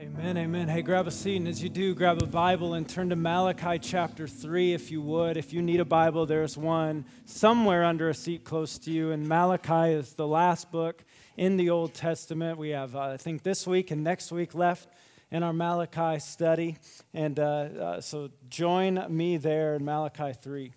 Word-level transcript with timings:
Amen, 0.00 0.38
amen. 0.38 0.66
Hey, 0.66 0.80
grab 0.80 1.06
a 1.06 1.10
seat, 1.10 1.36
and 1.36 1.46
as 1.46 1.62
you 1.62 1.68
do, 1.68 1.94
grab 1.94 2.22
a 2.22 2.26
Bible 2.26 2.72
and 2.72 2.88
turn 2.88 3.10
to 3.10 3.16
Malachi 3.16 3.78
chapter 3.78 4.26
3 4.26 4.72
if 4.72 4.90
you 4.90 5.02
would. 5.02 5.36
If 5.36 5.52
you 5.52 5.60
need 5.60 5.78
a 5.78 5.84
Bible, 5.84 6.24
there's 6.24 6.56
one 6.56 7.04
somewhere 7.26 7.84
under 7.84 8.08
a 8.08 8.14
seat 8.14 8.42
close 8.42 8.78
to 8.78 8.90
you. 8.90 9.10
And 9.10 9.28
Malachi 9.28 9.92
is 9.92 10.14
the 10.14 10.26
last 10.26 10.72
book 10.72 11.04
in 11.36 11.58
the 11.58 11.68
Old 11.68 11.92
Testament. 11.92 12.56
We 12.56 12.70
have, 12.70 12.96
uh, 12.96 13.10
I 13.10 13.18
think, 13.18 13.42
this 13.42 13.66
week 13.66 13.90
and 13.90 14.02
next 14.02 14.32
week 14.32 14.54
left 14.54 14.88
in 15.30 15.42
our 15.42 15.52
Malachi 15.52 16.18
study. 16.18 16.78
And 17.12 17.38
uh, 17.38 17.42
uh, 17.42 18.00
so 18.00 18.30
join 18.48 19.04
me 19.14 19.36
there 19.36 19.74
in 19.74 19.84
Malachi 19.84 20.32
3. 20.32 20.72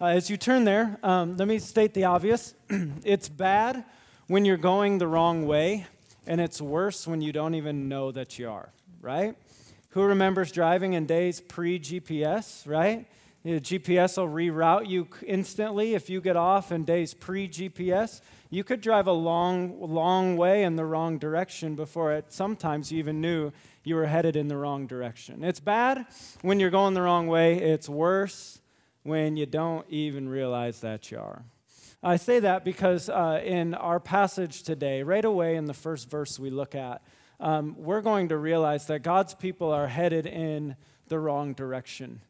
Uh, 0.00 0.04
as 0.06 0.30
you 0.30 0.38
turn 0.38 0.64
there, 0.64 0.98
um, 1.02 1.36
let 1.36 1.46
me 1.46 1.58
state 1.58 1.92
the 1.92 2.04
obvious 2.04 2.54
it's 3.04 3.28
bad 3.28 3.84
when 4.28 4.46
you're 4.46 4.56
going 4.56 4.96
the 4.96 5.08
wrong 5.08 5.46
way 5.46 5.86
and 6.26 6.40
it's 6.40 6.60
worse 6.60 7.06
when 7.06 7.20
you 7.20 7.32
don't 7.32 7.54
even 7.54 7.88
know 7.88 8.12
that 8.12 8.38
you 8.38 8.48
are, 8.48 8.70
right? 9.00 9.36
Who 9.90 10.02
remembers 10.02 10.52
driving 10.52 10.94
in 10.94 11.06
days 11.06 11.40
pre 11.40 11.78
GPS, 11.78 12.66
right? 12.66 13.06
The 13.44 13.60
GPS 13.60 14.18
will 14.18 14.28
reroute 14.28 14.88
you 14.88 15.08
instantly 15.26 15.94
if 15.94 16.08
you 16.08 16.20
get 16.20 16.36
off 16.36 16.70
in 16.70 16.84
days 16.84 17.12
pre 17.12 17.48
GPS. 17.48 18.20
You 18.50 18.62
could 18.62 18.80
drive 18.80 19.06
a 19.06 19.12
long, 19.12 19.80
long 19.80 20.36
way 20.36 20.62
in 20.62 20.76
the 20.76 20.84
wrong 20.84 21.18
direction 21.18 21.74
before 21.74 22.12
it 22.12 22.32
sometimes 22.32 22.92
you 22.92 22.98
even 22.98 23.20
knew 23.20 23.50
you 23.82 23.96
were 23.96 24.06
headed 24.06 24.36
in 24.36 24.48
the 24.48 24.56
wrong 24.56 24.86
direction. 24.86 25.42
It's 25.42 25.60
bad 25.60 26.06
when 26.42 26.60
you're 26.60 26.70
going 26.70 26.94
the 26.94 27.02
wrong 27.02 27.26
way, 27.26 27.58
it's 27.58 27.88
worse 27.88 28.60
when 29.02 29.36
you 29.36 29.46
don't 29.46 29.84
even 29.88 30.28
realize 30.28 30.80
that 30.80 31.10
you 31.10 31.18
are. 31.18 31.44
I 32.04 32.16
say 32.16 32.40
that 32.40 32.64
because 32.64 33.08
uh, 33.08 33.40
in 33.44 33.74
our 33.74 34.00
passage 34.00 34.64
today, 34.64 35.04
right 35.04 35.24
away 35.24 35.54
in 35.54 35.66
the 35.66 35.74
first 35.74 36.10
verse 36.10 36.36
we 36.36 36.50
look 36.50 36.74
at, 36.74 37.00
um, 37.38 37.76
we're 37.78 38.00
going 38.00 38.30
to 38.30 38.36
realize 38.36 38.88
that 38.88 39.04
God's 39.04 39.34
people 39.34 39.70
are 39.70 39.86
headed 39.86 40.26
in 40.26 40.74
the 41.06 41.20
wrong 41.20 41.54
direction. 41.54 42.20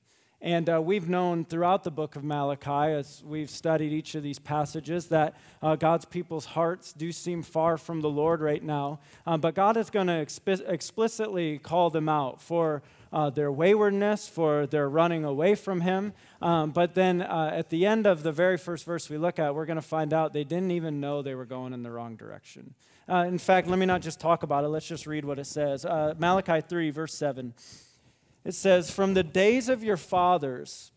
And 0.42 0.68
uh, 0.68 0.82
we've 0.82 1.08
known 1.08 1.46
throughout 1.46 1.84
the 1.84 1.90
book 1.90 2.16
of 2.16 2.24
Malachi, 2.24 2.92
as 2.92 3.22
we've 3.24 3.48
studied 3.48 3.92
each 3.92 4.14
of 4.14 4.22
these 4.22 4.38
passages, 4.38 5.06
that 5.06 5.36
uh, 5.62 5.76
God's 5.76 6.04
people's 6.04 6.44
hearts 6.44 6.92
do 6.92 7.10
seem 7.10 7.42
far 7.42 7.78
from 7.78 8.02
the 8.02 8.10
Lord 8.10 8.42
right 8.42 8.62
now. 8.62 9.00
Um, 9.24 9.40
but 9.40 9.54
God 9.54 9.78
is 9.78 9.88
going 9.88 10.08
to 10.08 10.12
expi- 10.12 10.68
explicitly 10.68 11.56
call 11.58 11.88
them 11.88 12.10
out 12.10 12.42
for 12.42 12.82
uh, 13.12 13.30
their 13.30 13.52
waywardness, 13.52 14.28
for 14.28 14.66
their 14.66 14.88
running 14.88 15.24
away 15.24 15.54
from 15.54 15.82
Him. 15.82 16.12
Um, 16.40 16.70
but 16.70 16.94
then 16.94 17.22
uh, 17.22 17.50
at 17.54 17.70
the 17.70 17.86
end 17.86 18.06
of 18.06 18.22
the 18.22 18.32
very 18.32 18.56
first 18.56 18.84
verse 18.84 19.10
we 19.10 19.18
look 19.18 19.38
at, 19.38 19.54
we're 19.54 19.66
going 19.66 19.76
to 19.76 19.82
find 19.82 20.12
out 20.12 20.32
they 20.32 20.44
didn't 20.44 20.70
even 20.70 21.00
know 21.00 21.22
they 21.22 21.34
were 21.34 21.44
going 21.44 21.72
in 21.72 21.82
the 21.82 21.90
wrong 21.90 22.16
direction. 22.16 22.74
Uh, 23.08 23.24
in 23.28 23.38
fact, 23.38 23.68
let 23.68 23.78
me 23.78 23.86
not 23.86 24.00
just 24.00 24.20
talk 24.20 24.42
about 24.42 24.64
it, 24.64 24.68
let's 24.68 24.86
just 24.86 25.06
read 25.06 25.24
what 25.24 25.38
it 25.38 25.46
says. 25.46 25.84
Uh, 25.84 26.14
Malachi 26.18 26.60
3, 26.60 26.90
verse 26.90 27.14
7. 27.14 27.52
It 28.44 28.54
says, 28.54 28.90
From 28.90 29.14
the 29.14 29.22
days 29.22 29.68
of 29.68 29.84
your 29.84 29.96
fathers, 29.96 30.92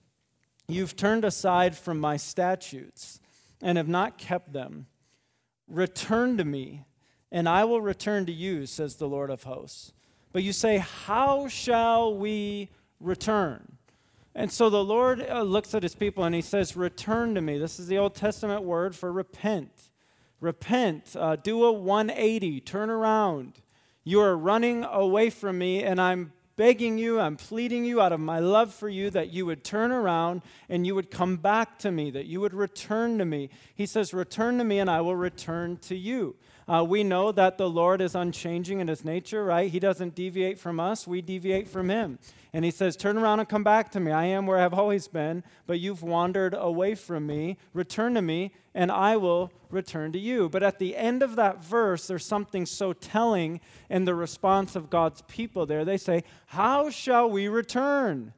you've 0.68 0.96
turned 0.96 1.26
aside 1.26 1.76
from 1.76 2.00
my 2.00 2.18
statutes 2.18 3.20
and 3.62 3.78
have 3.78 3.88
not 3.88 4.18
kept 4.18 4.54
them. 4.54 4.88
Return 5.68 6.38
to 6.38 6.46
me, 6.46 6.86
and 7.32 7.50
I 7.50 7.64
will 7.66 7.82
return 7.82 8.26
to 8.28 8.32
you, 8.32 8.66
says 8.66 8.96
the 8.96 9.08
Lord 9.08 9.30
of 9.30 9.44
hosts. 9.44 9.92
But 10.36 10.44
you 10.44 10.52
say, 10.52 10.80
How 10.80 11.48
shall 11.48 12.14
we 12.14 12.68
return? 13.00 13.78
And 14.36 14.52
so 14.52 14.70
the 14.70 14.84
Lord 14.84 15.26
uh, 15.26 15.44
looks 15.44 15.74
at 15.74 15.82
his 15.82 15.96
people 15.96 16.26
and 16.26 16.36
he 16.36 16.42
says, 16.42 16.76
Return 16.76 17.36
to 17.36 17.42
me. 17.42 17.58
This 17.58 17.80
is 17.80 17.88
the 17.88 17.98
Old 17.98 18.16
Testament 18.16 18.64
word 18.64 18.98
for 18.98 19.14
repent. 19.14 19.72
Repent. 20.42 21.16
Uh, 21.18 21.38
do 21.38 21.64
a 21.64 21.72
180. 21.72 22.60
Turn 22.60 22.90
around. 22.90 23.62
You 24.04 24.20
are 24.20 24.36
running 24.36 24.84
away 24.84 25.30
from 25.30 25.58
me, 25.58 25.84
and 25.84 26.02
I'm 26.02 26.34
begging 26.58 26.98
you, 26.98 27.18
I'm 27.18 27.38
pleading 27.38 27.86
you 27.86 28.02
out 28.02 28.12
of 28.12 28.20
my 28.20 28.40
love 28.40 28.74
for 28.74 28.90
you 28.90 29.10
that 29.12 29.32
you 29.32 29.46
would 29.46 29.64
turn 29.64 29.92
around 29.92 30.42
and 30.68 30.86
you 30.86 30.96
would 30.96 31.12
come 31.12 31.38
back 31.38 31.80
to 31.80 31.92
me, 31.92 32.12
that 32.12 32.26
you 32.26 32.42
would 32.42 32.54
return 32.54 33.18
to 33.20 33.26
me. 33.26 33.50
He 33.74 33.86
says, 33.86 34.14
Return 34.14 34.58
to 34.58 34.66
me, 34.66 34.80
and 34.80 34.90
I 34.90 35.00
will 35.00 35.16
return 35.16 35.78
to 35.84 35.96
you. 35.96 36.36
Uh, 36.68 36.84
we 36.88 37.04
know 37.04 37.32
that 37.32 37.58
the 37.58 37.70
Lord 37.70 38.02
is 38.02 38.16
unchanging 38.16 38.80
in 38.80 38.88
his 38.88 39.06
nature, 39.06 39.44
right? 39.46 39.70
He 39.70 39.80
doesn't 39.80 40.16
deviate 40.16 40.58
from 40.58 40.80
us, 40.80 41.06
we 41.06 41.22
deviate 41.22 41.68
from 41.68 41.90
him. 41.90 42.18
And 42.54 42.66
he 42.66 42.72
says, 42.72 42.96
Turn 42.96 43.18
around 43.18 43.40
and 43.40 43.48
come 43.48 43.64
back 43.64 43.92
to 43.92 44.00
me. 44.00 44.12
I 44.12 44.26
am 44.26 44.48
where 44.48 44.58
I've 44.58 44.74
always 44.74 45.08
been, 45.08 45.44
but 45.68 45.80
you've 45.80 46.02
wandered 46.02 46.56
away 46.58 46.96
from 46.96 47.28
me. 47.28 47.58
Return 47.74 48.16
to 48.16 48.22
me, 48.22 48.52
and 48.74 48.92
I 48.92 49.18
will 49.18 49.52
return 49.70 50.12
to 50.14 50.20
you. 50.20 50.50
But 50.50 50.64
at 50.64 50.80
the 50.80 50.96
end 50.96 51.22
of 51.22 51.36
that 51.36 51.64
verse, 51.64 52.08
there's 52.08 52.26
something 52.26 52.66
so 52.66 52.94
telling 52.94 53.62
in 53.90 54.06
the 54.06 54.16
response 54.16 54.76
of 54.76 54.90
God's 54.90 55.22
people 55.24 55.68
there. 55.68 55.86
They 55.86 55.98
say, 55.98 56.24
How 56.48 56.90
shall 56.90 57.30
we 57.30 57.48
return? 57.48 58.34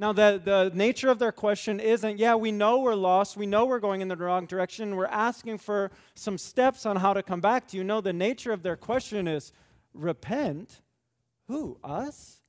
Now, 0.00 0.14
the, 0.14 0.40
the 0.42 0.72
nature 0.74 1.10
of 1.10 1.18
their 1.18 1.30
question 1.30 1.78
isn't, 1.78 2.18
yeah, 2.18 2.34
we 2.34 2.52
know 2.52 2.78
we're 2.78 2.94
lost, 2.94 3.36
we 3.36 3.44
know 3.44 3.66
we're 3.66 3.80
going 3.80 4.00
in 4.00 4.08
the 4.08 4.16
wrong 4.16 4.46
direction, 4.46 4.96
we're 4.96 5.04
asking 5.04 5.58
for 5.58 5.90
some 6.14 6.38
steps 6.38 6.86
on 6.86 6.96
how 6.96 7.12
to 7.12 7.22
come 7.22 7.42
back 7.42 7.66
to 7.68 7.76
you. 7.76 7.84
No, 7.84 8.00
the 8.00 8.14
nature 8.14 8.50
of 8.50 8.62
their 8.62 8.76
question 8.76 9.28
is, 9.28 9.52
repent? 9.92 10.80
Who? 11.48 11.76
Us? 11.84 12.40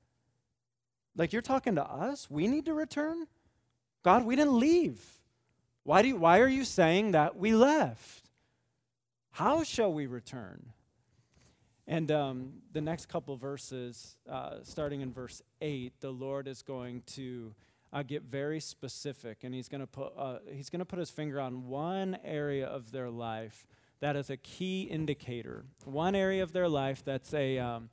Like 1.18 1.34
you're 1.34 1.42
talking 1.42 1.76
to 1.76 1.84
us? 1.84 2.32
We 2.32 2.48
need 2.48 2.64
to 2.68 2.74
return? 2.74 3.28
God, 4.02 4.24
we 4.24 4.38
didn't 4.38 4.58
leave. 4.58 5.04
Why, 5.84 6.04
do 6.04 6.08
you, 6.08 6.16
why 6.16 6.40
are 6.40 6.48
you 6.48 6.64
saying 6.64 7.12
that 7.12 7.36
we 7.36 7.54
left? 7.54 8.30
How 9.32 9.64
shall 9.64 9.92
we 9.92 10.06
return? 10.06 10.68
And 11.92 12.10
um, 12.10 12.54
the 12.72 12.80
next 12.80 13.10
couple 13.10 13.36
verses, 13.36 14.16
uh, 14.30 14.60
starting 14.64 15.02
in 15.02 15.12
verse 15.12 15.42
8, 15.60 15.92
the 16.00 16.10
Lord 16.10 16.48
is 16.48 16.62
going 16.62 17.04
to 17.08 17.54
uh, 17.92 18.02
get 18.02 18.24
very 18.24 18.62
specific, 18.62 19.40
and 19.44 19.54
he's 19.54 19.68
going 19.68 19.82
to 19.82 19.88
put 19.88 20.14
uh, 20.18 20.38
he's 20.54 20.70
going 20.70 20.80
to 20.80 20.86
put 20.86 21.00
his 21.00 21.10
finger 21.10 21.42
on 21.42 21.68
one 21.68 22.18
area 22.24 22.66
of 22.66 22.94
their 22.94 23.10
life 23.10 23.68
that 24.00 24.16
is 24.16 24.30
a 24.30 24.38
key 24.38 24.84
indicator, 24.84 25.66
one 25.84 26.16
area 26.16 26.44
of 26.44 26.54
their 26.54 26.70
life 26.70 27.04
that's 27.04 27.34
a 27.34 27.60
um, 27.60 27.90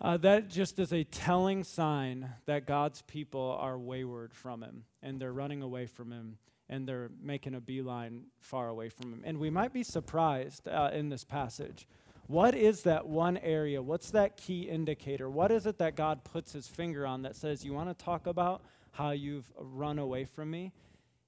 uh, 0.00 0.16
that 0.16 0.48
just 0.48 0.78
is 0.78 0.90
a 0.90 1.04
telling 1.04 1.64
sign 1.64 2.30
that 2.46 2.64
God's 2.64 3.02
people 3.02 3.58
are 3.60 3.78
wayward 3.78 4.32
from 4.32 4.62
Him 4.62 4.84
and 5.02 5.20
they're 5.20 5.34
running 5.34 5.60
away 5.60 5.84
from 5.84 6.12
Him 6.12 6.38
and 6.70 6.88
they're 6.88 7.10
making 7.20 7.54
a 7.54 7.60
beeline 7.60 8.22
far 8.38 8.68
away 8.68 8.88
from 8.88 9.12
Him. 9.12 9.20
And 9.22 9.36
we 9.36 9.50
might 9.50 9.74
be 9.74 9.82
surprised 9.82 10.66
uh, 10.66 10.88
in 10.94 11.10
this 11.10 11.24
passage 11.24 11.86
what 12.30 12.54
is 12.54 12.82
that 12.82 13.08
one 13.08 13.38
area? 13.38 13.82
What's 13.82 14.12
that 14.12 14.36
key 14.36 14.62
indicator? 14.62 15.28
What 15.28 15.50
is 15.50 15.66
it 15.66 15.78
that 15.78 15.96
God 15.96 16.22
puts 16.22 16.52
his 16.52 16.68
finger 16.68 17.04
on 17.04 17.22
that 17.22 17.34
says, 17.34 17.64
You 17.64 17.72
want 17.72 17.88
to 17.88 18.04
talk 18.04 18.28
about 18.28 18.62
how 18.92 19.10
you've 19.10 19.50
run 19.58 19.98
away 19.98 20.24
from 20.26 20.48
me? 20.48 20.70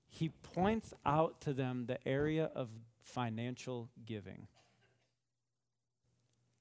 He 0.08 0.28
points 0.28 0.94
out 1.04 1.40
to 1.40 1.52
them 1.52 1.86
the 1.86 1.98
area 2.06 2.52
of 2.54 2.68
financial 3.00 3.88
giving. 4.06 4.46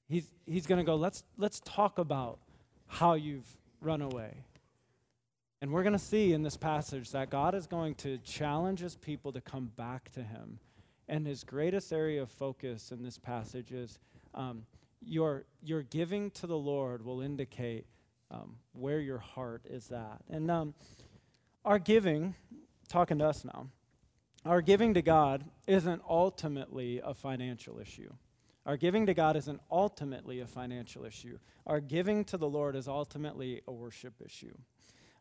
He's, 0.08 0.26
he's 0.44 0.66
going 0.66 0.80
to 0.80 0.84
go, 0.84 0.96
let's, 0.96 1.22
let's 1.38 1.60
talk 1.60 1.98
about 1.98 2.40
how 2.88 3.14
you've 3.14 3.46
run 3.80 4.02
away. 4.02 4.44
And 5.60 5.70
we're 5.70 5.84
going 5.84 5.92
to 5.92 6.00
see 6.00 6.32
in 6.32 6.42
this 6.42 6.56
passage 6.56 7.12
that 7.12 7.30
God 7.30 7.54
is 7.54 7.68
going 7.68 7.94
to 7.96 8.18
challenge 8.18 8.80
his 8.80 8.96
people 8.96 9.30
to 9.32 9.40
come 9.40 9.70
back 9.76 10.10
to 10.14 10.22
him. 10.22 10.58
And 11.08 11.26
his 11.26 11.44
greatest 11.44 11.92
area 11.92 12.22
of 12.22 12.30
focus 12.30 12.90
in 12.90 13.04
this 13.04 13.18
passage 13.18 13.70
is 13.70 14.00
um, 14.34 14.64
your, 15.00 15.44
your 15.62 15.82
giving 15.82 16.30
to 16.32 16.46
the 16.46 16.56
Lord 16.56 17.04
will 17.04 17.20
indicate 17.20 17.86
um, 18.30 18.56
where 18.72 19.00
your 19.00 19.18
heart 19.18 19.62
is 19.68 19.90
at. 19.90 20.22
And 20.30 20.50
um, 20.50 20.74
our 21.64 21.78
giving, 21.78 22.34
talking 22.88 23.18
to 23.18 23.26
us 23.26 23.44
now, 23.44 23.68
our 24.44 24.60
giving 24.60 24.94
to 24.94 25.02
God 25.02 25.44
isn't 25.66 26.02
ultimately 26.08 27.00
a 27.04 27.14
financial 27.14 27.78
issue. 27.78 28.12
Our 28.64 28.76
giving 28.76 29.06
to 29.06 29.14
God 29.14 29.36
isn't 29.36 29.60
ultimately 29.70 30.40
a 30.40 30.46
financial 30.46 31.04
issue. 31.04 31.38
Our 31.66 31.80
giving 31.80 32.24
to 32.26 32.36
the 32.36 32.48
Lord 32.48 32.76
is 32.76 32.88
ultimately 32.88 33.60
a 33.66 33.72
worship 33.72 34.14
issue. 34.24 34.54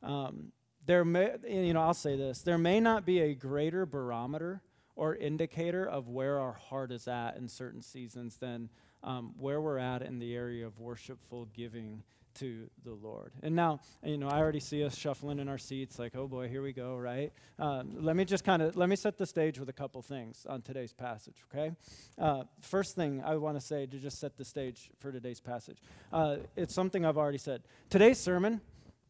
Um, 0.03 0.51
there 0.86 1.06
may, 1.06 1.36
you 1.47 1.74
know, 1.74 1.81
I'll 1.81 1.94
say 1.94 2.15
this: 2.15 2.41
there 2.41 2.57
may 2.57 2.80
not 2.80 3.06
be 3.06 3.19
a 3.19 3.36
greater 3.36 3.86
barometer 3.86 4.62
or 4.95 5.15
indicator 5.15 5.86
of 5.86 6.07
where 6.07 6.39
our 6.39 6.53
heart 6.53 6.91
is 6.91 7.07
at 7.07 7.36
in 7.38 7.47
certain 7.47 7.81
seasons 7.81 8.38
than 8.38 8.69
um, 9.03 9.33
where 9.38 9.62
we're 9.62 9.77
at 9.77 10.01
in 10.01 10.19
the 10.19 10.36
area 10.36 10.65
of 10.65 10.80
worshipful 10.80 11.48
giving 11.53 12.03
to 12.36 12.69
the 12.83 12.94
Lord. 12.94 13.33
And 13.44 13.56
now, 13.56 13.80
you 14.03 14.18
know, 14.18 14.30
I 14.30 14.39
already 14.39 14.59
see 14.59 14.83
us 14.83 14.95
shuffling 14.95 15.39
in 15.39 15.48
our 15.48 15.57
seats, 15.57 16.00
like, 16.00 16.15
oh 16.15 16.27
boy, 16.27 16.48
here 16.48 16.62
we 16.62 16.71
go, 16.71 16.95
right? 16.95 17.31
Um, 17.59 17.92
let 18.00 18.15
me 18.15 18.25
just 18.25 18.44
kind 18.44 18.62
of 18.62 18.75
let 18.77 18.89
me 18.89 18.95
set 18.95 19.18
the 19.18 19.25
stage 19.25 19.59
with 19.59 19.69
a 19.69 19.74
couple 19.74 20.01
things 20.01 20.45
on 20.48 20.62
today's 20.62 20.94
passage, 20.94 21.44
okay? 21.53 21.75
Uh, 22.18 22.44
first 22.62 22.95
thing 22.95 23.21
I 23.25 23.36
want 23.36 23.59
to 23.59 23.65
say 23.65 23.86
to 23.86 23.98
just 23.98 24.19
set 24.19 24.38
the 24.38 24.45
stage 24.45 24.89
for 24.98 25.12
today's 25.12 25.42
passage, 25.42 25.81
uh, 26.13 26.38
it's 26.56 26.74
something 26.74 27.06
I've 27.06 27.18
already 27.18 27.38
said. 27.38 27.63
Today's 27.89 28.19
sermon 28.19 28.62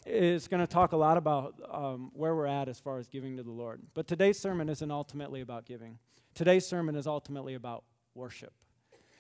is 0.06 0.48
going 0.48 0.62
to 0.66 0.72
talk 0.72 0.94
a 0.94 0.98
lot 0.98 1.18
about 1.18 1.54
um, 1.70 2.12
where 2.14 2.36
we're 2.36 2.48
at 2.48 2.68
as 2.68 2.80
far 2.80 2.98
as 2.98 3.08
giving 3.08 3.38
to 3.38 3.44
the 3.44 3.52
Lord. 3.52 3.82
But 3.94 4.08
today's 4.08 4.40
sermon 4.40 4.68
isn't 4.68 4.92
ultimately 4.92 5.42
about 5.42 5.66
giving. 5.66 6.00
Today's 6.34 6.66
sermon 6.66 6.96
is 6.96 7.06
ultimately 7.06 7.54
about 7.54 7.84
worship. 8.16 8.54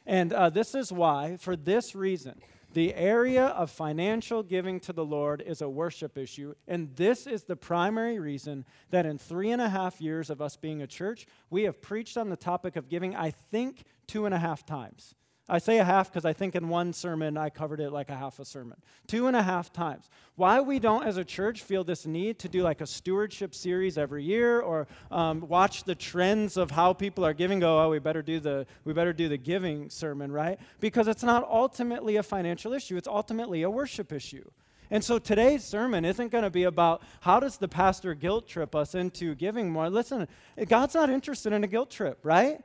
And 0.05 0.33
uh, 0.33 0.49
this 0.49 0.75
is 0.75 0.91
why, 0.91 1.37
for 1.37 1.55
this 1.55 1.95
reason, 1.95 2.41
The 2.73 2.95
area 2.95 3.47
of 3.47 3.69
financial 3.69 4.43
giving 4.43 4.79
to 4.81 4.93
the 4.93 5.03
Lord 5.03 5.43
is 5.45 5.61
a 5.61 5.67
worship 5.67 6.17
issue. 6.17 6.55
And 6.69 6.95
this 6.95 7.27
is 7.27 7.43
the 7.43 7.57
primary 7.57 8.17
reason 8.17 8.65
that 8.91 9.05
in 9.05 9.17
three 9.17 9.51
and 9.51 9.61
a 9.61 9.67
half 9.67 9.99
years 9.99 10.29
of 10.29 10.41
us 10.41 10.55
being 10.55 10.81
a 10.81 10.87
church, 10.87 11.27
we 11.49 11.63
have 11.63 11.81
preached 11.81 12.15
on 12.15 12.29
the 12.29 12.37
topic 12.37 12.77
of 12.77 12.87
giving, 12.87 13.13
I 13.13 13.31
think, 13.31 13.83
two 14.07 14.25
and 14.25 14.33
a 14.33 14.39
half 14.39 14.65
times. 14.65 15.15
I 15.49 15.57
say 15.57 15.79
a 15.79 15.83
half 15.83 16.09
because 16.09 16.23
I 16.23 16.33
think 16.33 16.55
in 16.55 16.69
one 16.69 16.93
sermon 16.93 17.35
I 17.35 17.49
covered 17.49 17.79
it 17.79 17.91
like 17.91 18.09
a 18.09 18.15
half 18.15 18.39
a 18.39 18.45
sermon. 18.45 18.77
Two 19.07 19.27
and 19.27 19.35
a 19.35 19.41
half 19.41 19.73
times. 19.73 20.09
Why 20.35 20.61
we 20.61 20.79
don't, 20.79 21.03
as 21.03 21.17
a 21.17 21.25
church, 21.25 21.61
feel 21.63 21.83
this 21.83 22.05
need 22.05 22.39
to 22.39 22.49
do 22.49 22.61
like 22.61 22.79
a 22.79 22.87
stewardship 22.87 23.53
series 23.53 23.97
every 23.97 24.23
year 24.23 24.61
or 24.61 24.87
um, 25.09 25.41
watch 25.41 25.83
the 25.83 25.95
trends 25.95 26.57
of 26.57 26.71
how 26.71 26.93
people 26.93 27.25
are 27.25 27.33
giving, 27.33 27.59
go, 27.59 27.83
oh, 27.83 27.89
we 27.89 27.99
better 27.99 28.21
do 28.21 28.39
the 28.39 28.65
we 28.85 28.93
better 28.93 29.13
do 29.13 29.27
the 29.27 29.37
giving 29.37 29.89
sermon, 29.89 30.31
right? 30.31 30.59
Because 30.79 31.07
it's 31.07 31.23
not 31.23 31.43
ultimately 31.49 32.15
a 32.15 32.23
financial 32.23 32.73
issue, 32.73 32.95
it's 32.95 33.07
ultimately 33.07 33.63
a 33.63 33.69
worship 33.69 34.13
issue. 34.13 34.49
And 34.91 35.01
so 35.01 35.19
today's 35.19 35.63
sermon 35.63 36.03
isn't 36.03 36.31
going 36.33 36.43
to 36.43 36.49
be 36.49 36.63
about 36.63 37.01
how 37.21 37.39
does 37.39 37.57
the 37.57 37.69
pastor 37.69 38.13
guilt 38.13 38.45
trip 38.45 38.75
us 38.75 38.93
into 38.93 39.35
giving 39.35 39.69
more. 39.69 39.89
Listen, 39.89 40.27
God's 40.67 40.95
not 40.95 41.09
interested 41.09 41.53
in 41.53 41.63
a 41.63 41.67
guilt 41.67 41.89
trip, 41.89 42.19
right? 42.23 42.61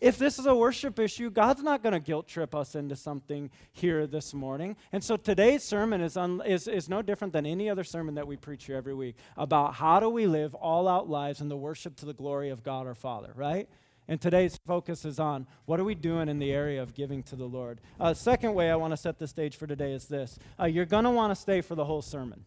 If 0.00 0.16
this 0.18 0.38
is 0.38 0.46
a 0.46 0.54
worship 0.54 0.98
issue, 0.98 1.30
God's 1.30 1.62
not 1.62 1.82
going 1.82 1.92
to 1.92 2.00
guilt 2.00 2.28
trip 2.28 2.54
us 2.54 2.74
into 2.74 2.96
something 2.96 3.50
here 3.72 4.06
this 4.06 4.32
morning. 4.32 4.76
And 4.92 5.02
so 5.02 5.16
today's 5.16 5.64
sermon 5.64 6.00
is, 6.00 6.16
un, 6.16 6.42
is, 6.46 6.68
is 6.68 6.88
no 6.88 7.02
different 7.02 7.32
than 7.32 7.46
any 7.46 7.68
other 7.68 7.84
sermon 7.84 8.14
that 8.14 8.26
we 8.26 8.36
preach 8.36 8.66
here 8.66 8.76
every 8.76 8.94
week 8.94 9.16
about 9.36 9.74
how 9.74 10.00
do 10.00 10.08
we 10.08 10.26
live 10.26 10.54
all 10.54 10.86
out 10.86 11.08
lives 11.08 11.40
in 11.40 11.48
the 11.48 11.56
worship 11.56 11.96
to 11.96 12.06
the 12.06 12.14
glory 12.14 12.50
of 12.50 12.62
God 12.62 12.86
our 12.86 12.94
Father, 12.94 13.32
right? 13.34 13.68
And 14.06 14.20
today's 14.20 14.58
focus 14.66 15.04
is 15.04 15.20
on 15.20 15.46
what 15.66 15.78
are 15.80 15.84
we 15.84 15.94
doing 15.94 16.28
in 16.28 16.38
the 16.38 16.52
area 16.52 16.82
of 16.82 16.94
giving 16.94 17.22
to 17.24 17.36
the 17.36 17.44
Lord. 17.44 17.80
Uh, 18.00 18.14
second 18.14 18.54
way 18.54 18.70
I 18.70 18.76
want 18.76 18.92
to 18.92 18.96
set 18.96 19.18
the 19.18 19.26
stage 19.26 19.56
for 19.56 19.66
today 19.66 19.92
is 19.92 20.06
this 20.06 20.38
uh, 20.58 20.64
you're 20.64 20.86
going 20.86 21.04
to 21.04 21.10
want 21.10 21.30
to 21.32 21.36
stay 21.36 21.60
for 21.60 21.74
the 21.74 21.84
whole 21.84 22.02
sermon. 22.02 22.44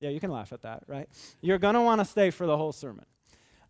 Yeah, 0.00 0.10
you 0.10 0.20
can 0.20 0.30
laugh 0.30 0.52
at 0.52 0.62
that, 0.62 0.82
right? 0.86 1.08
You're 1.40 1.58
going 1.58 1.74
to 1.74 1.80
want 1.80 2.00
to 2.00 2.04
stay 2.04 2.30
for 2.30 2.46
the 2.46 2.56
whole 2.56 2.72
sermon. 2.72 3.04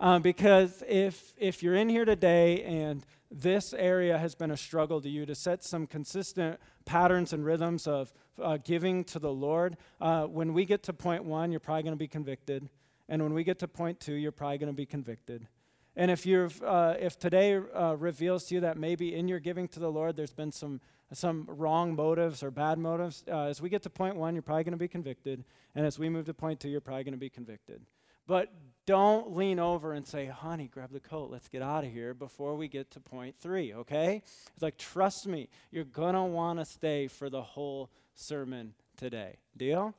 Um, 0.02 0.20
because 0.20 0.82
if, 0.88 1.32
if 1.38 1.62
you're 1.62 1.76
in 1.76 1.88
here 1.88 2.04
today 2.04 2.64
and 2.64 3.06
this 3.30 3.72
area 3.72 4.18
has 4.18 4.34
been 4.34 4.50
a 4.50 4.56
struggle 4.56 5.00
to 5.00 5.08
you 5.08 5.24
to 5.26 5.34
set 5.36 5.62
some 5.62 5.86
consistent 5.86 6.58
patterns 6.84 7.32
and 7.32 7.44
rhythms 7.44 7.86
of 7.86 8.12
uh, 8.42 8.58
giving 8.64 9.04
to 9.04 9.20
the 9.20 9.32
Lord, 9.32 9.76
uh, 10.00 10.24
when 10.24 10.54
we 10.54 10.64
get 10.64 10.82
to 10.82 10.92
point 10.92 11.22
one, 11.22 11.52
you're 11.52 11.60
probably 11.60 11.84
going 11.84 11.94
to 11.94 11.98
be 11.98 12.08
convicted. 12.08 12.68
And 13.08 13.22
when 13.22 13.32
we 13.32 13.44
get 13.44 13.60
to 13.60 13.68
point 13.68 14.00
two, 14.00 14.14
you're 14.14 14.32
probably 14.32 14.58
going 14.58 14.72
to 14.72 14.76
be 14.76 14.86
convicted. 14.86 15.46
And 15.94 16.10
if, 16.10 16.26
you're, 16.26 16.50
uh, 16.66 16.96
if 16.98 17.16
today 17.16 17.54
uh, 17.54 17.94
reveals 17.96 18.46
to 18.46 18.56
you 18.56 18.60
that 18.62 18.76
maybe 18.76 19.14
in 19.14 19.28
your 19.28 19.38
giving 19.38 19.68
to 19.68 19.78
the 19.78 19.90
Lord 19.90 20.16
there's 20.16 20.34
been 20.34 20.50
some, 20.50 20.80
some 21.12 21.44
wrong 21.46 21.94
motives 21.94 22.42
or 22.42 22.50
bad 22.50 22.76
motives, 22.76 23.22
uh, 23.28 23.42
as 23.42 23.62
we 23.62 23.68
get 23.68 23.82
to 23.84 23.90
point 23.90 24.16
one, 24.16 24.34
you're 24.34 24.42
probably 24.42 24.64
going 24.64 24.72
to 24.72 24.78
be 24.78 24.88
convicted. 24.88 25.44
And 25.76 25.86
as 25.86 25.96
we 25.96 26.08
move 26.08 26.26
to 26.26 26.34
point 26.34 26.58
two, 26.58 26.68
you're 26.68 26.80
probably 26.80 27.04
going 27.04 27.14
to 27.14 27.20
be 27.20 27.30
convicted. 27.30 27.82
But 28.26 28.52
don't 28.86 29.36
lean 29.36 29.58
over 29.58 29.92
and 29.92 30.06
say, 30.06 30.26
honey, 30.26 30.68
grab 30.72 30.90
the 30.92 31.00
coat, 31.00 31.30
let's 31.30 31.48
get 31.48 31.62
out 31.62 31.84
of 31.84 31.92
here 31.92 32.14
before 32.14 32.56
we 32.56 32.68
get 32.68 32.90
to 32.92 33.00
point 33.00 33.36
three, 33.38 33.72
okay? 33.72 34.22
It's 34.54 34.62
like, 34.62 34.76
trust 34.76 35.26
me, 35.26 35.48
you're 35.70 35.84
want 36.32 36.58
to 36.58 36.64
stay 36.64 37.06
for 37.06 37.30
the 37.30 37.42
whole 37.42 37.90
sermon 38.14 38.74
today. 38.96 39.36
Deal? 39.56 39.94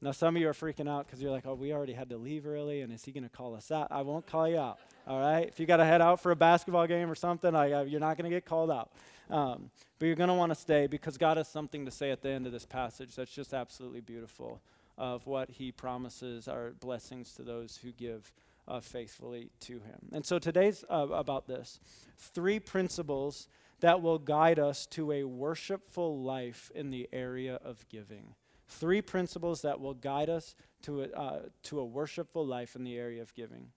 Now, 0.00 0.12
some 0.12 0.36
of 0.36 0.42
you 0.42 0.48
are 0.48 0.52
freaking 0.52 0.88
out 0.88 1.06
because 1.06 1.20
you're 1.20 1.32
like, 1.32 1.46
oh, 1.46 1.54
we 1.54 1.72
already 1.72 1.94
had 1.94 2.10
to 2.10 2.18
leave 2.18 2.46
early, 2.46 2.82
and 2.82 2.92
is 2.92 3.04
he 3.04 3.12
to 3.24 3.28
call 3.28 3.54
us 3.56 3.70
out? 3.72 3.88
I 3.90 4.02
won't 4.02 4.26
call 4.26 4.48
you 4.48 4.58
out, 4.58 4.78
all 5.06 5.18
right? 5.18 5.48
If 5.48 5.58
you 5.58 5.66
got 5.66 5.78
to 5.78 5.84
head 5.84 6.00
out 6.00 6.20
for 6.20 6.30
a 6.30 6.36
basketball 6.36 6.86
game 6.86 7.10
or 7.10 7.16
something, 7.16 7.54
I, 7.54 7.82
you're 7.82 7.98
not 7.98 8.16
to 8.30 8.34
get 8.34 8.44
called 8.44 8.70
out. 8.70 8.90
Um, 9.30 9.70
but 9.98 10.06
you're 10.06 10.14
want 10.34 10.50
to 10.50 10.54
stay 10.54 10.86
because 10.86 11.18
God 11.18 11.36
has 11.36 11.48
something 11.48 11.84
to 11.84 11.90
say 11.90 12.10
at 12.10 12.22
the 12.22 12.30
end 12.30 12.46
of 12.46 12.52
this 12.52 12.64
passage 12.64 13.16
that's 13.16 13.32
just 13.32 13.52
absolutely 13.52 14.00
beautiful 14.00 14.60
of 14.98 15.26
what 15.26 15.48
he 15.48 15.72
promises 15.72 16.48
are 16.48 16.72
blessings 16.80 17.32
to 17.34 17.42
those 17.42 17.78
who 17.78 17.92
give 17.92 18.32
uh, 18.66 18.80
faithfully 18.80 19.50
to 19.60 19.74
him. 19.74 20.10
And 20.12 20.26
so 20.26 20.38
today's 20.38 20.84
uh, 20.90 21.06
about 21.10 21.46
this 21.46 21.80
three 22.18 22.60
principles 22.60 23.48
that 23.80 24.02
will 24.02 24.18
guide 24.18 24.58
us 24.58 24.86
to 24.86 25.12
a 25.12 25.24
worshipful 25.24 26.20
life 26.22 26.70
in 26.74 26.90
the 26.90 27.08
area 27.12 27.58
of 27.64 27.88
giving. 27.88 28.34
Three 28.66 29.00
principles 29.00 29.62
that 29.62 29.80
will 29.80 29.94
guide 29.94 30.28
us 30.28 30.54
to 30.82 31.02
a, 31.02 31.08
uh, 31.08 31.38
to 31.64 31.80
a 31.80 31.84
worshipful 31.84 32.44
life 32.44 32.76
in 32.76 32.84
the 32.84 32.98
area 32.98 33.22
of 33.22 33.34
giving. 33.34 33.68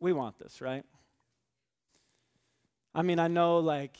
We 0.00 0.12
want 0.12 0.38
this, 0.38 0.60
right? 0.60 0.84
I 2.94 3.02
mean, 3.02 3.18
I 3.18 3.28
know, 3.28 3.58
like, 3.58 3.96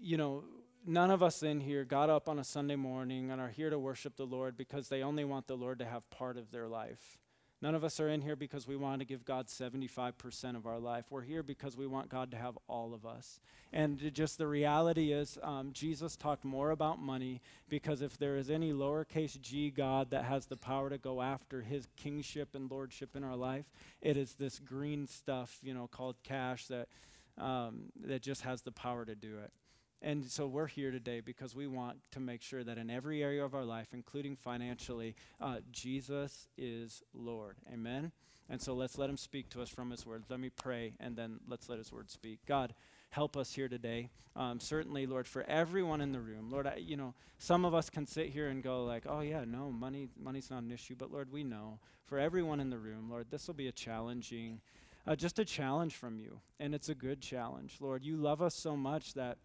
you 0.00 0.16
know, 0.16 0.44
none 0.86 1.10
of 1.10 1.22
us 1.22 1.42
in 1.42 1.60
here 1.60 1.84
got 1.84 2.10
up 2.10 2.28
on 2.28 2.38
a 2.38 2.44
Sunday 2.44 2.76
morning 2.76 3.30
and 3.30 3.40
are 3.40 3.48
here 3.48 3.70
to 3.70 3.78
worship 3.78 4.16
the 4.16 4.26
Lord 4.26 4.56
because 4.56 4.88
they 4.88 5.02
only 5.02 5.24
want 5.24 5.46
the 5.46 5.56
Lord 5.56 5.78
to 5.80 5.84
have 5.84 6.08
part 6.10 6.36
of 6.36 6.50
their 6.50 6.68
life. 6.68 7.18
None 7.62 7.74
of 7.74 7.84
us 7.84 7.98
are 8.00 8.08
in 8.08 8.20
here 8.20 8.36
because 8.36 8.68
we 8.68 8.76
want 8.76 9.00
to 9.00 9.06
give 9.06 9.24
God 9.24 9.46
75% 9.46 10.56
of 10.56 10.66
our 10.66 10.78
life. 10.78 11.06
We're 11.08 11.22
here 11.22 11.42
because 11.42 11.74
we 11.76 11.86
want 11.86 12.10
God 12.10 12.30
to 12.32 12.36
have 12.36 12.58
all 12.68 12.92
of 12.92 13.06
us. 13.06 13.40
And 13.72 14.12
just 14.12 14.36
the 14.36 14.46
reality 14.46 15.10
is, 15.10 15.38
um, 15.42 15.70
Jesus 15.72 16.16
talked 16.16 16.44
more 16.44 16.70
about 16.70 17.00
money 17.00 17.40
because 17.68 18.02
if 18.02 18.18
there 18.18 18.36
is 18.36 18.50
any 18.50 18.72
lowercase 18.72 19.40
g 19.40 19.70
God 19.70 20.10
that 20.10 20.24
has 20.24 20.46
the 20.46 20.56
power 20.56 20.90
to 20.90 20.98
go 20.98 21.22
after 21.22 21.62
his 21.62 21.88
kingship 21.96 22.54
and 22.54 22.70
lordship 22.70 23.16
in 23.16 23.24
our 23.24 23.36
life, 23.36 23.64
it 24.02 24.18
is 24.18 24.34
this 24.34 24.58
green 24.58 25.06
stuff, 25.06 25.58
you 25.62 25.72
know, 25.72 25.88
called 25.88 26.16
cash 26.22 26.66
that, 26.66 26.88
um, 27.38 27.84
that 28.04 28.20
just 28.20 28.42
has 28.42 28.60
the 28.62 28.72
power 28.72 29.06
to 29.06 29.14
do 29.14 29.38
it. 29.38 29.50
And 30.02 30.24
so 30.26 30.46
we're 30.46 30.66
here 30.66 30.90
today 30.90 31.20
because 31.20 31.54
we 31.54 31.66
want 31.66 31.98
to 32.12 32.20
make 32.20 32.42
sure 32.42 32.62
that 32.62 32.78
in 32.78 32.90
every 32.90 33.22
area 33.22 33.44
of 33.44 33.54
our 33.54 33.64
life, 33.64 33.88
including 33.92 34.36
financially, 34.36 35.14
uh, 35.40 35.56
Jesus 35.72 36.48
is 36.56 37.02
Lord. 37.14 37.56
Amen? 37.72 38.12
And 38.48 38.60
so 38.60 38.74
let's 38.74 38.98
let 38.98 39.10
him 39.10 39.16
speak 39.16 39.48
to 39.50 39.62
us 39.62 39.68
from 39.68 39.90
his 39.90 40.06
word. 40.06 40.24
Let 40.28 40.38
me 40.38 40.50
pray, 40.50 40.94
and 41.00 41.16
then 41.16 41.40
let's 41.48 41.68
let 41.68 41.78
his 41.78 41.92
word 41.92 42.10
speak. 42.10 42.38
God, 42.46 42.74
help 43.10 43.36
us 43.36 43.52
here 43.52 43.68
today. 43.68 44.10
Um, 44.36 44.60
certainly, 44.60 45.06
Lord, 45.06 45.26
for 45.26 45.42
everyone 45.44 46.00
in 46.00 46.12
the 46.12 46.20
room. 46.20 46.50
Lord, 46.50 46.66
I, 46.66 46.76
you 46.76 46.96
know, 46.96 47.14
some 47.38 47.64
of 47.64 47.74
us 47.74 47.90
can 47.90 48.06
sit 48.06 48.28
here 48.28 48.48
and 48.48 48.62
go 48.62 48.84
like, 48.84 49.04
oh, 49.08 49.20
yeah, 49.20 49.44
no, 49.44 49.72
money, 49.72 50.08
money's 50.20 50.50
not 50.50 50.62
an 50.62 50.70
issue. 50.70 50.94
But 50.96 51.10
Lord, 51.10 51.32
we 51.32 51.42
know 51.42 51.80
for 52.04 52.18
everyone 52.18 52.60
in 52.60 52.70
the 52.70 52.78
room, 52.78 53.10
Lord, 53.10 53.26
this 53.30 53.46
will 53.46 53.54
be 53.54 53.68
a 53.68 53.72
challenging, 53.72 54.60
uh, 55.06 55.16
just 55.16 55.38
a 55.38 55.44
challenge 55.44 55.96
from 55.96 56.18
you. 56.18 56.38
And 56.60 56.74
it's 56.74 56.90
a 56.90 56.94
good 56.94 57.20
challenge. 57.20 57.78
Lord, 57.80 58.04
you 58.04 58.16
love 58.16 58.42
us 58.42 58.54
so 58.54 58.76
much 58.76 59.14
that 59.14 59.38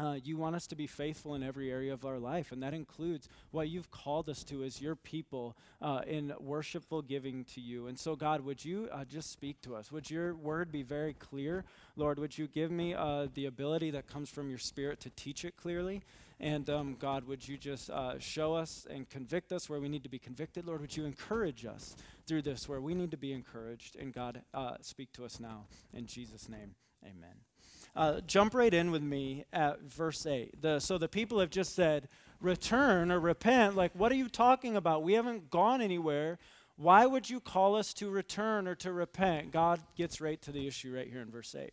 uh, 0.00 0.16
you 0.24 0.36
want 0.38 0.56
us 0.56 0.66
to 0.68 0.74
be 0.74 0.86
faithful 0.86 1.34
in 1.34 1.42
every 1.42 1.70
area 1.70 1.92
of 1.92 2.06
our 2.06 2.18
life, 2.18 2.52
and 2.52 2.62
that 2.62 2.72
includes 2.72 3.28
what 3.50 3.68
you've 3.68 3.90
called 3.90 4.28
us 4.30 4.42
to 4.44 4.64
as 4.64 4.80
your 4.80 4.96
people 4.96 5.56
uh, 5.82 6.00
in 6.06 6.32
worshipful 6.40 7.02
giving 7.02 7.44
to 7.44 7.60
you. 7.60 7.86
And 7.86 7.98
so, 7.98 8.16
God, 8.16 8.40
would 8.40 8.64
you 8.64 8.88
uh, 8.90 9.04
just 9.04 9.30
speak 9.30 9.60
to 9.62 9.76
us? 9.76 9.92
Would 9.92 10.10
your 10.10 10.34
word 10.34 10.72
be 10.72 10.82
very 10.82 11.12
clear? 11.12 11.64
Lord, 11.96 12.18
would 12.18 12.38
you 12.38 12.46
give 12.46 12.70
me 12.70 12.94
uh, 12.94 13.28
the 13.34 13.46
ability 13.46 13.90
that 13.90 14.06
comes 14.06 14.30
from 14.30 14.48
your 14.48 14.58
spirit 14.58 15.00
to 15.00 15.10
teach 15.10 15.44
it 15.44 15.56
clearly? 15.56 16.02
And 16.40 16.70
um, 16.70 16.96
God, 16.98 17.24
would 17.26 17.46
you 17.46 17.58
just 17.58 17.90
uh, 17.90 18.18
show 18.18 18.54
us 18.54 18.86
and 18.88 19.08
convict 19.10 19.52
us 19.52 19.68
where 19.68 19.80
we 19.80 19.90
need 19.90 20.04
to 20.04 20.08
be 20.08 20.18
convicted? 20.18 20.66
Lord, 20.66 20.80
would 20.80 20.96
you 20.96 21.04
encourage 21.04 21.66
us 21.66 21.94
through 22.26 22.42
this 22.42 22.66
where 22.66 22.80
we 22.80 22.94
need 22.94 23.10
to 23.10 23.18
be 23.18 23.34
encouraged? 23.34 23.96
And 23.96 24.14
God, 24.14 24.40
uh, 24.54 24.76
speak 24.80 25.12
to 25.12 25.26
us 25.26 25.38
now. 25.38 25.66
In 25.92 26.06
Jesus' 26.06 26.48
name, 26.48 26.74
amen. 27.04 27.49
Uh, 27.96 28.20
jump 28.20 28.54
right 28.54 28.72
in 28.72 28.90
with 28.90 29.02
me 29.02 29.44
at 29.52 29.82
verse 29.82 30.24
8. 30.26 30.60
The, 30.62 30.78
so 30.78 30.98
the 30.98 31.08
people 31.08 31.40
have 31.40 31.50
just 31.50 31.74
said, 31.74 32.08
return 32.40 33.10
or 33.10 33.20
repent. 33.20 33.76
Like, 33.76 33.92
what 33.94 34.12
are 34.12 34.16
you 34.16 34.28
talking 34.28 34.76
about? 34.76 35.02
We 35.02 35.14
haven't 35.14 35.50
gone 35.50 35.80
anywhere. 35.80 36.38
Why 36.76 37.04
would 37.04 37.28
you 37.28 37.40
call 37.40 37.76
us 37.76 37.92
to 37.94 38.08
return 38.08 38.66
or 38.66 38.74
to 38.76 38.92
repent? 38.92 39.52
God 39.52 39.80
gets 39.96 40.20
right 40.20 40.40
to 40.42 40.52
the 40.52 40.66
issue 40.66 40.94
right 40.94 41.08
here 41.08 41.20
in 41.20 41.30
verse 41.30 41.54
8. 41.54 41.70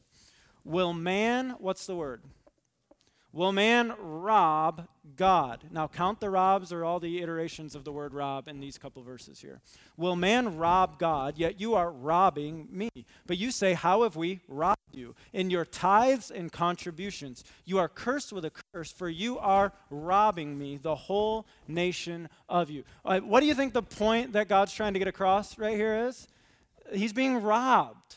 Will 0.65 0.91
man, 0.91 1.55
what's 1.59 1.85
the 1.85 1.95
word? 1.95 2.21
Will 3.33 3.51
man 3.51 3.93
rob 3.99 4.87
God? 5.15 5.65
Now, 5.69 5.87
count 5.87 6.19
the 6.19 6.29
robs 6.29 6.71
or 6.71 6.85
all 6.85 6.99
the 6.99 7.21
iterations 7.21 7.75
of 7.75 7.83
the 7.83 7.91
word 7.91 8.13
rob 8.13 8.47
in 8.47 8.59
these 8.59 8.77
couple 8.77 9.03
verses 9.03 9.39
here. 9.39 9.59
Will 9.97 10.15
man 10.15 10.57
rob 10.57 10.97
God? 10.97 11.37
Yet 11.37 11.59
you 11.59 11.75
are 11.75 11.91
robbing 11.91 12.67
me. 12.71 12.89
But 13.25 13.37
you 13.37 13.51
say, 13.51 13.73
How 13.73 14.03
have 14.03 14.15
we 14.15 14.39
robbed 14.47 14.77
you? 14.91 15.13
In 15.33 15.49
your 15.49 15.65
tithes 15.65 16.31
and 16.31 16.51
contributions. 16.51 17.43
You 17.65 17.79
are 17.79 17.89
cursed 17.89 18.31
with 18.31 18.45
a 18.45 18.51
curse, 18.73 18.91
for 18.91 19.09
you 19.09 19.37
are 19.39 19.73
robbing 19.89 20.57
me, 20.57 20.77
the 20.77 20.95
whole 20.95 21.45
nation 21.67 22.29
of 22.47 22.69
you. 22.69 22.85
Right, 23.05 23.23
what 23.23 23.41
do 23.41 23.45
you 23.45 23.53
think 23.53 23.73
the 23.73 23.83
point 23.83 24.33
that 24.33 24.47
God's 24.47 24.73
trying 24.73 24.93
to 24.93 24.99
get 24.99 25.07
across 25.07 25.57
right 25.59 25.75
here 25.75 26.07
is? 26.07 26.27
He's 26.93 27.13
being 27.13 27.41
robbed. 27.41 28.15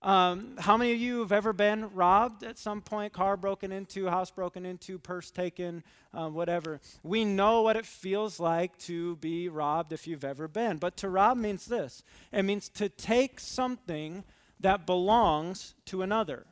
Um, 0.00 0.54
how 0.58 0.76
many 0.76 0.92
of 0.92 0.98
you 0.98 1.20
have 1.20 1.32
ever 1.32 1.52
been 1.52 1.92
robbed 1.92 2.44
at 2.44 2.56
some 2.56 2.80
point? 2.80 3.12
Car 3.12 3.36
broken 3.36 3.72
into, 3.72 4.06
house 4.06 4.30
broken 4.30 4.64
into, 4.64 4.96
purse 4.98 5.30
taken, 5.32 5.82
um, 6.14 6.34
whatever. 6.34 6.80
We 7.02 7.24
know 7.24 7.62
what 7.62 7.76
it 7.76 7.84
feels 7.84 8.38
like 8.38 8.78
to 8.80 9.16
be 9.16 9.48
robbed 9.48 9.92
if 9.92 10.06
you've 10.06 10.24
ever 10.24 10.46
been. 10.46 10.76
But 10.76 10.96
to 10.98 11.08
rob 11.08 11.36
means 11.36 11.66
this 11.66 12.04
it 12.32 12.44
means 12.44 12.68
to 12.70 12.88
take 12.88 13.40
something 13.40 14.22
that 14.60 14.86
belongs 14.86 15.74
to 15.86 16.02
another. 16.02 16.46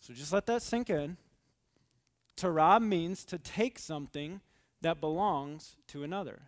So 0.00 0.14
just 0.14 0.32
let 0.32 0.46
that 0.46 0.62
sink 0.62 0.88
in. 0.88 1.18
To 2.36 2.50
rob 2.50 2.82
means 2.82 3.24
to 3.26 3.38
take 3.38 3.78
something 3.78 4.40
that 4.80 5.00
belongs 5.00 5.76
to 5.88 6.02
another. 6.02 6.42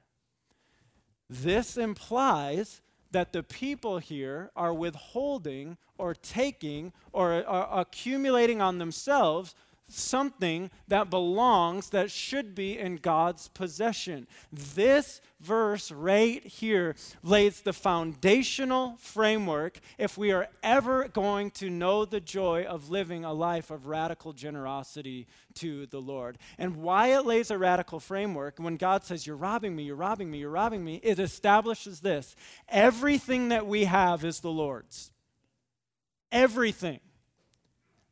This 1.28 1.76
implies 1.76 2.80
that 3.10 3.32
the 3.32 3.42
people 3.42 3.98
here 3.98 4.50
are 4.54 4.74
withholding 4.74 5.76
or 5.96 6.14
taking 6.14 6.92
or 7.12 7.44
are 7.46 7.80
accumulating 7.80 8.60
on 8.60 8.78
themselves 8.78 9.54
something 9.88 10.70
that 10.88 11.10
belongs, 11.10 11.90
that 11.90 12.10
should 12.10 12.54
be 12.54 12.78
in 12.78 12.96
God's 12.96 13.48
possession. 13.48 14.26
This 14.52 15.20
verse 15.40 15.90
right 15.90 16.44
here 16.44 16.94
lays 17.22 17.60
the 17.60 17.72
foundational 17.72 18.96
framework 18.98 19.80
if 19.96 20.18
we 20.18 20.32
are 20.32 20.48
ever 20.62 21.08
going 21.08 21.50
to 21.52 21.70
know 21.70 22.04
the 22.04 22.20
joy 22.20 22.64
of 22.64 22.90
living 22.90 23.24
a 23.24 23.32
life 23.32 23.70
of 23.70 23.86
radical 23.86 24.32
generosity 24.32 25.26
to 25.54 25.86
the 25.86 26.00
Lord. 26.00 26.38
And 26.58 26.76
why 26.76 27.08
it 27.08 27.24
lays 27.24 27.50
a 27.50 27.58
radical 27.58 28.00
framework, 28.00 28.58
when 28.58 28.76
God 28.76 29.04
says, 29.04 29.26
You're 29.26 29.36
robbing 29.36 29.74
me, 29.74 29.84
you're 29.84 29.96
robbing 29.96 30.30
me, 30.30 30.38
you're 30.38 30.50
robbing 30.50 30.84
me, 30.84 31.00
it 31.02 31.18
establishes 31.18 32.00
this 32.00 32.36
everything 32.68 33.48
that 33.48 33.66
we 33.66 33.84
have 33.84 34.24
is 34.24 34.40
the 34.40 34.50
Lord's. 34.50 35.10
Everything. 36.30 37.00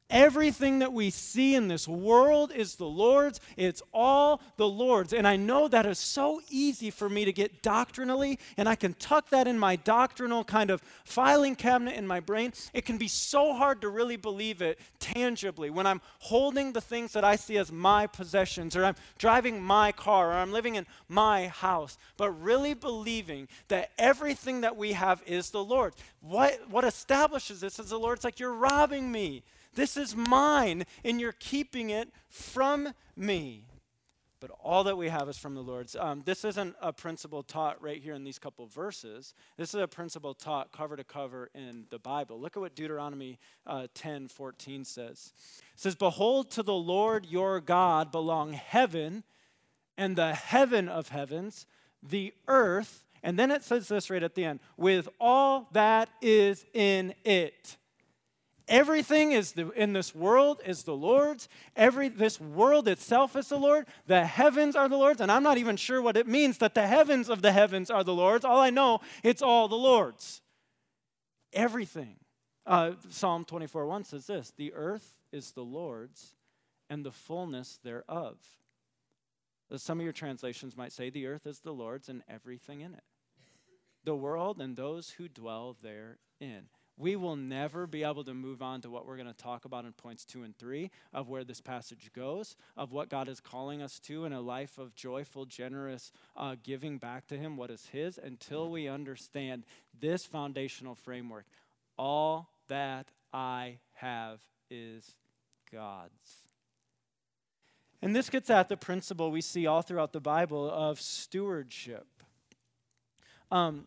Everything 0.09 0.79
that 0.79 0.93
we 0.93 1.11
see 1.11 1.57
in 1.57 1.67
this 1.67 1.89
world 1.89 2.53
is 2.55 2.77
the 2.77 2.87
Lord's. 2.87 3.41
It's 3.57 3.83
all 3.93 4.41
the 4.57 4.69
Lord's. 4.69 5.13
And 5.13 5.27
I 5.27 5.35
know 5.35 5.67
that 5.67 5.85
is 5.85 5.99
so 5.99 6.41
easy 6.49 6.91
for 6.91 7.09
me 7.09 7.25
to 7.25 7.33
get 7.33 7.61
doctrinally, 7.61 8.39
and 8.57 8.69
I 8.69 8.77
can 8.77 8.95
tuck 8.95 9.31
that 9.31 9.49
in 9.49 9.59
my 9.59 9.75
doctrinal 9.75 10.45
kind 10.45 10.71
of 10.71 10.81
filing 11.05 11.57
cabinet 11.57 11.97
in 11.97 12.07
my 12.07 12.21
brain. 12.21 12.53
It 12.73 12.85
can 12.85 12.99
be 12.99 13.09
so 13.09 13.53
hard 13.53 13.81
to 13.81 13.89
really 13.89 14.17
believe 14.17 14.63
it 14.63 14.79
tangibly 15.01 15.71
when 15.71 15.89
I'm 15.89 16.01
holding 16.21 16.73
the 16.73 16.81
things 16.81 17.13
that 17.15 17.25
I 17.25 17.35
see 17.35 17.59
as 17.59 17.73
my 17.73 18.07
possessions, 18.07 18.77
or 18.77 18.85
I'm 18.85 18.97
driving 19.19 19.61
my 19.61 19.91
car, 19.91 20.31
or 20.31 20.35
I'm 20.35 20.53
living 20.53 20.77
in 20.77 20.87
my 21.09 21.49
house, 21.49 21.99
but 22.17 22.31
really 22.31 22.75
believing 22.75 23.49
that 23.69 23.91
everything 23.99 24.61
that 24.61 24.77
we 24.77 24.93
have 24.93 25.21
is 25.27 25.51
the 25.51 25.65
Lord's. 25.65 25.97
What, 26.21 26.71
what 26.71 26.85
establishes 26.85 27.61
this 27.61 27.81
is 27.81 27.91
the 27.91 27.99
Lord's 27.99 28.23
like, 28.23 28.39
You're 28.39 28.55
robbing 28.55 29.11
me. 29.11 29.43
This 29.76 29.97
is 29.97 30.16
mine, 30.16 30.85
and 31.04 31.21
you're 31.21 31.33
keeping 31.33 31.90
it 31.90 32.09
from 32.28 32.92
me. 33.14 33.66
But 34.40 34.50
all 34.62 34.85
that 34.85 34.97
we 34.97 35.09
have 35.09 35.28
is 35.28 35.38
from 35.38 35.54
the 35.54 35.62
Lord's. 35.62 35.97
Um, 35.97 36.23
this 36.25 36.45
isn't 36.45 36.76
a 36.80 36.92
principle 36.92 37.42
taught 37.42 37.80
right 37.83 38.02
here 38.02 38.14
in 38.14 38.25
these 38.25 38.38
couple 38.38 38.66
verses. 38.66 39.35
This 39.56 39.75
is 39.75 39.80
a 39.80 39.88
principle 39.88 40.35
taught 40.35 40.73
cover 40.73 40.97
to 40.97 41.04
cover 41.04 41.50
in 41.54 41.87
the 41.90 41.99
Bible. 41.99 42.40
Look 42.40 42.56
at 42.56 42.61
what 42.61 42.75
Deuteronomy 42.75 43.38
uh, 43.66 43.87
10 43.95 44.28
14 44.28 44.85
says. 44.85 45.33
It 45.75 45.80
says, 45.80 45.95
Behold, 45.95 46.50
to 46.52 46.62
the 46.62 46.75
Lord 46.75 47.26
your 47.26 47.61
God 47.61 48.11
belong 48.11 48.52
heaven 48.52 49.25
and 49.97 50.16
the 50.16 50.35
heaven 50.35 50.88
of 50.88 51.09
heavens, 51.09 51.66
the 52.02 52.35
earth, 52.47 53.04
and 53.23 53.38
then 53.38 53.50
it 53.50 53.64
says 53.64 53.88
this 53.88 54.11
right 54.11 54.23
at 54.23 54.35
the 54.35 54.45
end, 54.45 54.61
with 54.76 55.09
all 55.18 55.68
that 55.73 56.09
is 56.21 56.64
in 56.75 57.14
it. 57.25 57.76
Everything 58.68 59.30
is 59.30 59.52
the, 59.52 59.70
in 59.70 59.92
this 59.92 60.14
world 60.14 60.61
is 60.66 60.82
the 60.82 60.96
Lord's. 60.96 61.49
Every 61.76 62.08
this 62.08 62.40
world 62.40 62.88
itself 62.88 63.37
is 63.37 63.49
the 63.49 63.58
Lord. 63.58 63.87
The 64.06 64.25
heavens 64.26 64.75
are 64.75 64.88
the 64.88 64.96
Lord's, 64.96 65.20
and 65.20 65.30
I'm 65.30 65.44
not 65.44 65.58
even 65.58 65.76
sure 65.76 66.02
what 66.02 66.16
it 66.16 66.26
means 66.26 66.58
that 66.58 66.75
the 66.75 66.87
heavens 66.87 67.30
of 67.30 67.42
the 67.42 67.52
heavens 67.52 67.90
are 67.90 68.02
the 68.02 68.14
Lord's. 68.14 68.44
All 68.44 68.58
I 68.58 68.70
know, 68.70 69.00
it's 69.23 69.42
all 69.42 69.68
the 69.68 69.76
Lord's. 69.76 70.42
Everything. 71.52 72.16
Uh, 72.66 72.92
Psalm 73.08 73.44
24 73.44 73.87
1 73.87 74.04
says 74.04 74.26
this 74.26 74.52
The 74.56 74.73
earth 74.75 75.16
is 75.30 75.52
the 75.52 75.64
Lord's, 75.64 76.35
and 76.90 77.04
the 77.04 77.12
fullness 77.12 77.78
thereof. 77.85 78.37
Some 79.76 79.99
of 79.99 80.04
your 80.04 80.12
translations 80.12 80.76
might 80.76 80.92
say, 80.92 81.08
The 81.08 81.26
earth 81.26 81.46
is 81.46 81.61
the 81.61 81.73
Lord's, 81.73 82.08
and 82.08 82.23
everything 82.28 82.80
in 82.80 82.94
it. 82.94 83.04
The 84.02 84.16
world 84.16 84.61
and 84.61 84.76
those 84.76 85.11
who 85.11 85.28
dwell 85.28 85.76
therein 85.82 86.66
we 86.99 87.15
will 87.17 87.37
never 87.37 87.87
be 87.87 88.05
able 88.05 88.25
to 88.25 88.33
move 88.33 88.62
on 88.62 88.81
to 88.81 88.91
what 88.91 89.07
we're 89.07 89.17
going 89.17 89.29
to 89.29 89.35
talk 89.35 89.65
about 89.65 89.85
in 89.85 89.93
points 89.93 90.25
two 90.25 90.43
and 90.43 90.57
three 90.57 90.91
of 91.12 91.29
where 91.29 91.45
this 91.45 91.61
passage 91.61 92.11
goes, 92.15 92.57
of 92.76 92.93
what 92.93 93.11
God 93.11 93.29
is 93.29 93.41
calling 93.41 93.83
us 93.83 93.99
to 94.00 94.25
in 94.25 94.33
a 94.33 94.41
life 94.41 94.79
of 94.79 94.95
joyful, 94.95 95.45
generous 95.45 96.11
uh, 96.37 96.57
giving 96.62 96.97
back 96.97 97.26
to 97.26 97.37
Him 97.37 97.57
what 97.57 97.71
is 97.71 97.87
His, 97.87 98.19
until 98.23 98.71
we 98.71 98.88
understand 98.88 99.65
this 100.00 100.25
foundational 100.25 100.95
framework. 100.95 101.45
All 101.99 102.49
that 102.69 103.09
I 103.33 103.79
have 103.95 104.41
is 104.71 105.15
God's. 105.71 106.47
And 108.00 108.15
this 108.15 108.31
gets 108.31 108.50
at 108.50 108.69
the 108.69 108.76
principle 108.76 109.31
we 109.31 109.41
see 109.41 109.67
all 109.67 109.83
throughout 109.83 110.12
the 110.12 110.21
Bible 110.21 110.71
of 110.71 111.00
stewardship. 111.00 112.07
Um, 113.50 113.87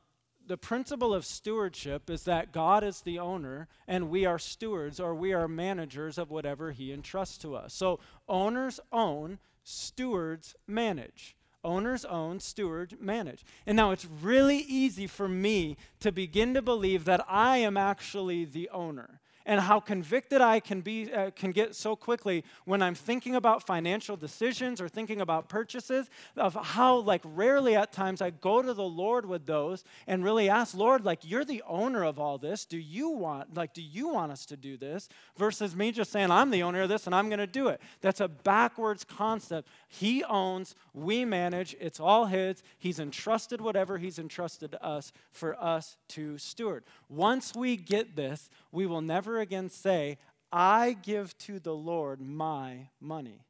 the 0.50 0.58
principle 0.58 1.13
of 1.13 1.25
stewardship 1.25 2.10
is 2.10 2.24
that 2.24 2.51
God 2.51 2.84
is 2.84 3.01
the 3.01 3.20
owner 3.20 3.68
and 3.88 4.10
we 4.10 4.25
are 4.25 4.39
stewards 4.39 5.00
or 5.00 5.13
we 5.13 5.32
are 5.32 5.48
managers 5.48 6.18
of 6.18 6.32
whatever 6.32 6.72
He 6.72 6.91
entrusts 6.91 7.38
to 7.39 7.56
us. 7.56 7.72
So 7.72 8.00
owners 8.27 8.79
own, 8.91 9.38
stewards 9.63 10.56
manage. 10.65 11.36
Owners 11.63 12.03
own, 12.03 12.39
stewards 12.39 12.96
manage. 13.00 13.46
And 13.68 13.75
now 13.75 13.91
it's 13.91 14.08
really 14.22 14.58
easy 14.58 15.06
for 15.06 15.29
me 15.29 15.77
to 16.00 16.12
begin 16.12 16.56
to 16.56 16.63
believe 16.63 17.06
that 17.06 17.24
I 17.29 17.58
am 17.58 17.77
actually 17.77 18.44
the 18.44 18.70
owner 18.70 19.22
and 19.50 19.60
how 19.60 19.79
convicted 19.79 20.41
I 20.41 20.60
can 20.60 20.82
be 20.82 21.12
uh, 21.12 21.32
can 21.32 21.51
get 21.51 21.75
so 21.75 21.96
quickly 21.96 22.46
when 22.65 22.84
I'm 22.84 22.94
thinking 22.94 23.36
about 23.36 23.65
financial 23.65 24.15
decisions 24.15 24.79
or 24.79 24.88
thinking 24.88 25.22
about 25.22 25.50
purchases 25.50 26.08
of 26.38 26.53
how 26.53 26.98
like 26.98 27.24
rarely 27.25 27.75
at 27.75 27.91
times 27.91 28.22
I 28.22 28.29
go 28.29 28.62
to 28.62 28.75
the 28.75 28.84
Lord 28.84 29.25
with 29.25 29.48
those 29.48 29.84
and 30.06 30.24
really 30.24 30.50
ask 30.50 30.75
Lord 30.75 31.03
like 31.03 31.22
you're 31.24 31.44
the 31.44 31.63
owner 31.68 32.03
of 32.03 32.20
all 32.20 32.38
this. 32.38 32.63
Do 32.63 32.77
you 32.77 33.10
want 33.10 33.56
like 33.56 33.74
do 33.74 33.82
you 33.82 34.10
want 34.10 34.32
us 34.32 34.46
to 34.46 34.56
do 34.56 34.77
this 34.77 35.10
versus 35.36 35.75
me 35.75 35.91
just 35.91 36.12
saying 36.12 36.29
I'm 36.29 36.51
the 36.51 36.62
owner 36.62 36.84
of 36.84 36.89
this 36.89 37.08
and 37.08 37.15
I'm 37.15 37.27
going 37.27 37.39
to 37.39 37.48
do 37.48 37.70
it 37.70 37.82
that's 38.01 38.22
a 38.22 38.27
backwards 38.27 39.03
concept. 39.03 39.68
He 39.88 40.24
owns 40.25 40.75
we 40.94 41.25
manage 41.25 41.75
it's 41.79 42.00
all 42.00 42.25
his. 42.25 42.62
He's 42.77 43.00
entrusted 43.00 43.62
whatever 43.62 43.98
he's 43.98 44.20
entrusted 44.20 44.74
to 44.74 44.86
us 44.86 45.12
for 45.32 45.60
us 45.60 45.98
to 46.10 46.38
steward. 46.38 46.84
Once 47.10 47.56
we 47.56 47.77
get 47.77 48.15
this 48.15 48.48
we 48.72 48.86
will 48.86 49.02
never 49.02 49.40
again 49.40 49.70
say, 49.70 50.18
I 50.52 50.94
give 50.94 51.38
to 51.40 51.60
the 51.60 51.76
Lord 51.76 52.22
my 52.22 52.90
money. 53.00 53.46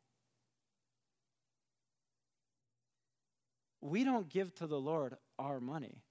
We 3.81 4.03
don't 4.03 4.29
give 4.29 4.53
to 4.55 4.67
the 4.67 4.79
Lord 4.79 5.15
our 5.37 5.59
money. 5.59 6.03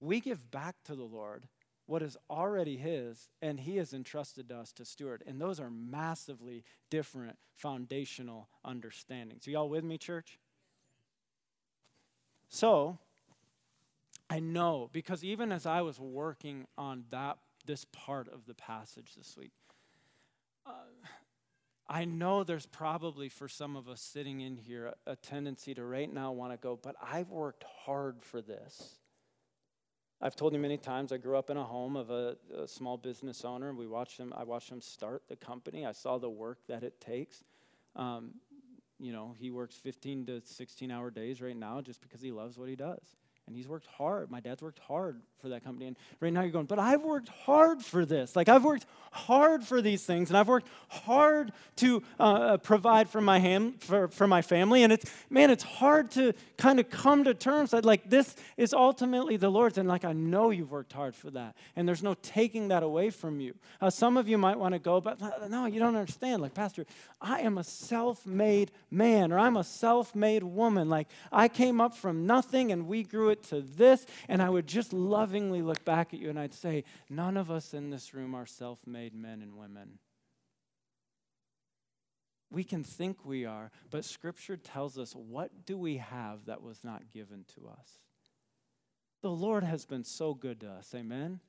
We 0.00 0.20
give 0.20 0.50
back 0.50 0.74
to 0.84 0.94
the 0.94 1.04
Lord 1.04 1.46
what 1.86 2.02
is 2.02 2.16
already 2.28 2.76
His, 2.76 3.28
and 3.40 3.60
He 3.60 3.76
has 3.76 3.92
entrusted 3.92 4.50
us 4.50 4.72
to 4.72 4.84
steward. 4.84 5.22
And 5.26 5.40
those 5.40 5.60
are 5.60 5.70
massively 5.70 6.64
different 6.90 7.36
foundational 7.54 8.48
understandings. 8.64 9.46
Are 9.46 9.52
y'all 9.52 9.68
with 9.68 9.84
me, 9.84 9.96
church? 9.96 10.38
So, 12.48 12.98
I 14.28 14.40
know 14.40 14.90
because 14.92 15.22
even 15.22 15.52
as 15.52 15.66
I 15.66 15.82
was 15.82 16.00
working 16.00 16.66
on 16.76 17.04
that 17.10 17.38
this 17.66 17.84
part 17.92 18.28
of 18.28 18.46
the 18.46 18.54
passage 18.54 19.14
this 19.16 19.36
week. 19.36 19.52
Uh, 20.66 20.70
I 21.88 22.04
know 22.04 22.42
there's 22.42 22.66
probably 22.66 23.28
for 23.28 23.48
some 23.48 23.76
of 23.76 23.88
us 23.88 24.00
sitting 24.00 24.40
in 24.40 24.56
here 24.56 24.94
a, 25.06 25.12
a 25.12 25.16
tendency 25.16 25.74
to 25.74 25.84
right 25.84 26.12
now 26.12 26.32
want 26.32 26.52
to 26.52 26.58
go, 26.58 26.78
but 26.80 26.96
I've 27.00 27.30
worked 27.30 27.64
hard 27.84 28.22
for 28.22 28.42
this. 28.42 28.98
I've 30.20 30.34
told 30.34 30.54
you 30.54 30.58
many 30.58 30.78
times 30.78 31.12
I 31.12 31.18
grew 31.18 31.36
up 31.36 31.50
in 31.50 31.58
a 31.58 31.64
home 31.64 31.94
of 31.94 32.10
a, 32.10 32.36
a 32.56 32.66
small 32.66 32.96
business 32.96 33.44
owner. 33.44 33.74
We 33.74 33.86
watched 33.86 34.18
him. 34.18 34.32
I 34.36 34.44
watched 34.44 34.70
him 34.70 34.80
start 34.80 35.22
the 35.28 35.36
company. 35.36 35.84
I 35.84 35.92
saw 35.92 36.18
the 36.18 36.30
work 36.30 36.58
that 36.68 36.82
it 36.82 37.00
takes. 37.00 37.44
Um, 37.94 38.32
you 38.98 39.12
know, 39.12 39.34
he 39.38 39.50
works 39.50 39.76
15 39.76 40.26
to 40.26 40.40
16 40.42 40.90
hour 40.90 41.10
days 41.10 41.42
right 41.42 41.56
now 41.56 41.82
just 41.82 42.00
because 42.00 42.22
he 42.22 42.32
loves 42.32 42.56
what 42.56 42.68
he 42.68 42.76
does. 42.76 43.16
And 43.46 43.56
he's 43.56 43.68
worked 43.68 43.86
hard. 43.86 44.30
My 44.30 44.40
dad's 44.40 44.60
worked 44.60 44.80
hard 44.80 45.20
for 45.40 45.50
that 45.50 45.62
company. 45.62 45.86
And 45.86 45.96
right 46.18 46.32
now 46.32 46.42
you're 46.42 46.50
going, 46.50 46.66
but 46.66 46.80
I've 46.80 47.02
worked 47.02 47.28
hard 47.28 47.80
for 47.80 48.04
this. 48.04 48.34
Like 48.34 48.48
I've 48.48 48.64
worked 48.64 48.86
hard 49.12 49.64
for 49.64 49.80
these 49.80 50.04
things, 50.04 50.30
and 50.30 50.36
I've 50.36 50.48
worked 50.48 50.68
hard 50.88 51.52
to 51.76 52.02
uh, 52.18 52.22
uh, 52.22 52.56
provide 52.56 53.08
for 53.08 53.20
my 53.20 53.38
ham, 53.38 53.74
for, 53.78 54.08
for 54.08 54.26
my 54.26 54.42
family. 54.42 54.82
And 54.82 54.92
it's 54.92 55.10
man, 55.30 55.50
it's 55.50 55.62
hard 55.62 56.10
to 56.12 56.32
kind 56.58 56.80
of 56.80 56.90
come 56.90 57.24
to 57.24 57.34
terms 57.34 57.70
that 57.70 57.84
like 57.84 58.10
this 58.10 58.34
is 58.56 58.74
ultimately 58.74 59.36
the 59.36 59.48
Lord's. 59.48 59.78
And 59.78 59.88
like 59.88 60.04
I 60.04 60.12
know 60.12 60.50
you've 60.50 60.72
worked 60.72 60.92
hard 60.92 61.14
for 61.14 61.30
that, 61.30 61.54
and 61.76 61.86
there's 61.86 62.02
no 62.02 62.14
taking 62.14 62.68
that 62.68 62.82
away 62.82 63.10
from 63.10 63.38
you. 63.38 63.54
Uh, 63.80 63.90
some 63.90 64.16
of 64.16 64.28
you 64.28 64.38
might 64.38 64.58
want 64.58 64.74
to 64.74 64.80
go, 64.80 65.00
but 65.00 65.20
no, 65.48 65.66
you 65.66 65.78
don't 65.78 65.94
understand. 65.96 66.42
Like 66.42 66.54
Pastor, 66.54 66.84
I 67.20 67.40
am 67.40 67.58
a 67.58 67.64
self-made 67.64 68.72
man, 68.90 69.32
or 69.32 69.38
I'm 69.38 69.56
a 69.56 69.64
self-made 69.64 70.42
woman. 70.42 70.88
Like 70.88 71.08
I 71.30 71.46
came 71.46 71.80
up 71.80 71.94
from 71.94 72.26
nothing, 72.26 72.72
and 72.72 72.88
we 72.88 73.04
grew 73.04 73.30
it 73.30 73.35
it 73.36 73.42
to 73.48 73.60
this. 73.60 74.06
And 74.28 74.42
I 74.42 74.50
would 74.50 74.66
just 74.66 74.92
lovingly 74.92 75.62
look 75.62 75.84
back 75.84 76.12
at 76.12 76.20
you 76.20 76.30
and 76.30 76.38
I'd 76.38 76.54
say, 76.54 76.84
none 77.08 77.36
of 77.36 77.50
us 77.50 77.74
in 77.74 77.90
this 77.90 78.14
room 78.14 78.34
are 78.34 78.46
self 78.46 78.86
made 78.86 79.14
men 79.14 79.42
and 79.42 79.56
women. 79.56 79.98
We 82.50 82.64
can 82.64 82.84
think 82.84 83.24
we 83.24 83.44
are, 83.44 83.70
but 83.90 84.04
Scripture 84.04 84.56
tells 84.56 84.98
us 84.98 85.14
what 85.14 85.66
do 85.66 85.76
we 85.76 85.96
have 85.96 86.46
that 86.46 86.62
was 86.62 86.84
not 86.84 87.10
given 87.12 87.44
to 87.56 87.68
us? 87.68 87.98
The 89.22 89.30
Lord 89.30 89.64
has 89.64 89.84
been 89.84 90.04
so 90.04 90.32
good 90.34 90.60
to 90.60 90.68
us. 90.68 90.92
Amen 90.94 91.40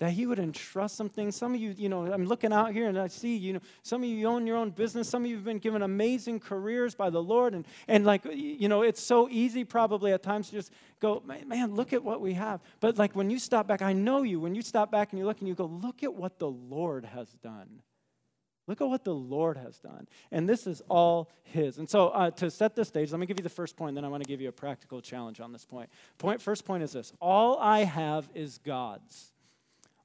that 0.00 0.12
he 0.12 0.26
would 0.26 0.38
entrust 0.38 0.96
something. 0.96 1.30
Some 1.30 1.54
of 1.54 1.60
you, 1.60 1.74
you 1.76 1.90
know, 1.90 2.10
I'm 2.10 2.24
looking 2.24 2.54
out 2.54 2.72
here 2.72 2.88
and 2.88 2.98
I 2.98 3.08
see, 3.08 3.36
you 3.36 3.52
know, 3.52 3.60
some 3.82 4.02
of 4.02 4.08
you 4.08 4.26
own 4.26 4.46
your 4.46 4.56
own 4.56 4.70
business. 4.70 5.10
Some 5.10 5.24
of 5.24 5.30
you 5.30 5.36
have 5.36 5.44
been 5.44 5.58
given 5.58 5.82
amazing 5.82 6.40
careers 6.40 6.94
by 6.94 7.10
the 7.10 7.22
Lord. 7.22 7.52
And, 7.52 7.66
and 7.86 8.06
like, 8.06 8.24
you 8.24 8.68
know, 8.68 8.80
it's 8.80 9.02
so 9.02 9.28
easy 9.28 9.62
probably 9.62 10.12
at 10.12 10.22
times 10.22 10.48
to 10.48 10.56
just 10.56 10.72
go, 11.00 11.22
man, 11.46 11.74
look 11.74 11.92
at 11.92 12.02
what 12.02 12.22
we 12.22 12.32
have. 12.32 12.62
But 12.80 12.96
like 12.96 13.14
when 13.14 13.28
you 13.28 13.38
stop 13.38 13.68
back, 13.68 13.82
I 13.82 13.92
know 13.92 14.22
you, 14.22 14.40
when 14.40 14.54
you 14.54 14.62
stop 14.62 14.90
back 14.90 15.12
and 15.12 15.18
you 15.18 15.26
look 15.26 15.40
and 15.40 15.48
you 15.48 15.54
go, 15.54 15.66
look 15.66 16.02
at 16.02 16.14
what 16.14 16.38
the 16.38 16.48
Lord 16.50 17.04
has 17.04 17.28
done. 17.42 17.82
Look 18.66 18.80
at 18.80 18.88
what 18.88 19.04
the 19.04 19.14
Lord 19.14 19.58
has 19.58 19.78
done. 19.80 20.06
And 20.30 20.48
this 20.48 20.66
is 20.66 20.80
all 20.88 21.30
His. 21.42 21.78
And 21.78 21.90
so, 21.90 22.08
uh, 22.08 22.30
to 22.32 22.50
set 22.50 22.74
the 22.74 22.84
stage, 22.84 23.10
let 23.10 23.18
me 23.18 23.26
give 23.26 23.38
you 23.38 23.42
the 23.42 23.48
first 23.48 23.76
point, 23.76 23.96
then 23.96 24.04
I 24.04 24.08
want 24.08 24.22
to 24.22 24.28
give 24.28 24.40
you 24.40 24.48
a 24.48 24.52
practical 24.52 25.00
challenge 25.00 25.40
on 25.40 25.52
this 25.52 25.64
point. 25.64 25.90
Point 26.18 26.40
first 26.40 26.64
point 26.64 26.84
is 26.84 26.92
this 26.92 27.12
All 27.20 27.58
I 27.58 27.80
have 27.80 28.28
is 28.32 28.58
God's. 28.58 29.29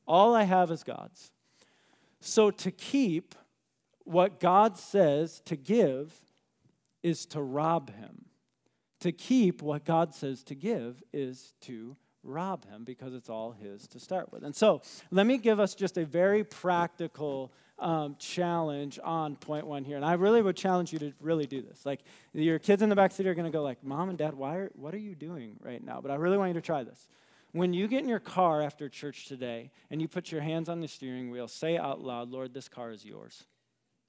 All 0.08 0.36
I 0.36 0.44
have 0.44 0.72
is 0.72 0.84
God's. 0.84 1.32
So 2.20 2.52
to 2.52 2.72
keep 2.72 3.36
what 4.04 4.40
God 4.40 4.78
says 4.78 5.42
to 5.46 5.56
give 5.56 6.14
is 7.04 7.26
to 7.28 7.42
rob 7.42 7.94
him. 7.96 8.26
To 9.02 9.12
keep 9.12 9.62
what 9.62 9.86
God 9.86 10.14
says 10.14 10.44
to 10.46 10.56
give 10.56 11.04
is 11.14 11.54
to 11.62 11.96
rob 12.24 12.66
him 12.66 12.84
because 12.84 13.14
it's 13.14 13.30
all 13.30 13.52
his 13.52 13.88
to 13.90 14.00
start 14.00 14.32
with. 14.32 14.44
And 14.44 14.56
so 14.56 14.82
let 15.12 15.28
me 15.28 15.38
give 15.38 15.60
us 15.60 15.76
just 15.76 15.98
a 15.98 16.06
very 16.06 16.44
practical 16.44 17.54
um, 17.78 18.16
challenge 18.18 19.00
on 19.04 19.36
point 19.36 19.68
one 19.68 19.84
here. 19.84 19.98
And 19.98 20.06
I 20.06 20.14
really 20.14 20.42
would 20.42 20.56
challenge 20.56 20.94
you 20.94 21.00
to 21.00 21.14
really 21.20 21.46
do 21.46 21.62
this. 21.62 21.86
Like 21.86 22.02
your 22.34 22.58
kids 22.58 22.82
in 22.82 22.90
the 22.90 22.96
back 22.96 23.12
seat 23.12 23.28
are 23.28 23.36
going 23.36 23.46
to 23.46 23.52
go 23.52 23.62
like, 23.62 23.84
Mom 23.84 24.10
and 24.10 24.18
Dad, 24.18 24.34
why 24.34 24.56
are, 24.56 24.72
what 24.76 24.94
are 24.94 25.00
you 25.00 25.14
doing 25.14 25.58
right 25.62 25.84
now? 25.84 26.00
But 26.02 26.12
I 26.12 26.16
really 26.16 26.38
want 26.38 26.50
you 26.50 26.54
to 26.56 26.62
try 26.62 26.84
this. 26.84 27.08
When 27.56 27.74
you 27.74 27.88
get 27.88 28.04
in 28.04 28.10
your 28.10 28.20
car 28.20 28.62
after 28.62 28.90
church 28.90 29.28
today 29.28 29.72
and 29.90 30.02
you 30.02 30.10
put 30.10 30.30
your 30.30 30.42
hands 30.42 30.68
on 30.68 30.82
the 30.82 30.90
steering 30.90 31.32
wheel, 31.32 31.48
say 31.48 31.78
out 31.78 32.02
loud, 32.02 32.30
Lord, 32.30 32.54
this 32.54 32.68
car 32.68 32.92
is 32.92 33.06
yours. 33.06 33.46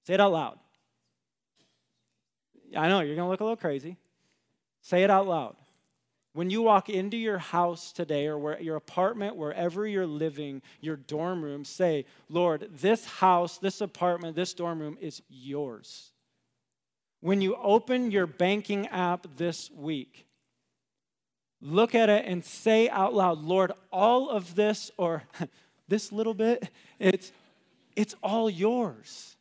Say 0.04 0.14
it 0.14 0.20
out 0.20 0.32
loud. 0.32 0.58
I 2.76 2.88
know 2.88 2.98
you're 2.98 3.14
going 3.14 3.26
to 3.26 3.30
look 3.30 3.38
a 3.38 3.44
little 3.44 3.56
crazy. 3.56 3.98
Say 4.82 5.04
it 5.04 5.10
out 5.10 5.28
loud. 5.28 5.54
When 6.32 6.50
you 6.50 6.60
walk 6.60 6.88
into 6.88 7.16
your 7.16 7.38
house 7.38 7.92
today 7.92 8.26
or 8.26 8.36
where, 8.36 8.60
your 8.60 8.74
apartment, 8.74 9.36
wherever 9.36 9.86
you're 9.86 10.08
living, 10.08 10.60
your 10.80 10.96
dorm 10.96 11.40
room, 11.40 11.64
say, 11.64 12.04
Lord, 12.28 12.68
this 12.80 13.04
house, 13.06 13.58
this 13.58 13.80
apartment, 13.80 14.34
this 14.34 14.54
dorm 14.54 14.80
room 14.80 14.98
is 15.00 15.22
yours. 15.28 16.10
When 17.20 17.40
you 17.40 17.54
open 17.54 18.10
your 18.10 18.26
banking 18.26 18.88
app 18.88 19.28
this 19.36 19.70
week, 19.70 20.26
look 21.60 21.94
at 21.94 22.08
it 22.08 22.24
and 22.26 22.44
say 22.44 22.88
out 22.88 23.14
loud, 23.14 23.42
Lord, 23.42 23.72
all 23.92 24.30
of 24.30 24.54
this 24.54 24.90
or 24.96 25.22
this 25.88 26.12
little 26.12 26.34
bit, 26.34 26.70
it's, 26.98 27.32
it's 27.94 28.14
all 28.22 28.50
yours. 28.50 29.36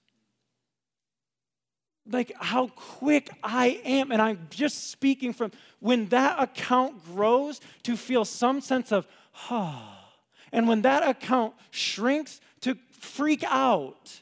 Like 2.08 2.32
how 2.40 2.68
quick 2.68 3.32
I 3.44 3.82
am, 3.84 4.12
and 4.12 4.22
I'm 4.22 4.48
just 4.52 4.92
speaking 4.92 5.34
from 5.34 5.52
when 5.80 6.06
that 6.08 6.42
account 6.42 7.04
grows 7.06 7.60
to 7.84 7.98
feel 7.98 8.26
some 8.26 8.62
sense 8.62 8.92
of, 8.92 9.08
ah, 9.50 10.04
and 10.52 10.68
when 10.68 10.84
that 10.84 11.08
account 11.08 11.56
shrinks 11.72 12.40
to 12.62 12.78
freak 12.92 13.44
out. 13.44 14.22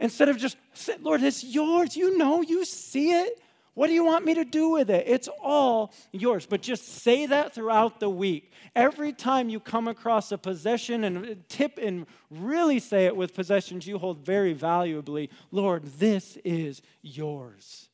Instead 0.00 0.28
of 0.28 0.38
just, 0.38 0.56
say, 0.72 0.94
Lord, 1.00 1.22
it's 1.22 1.42
yours. 1.42 1.96
You 1.96 2.16
know, 2.16 2.42
you 2.42 2.64
see 2.64 3.10
it. 3.10 3.40
What 3.78 3.86
do 3.86 3.92
you 3.92 4.04
want 4.04 4.24
me 4.24 4.34
to 4.34 4.44
do 4.44 4.70
with 4.70 4.90
it? 4.90 5.04
It's 5.06 5.28
all 5.40 5.94
yours. 6.10 6.46
But 6.46 6.62
just 6.62 6.84
say 6.84 7.26
that 7.26 7.54
throughout 7.54 8.00
the 8.00 8.10
week. 8.10 8.50
Every 8.74 9.12
time 9.12 9.48
you 9.48 9.60
come 9.60 9.86
across 9.86 10.32
a 10.32 10.36
possession 10.36 11.04
and 11.04 11.48
tip 11.48 11.78
and 11.80 12.06
really 12.28 12.80
say 12.80 13.06
it 13.06 13.14
with 13.14 13.34
possessions 13.34 13.86
you 13.86 13.98
hold 13.98 14.18
very 14.18 14.52
valuably 14.52 15.30
Lord, 15.52 15.84
this 16.00 16.36
is 16.44 16.82
yours. 17.02 17.88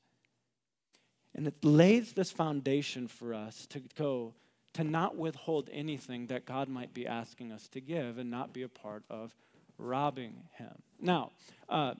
And 1.34 1.46
it 1.46 1.62
lays 1.62 2.14
this 2.14 2.32
foundation 2.32 3.06
for 3.06 3.34
us 3.34 3.66
to 3.66 3.82
go 3.94 4.32
to 4.72 4.84
not 4.84 5.18
withhold 5.18 5.68
anything 5.70 6.28
that 6.28 6.46
God 6.46 6.66
might 6.66 6.94
be 6.94 7.06
asking 7.06 7.52
us 7.52 7.68
to 7.68 7.82
give 7.82 8.16
and 8.16 8.30
not 8.30 8.54
be 8.54 8.62
a 8.62 8.70
part 8.70 9.04
of 9.10 9.34
robbing 9.76 10.44
Him. 10.56 10.72
Now, 10.98 11.32
uh, 11.68 11.92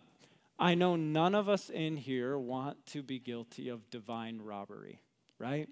I 0.58 0.74
know 0.74 0.96
none 0.96 1.34
of 1.34 1.48
us 1.48 1.68
in 1.68 1.96
here 1.96 2.38
want 2.38 2.86
to 2.86 3.02
be 3.02 3.18
guilty 3.18 3.68
of 3.68 3.90
divine 3.90 4.40
robbery, 4.40 5.00
right? 5.38 5.68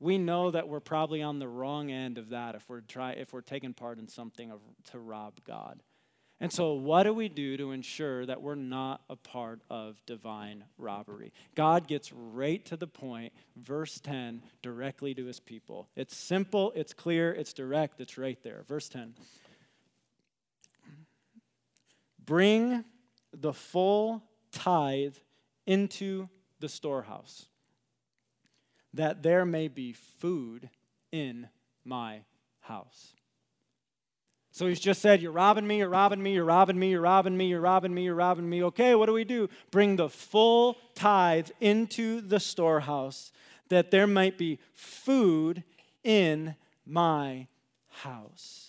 We 0.00 0.18
know 0.18 0.50
that 0.50 0.68
we're 0.68 0.80
probably 0.80 1.22
on 1.22 1.38
the 1.38 1.48
wrong 1.48 1.90
end 1.90 2.18
of 2.18 2.30
that 2.30 2.54
if 2.54 2.68
we're 2.68 2.82
try, 2.82 3.12
if 3.12 3.32
we're 3.32 3.40
taking 3.40 3.74
part 3.74 3.98
in 3.98 4.06
something 4.06 4.50
of, 4.50 4.60
to 4.92 4.98
rob 4.98 5.40
God. 5.44 5.82
And 6.40 6.52
so, 6.52 6.74
what 6.74 7.02
do 7.02 7.12
we 7.12 7.28
do 7.28 7.56
to 7.56 7.72
ensure 7.72 8.24
that 8.24 8.40
we're 8.40 8.54
not 8.54 9.00
a 9.10 9.16
part 9.16 9.60
of 9.68 9.96
divine 10.06 10.62
robbery? 10.76 11.32
God 11.56 11.88
gets 11.88 12.12
right 12.12 12.64
to 12.66 12.76
the 12.76 12.86
point, 12.86 13.32
verse 13.56 13.98
10, 13.98 14.42
directly 14.62 15.14
to 15.14 15.24
his 15.24 15.40
people. 15.40 15.88
It's 15.96 16.16
simple, 16.16 16.72
it's 16.76 16.92
clear, 16.92 17.32
it's 17.32 17.52
direct, 17.52 18.00
it's 18.00 18.16
right 18.16 18.38
there. 18.44 18.62
Verse 18.68 18.88
10 18.88 19.14
Bring 22.24 22.84
the 23.32 23.52
full 23.52 24.22
tithe 24.52 25.16
into 25.66 26.28
the 26.60 26.68
storehouse, 26.68 27.46
that 28.94 29.22
there 29.22 29.44
may 29.44 29.68
be 29.68 29.92
food 29.92 30.70
in 31.12 31.48
my 31.84 32.22
house. 32.60 33.14
So 34.50 34.66
he's 34.66 34.80
just 34.80 35.00
said, 35.00 35.22
You're 35.22 35.30
robbing 35.30 35.66
me, 35.66 35.78
you're 35.78 35.88
robbing 35.88 36.22
me, 36.22 36.34
you're 36.34 36.44
robbing 36.44 36.78
me, 36.78 36.90
you're 36.90 37.00
robbing 37.00 37.36
me, 37.36 37.48
you're 37.48 37.60
robbing 37.60 37.94
me, 37.94 38.04
you're 38.04 38.14
robbing 38.14 38.48
me. 38.48 38.64
Okay, 38.64 38.94
what 38.96 39.06
do 39.06 39.12
we 39.12 39.24
do? 39.24 39.48
Bring 39.70 39.96
the 39.96 40.08
full 40.08 40.76
tithe 40.94 41.50
into 41.60 42.20
the 42.20 42.40
storehouse 42.40 43.30
that 43.68 43.90
there 43.90 44.06
might 44.06 44.36
be 44.36 44.58
food 44.72 45.62
in 46.02 46.56
my 46.84 47.46
house. 47.88 48.67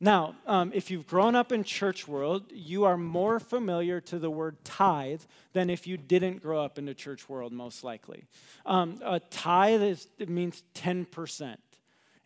Now, 0.00 0.34
um, 0.46 0.72
if 0.74 0.90
you've 0.90 1.06
grown 1.06 1.34
up 1.34 1.52
in 1.52 1.64
church 1.64 2.08
world, 2.08 2.50
you 2.52 2.84
are 2.84 2.96
more 2.96 3.38
familiar 3.38 4.00
to 4.02 4.18
the 4.18 4.30
word 4.30 4.56
tithe 4.64 5.22
than 5.52 5.70
if 5.70 5.86
you 5.86 5.96
didn't 5.96 6.42
grow 6.42 6.62
up 6.62 6.78
in 6.78 6.84
the 6.84 6.94
church 6.94 7.28
world, 7.28 7.52
most 7.52 7.84
likely. 7.84 8.24
Um, 8.66 9.00
a 9.02 9.20
tithe 9.20 9.82
is, 9.82 10.08
it 10.18 10.28
means 10.28 10.62
10%. 10.74 11.56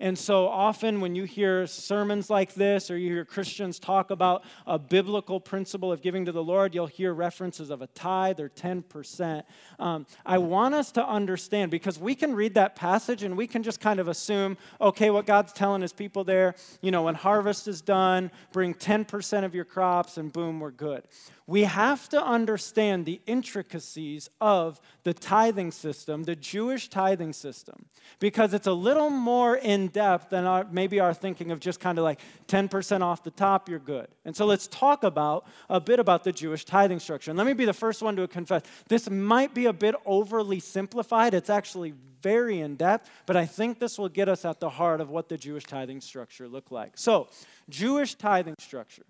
And 0.01 0.17
so 0.17 0.47
often, 0.47 1.01
when 1.01 1.17
you 1.17 1.25
hear 1.25 1.67
sermons 1.67 2.31
like 2.31 2.55
this 2.55 2.89
or 2.91 2.97
you 2.97 3.11
hear 3.13 3.25
Christians 3.25 3.81
talk 3.81 4.11
about 4.11 4.45
a 4.67 4.79
biblical 4.79 5.41
principle 5.41 5.91
of 5.91 6.03
giving 6.03 6.25
to 6.27 6.33
the 6.33 6.43
Lord, 6.43 6.73
you'll 6.75 6.87
hear 6.87 7.13
references 7.13 7.71
of 7.71 7.83
a 7.83 7.89
tithe 7.89 8.39
or 8.39 8.49
10%. 8.49 9.43
Um, 9.81 10.07
I 10.25 10.39
want 10.39 10.75
us 10.75 10.93
to 10.93 11.07
understand 11.07 11.73
because 11.73 11.99
we 11.99 12.15
can 12.15 12.35
read 12.35 12.55
that 12.55 12.77
passage 12.77 13.25
and 13.25 13.37
we 13.37 13.49
can 13.49 13.65
just 13.65 13.81
kind 13.81 13.99
of 13.99 14.07
assume, 14.07 14.57
okay, 14.81 15.11
what 15.11 15.27
God's 15.27 15.53
telling 15.53 15.83
his 15.83 15.93
people 15.93 16.23
there, 16.23 16.55
you 16.81 16.93
know, 16.93 17.03
when 17.03 17.17
harvest 17.17 17.67
is 17.67 17.81
done, 17.81 18.31
bring 18.53 18.75
10% 18.75 19.45
of 19.45 19.55
your 19.55 19.65
crops 19.65 20.17
and 20.17 20.33
boom, 20.33 20.61
we're 20.61 20.71
good 20.71 21.03
we 21.49 21.63
have 21.63 22.11
to 22.11 22.23
understand 22.23 23.07
the 23.07 23.23
intricacies 23.27 24.29
of 24.39 24.79
the 25.03 25.15
tithing 25.15 25.71
system, 25.73 26.25
the 26.25 26.37
Jewish 26.37 26.91
tithing 26.91 27.33
system, 27.33 27.87
because 28.19 28.53
it's 28.53 28.67
a 28.67 28.73
little 28.73 29.09
more 29.09 29.57
in 29.57 29.89
depth 29.89 30.29
than 30.29 30.45
our, 30.45 30.67
maybe 30.71 31.01
our 31.01 31.15
thinking 31.15 31.51
of 31.51 31.59
just 31.59 31.81
kind 31.81 31.97
of 31.97 32.05
like 32.05 32.21
10% 32.49 33.01
off 33.01 33.23
the 33.25 33.31
top, 33.31 33.67
you're 33.67 33.79
good. 33.79 34.09
And 34.27 34.37
so 34.37 34.45
let's 34.45 34.69
talk 34.69 35.05
about 35.05 35.47
a 35.71 35.81
bit 35.81 35.99
about 35.99 36.23
the 36.23 36.33
Jewish 36.33 36.67
tithing 36.67 37.01
structure. 37.01 37.31
And 37.31 37.39
let 37.39 37.47
me 37.47 37.55
be 37.55 37.65
the 37.65 37.73
first 37.73 38.03
one 38.03 38.15
to 38.17 38.29
confess 38.29 38.61
this 38.89 39.09
might 39.09 39.55
be 39.55 39.65
a 39.65 39.73
bit 39.73 39.95
overly 40.05 40.61
simplified. 40.61 41.33
It's 41.33 41.49
actually 41.49 41.95
very 42.21 42.61
in 42.61 42.77
depth, 42.77 43.09
but 43.25 43.37
I 43.37 43.47
think 43.47 43.79
this 43.79 43.99
will 43.99 44.11
get 44.11 44.29
us 44.29 44.45
at 44.45 44.61
the 44.61 44.69
heart 44.69 45.01
of 45.01 45.09
what 45.09 45.31
the 45.31 45.39
Jewish 45.39 45.65
tithing 45.65 46.03
structure 46.03 46.47
looked 46.47 46.73
like. 46.73 46.99
So, 46.99 47.29
Jewish 47.71 48.17
tithing 48.17 48.57
structure 48.59 49.05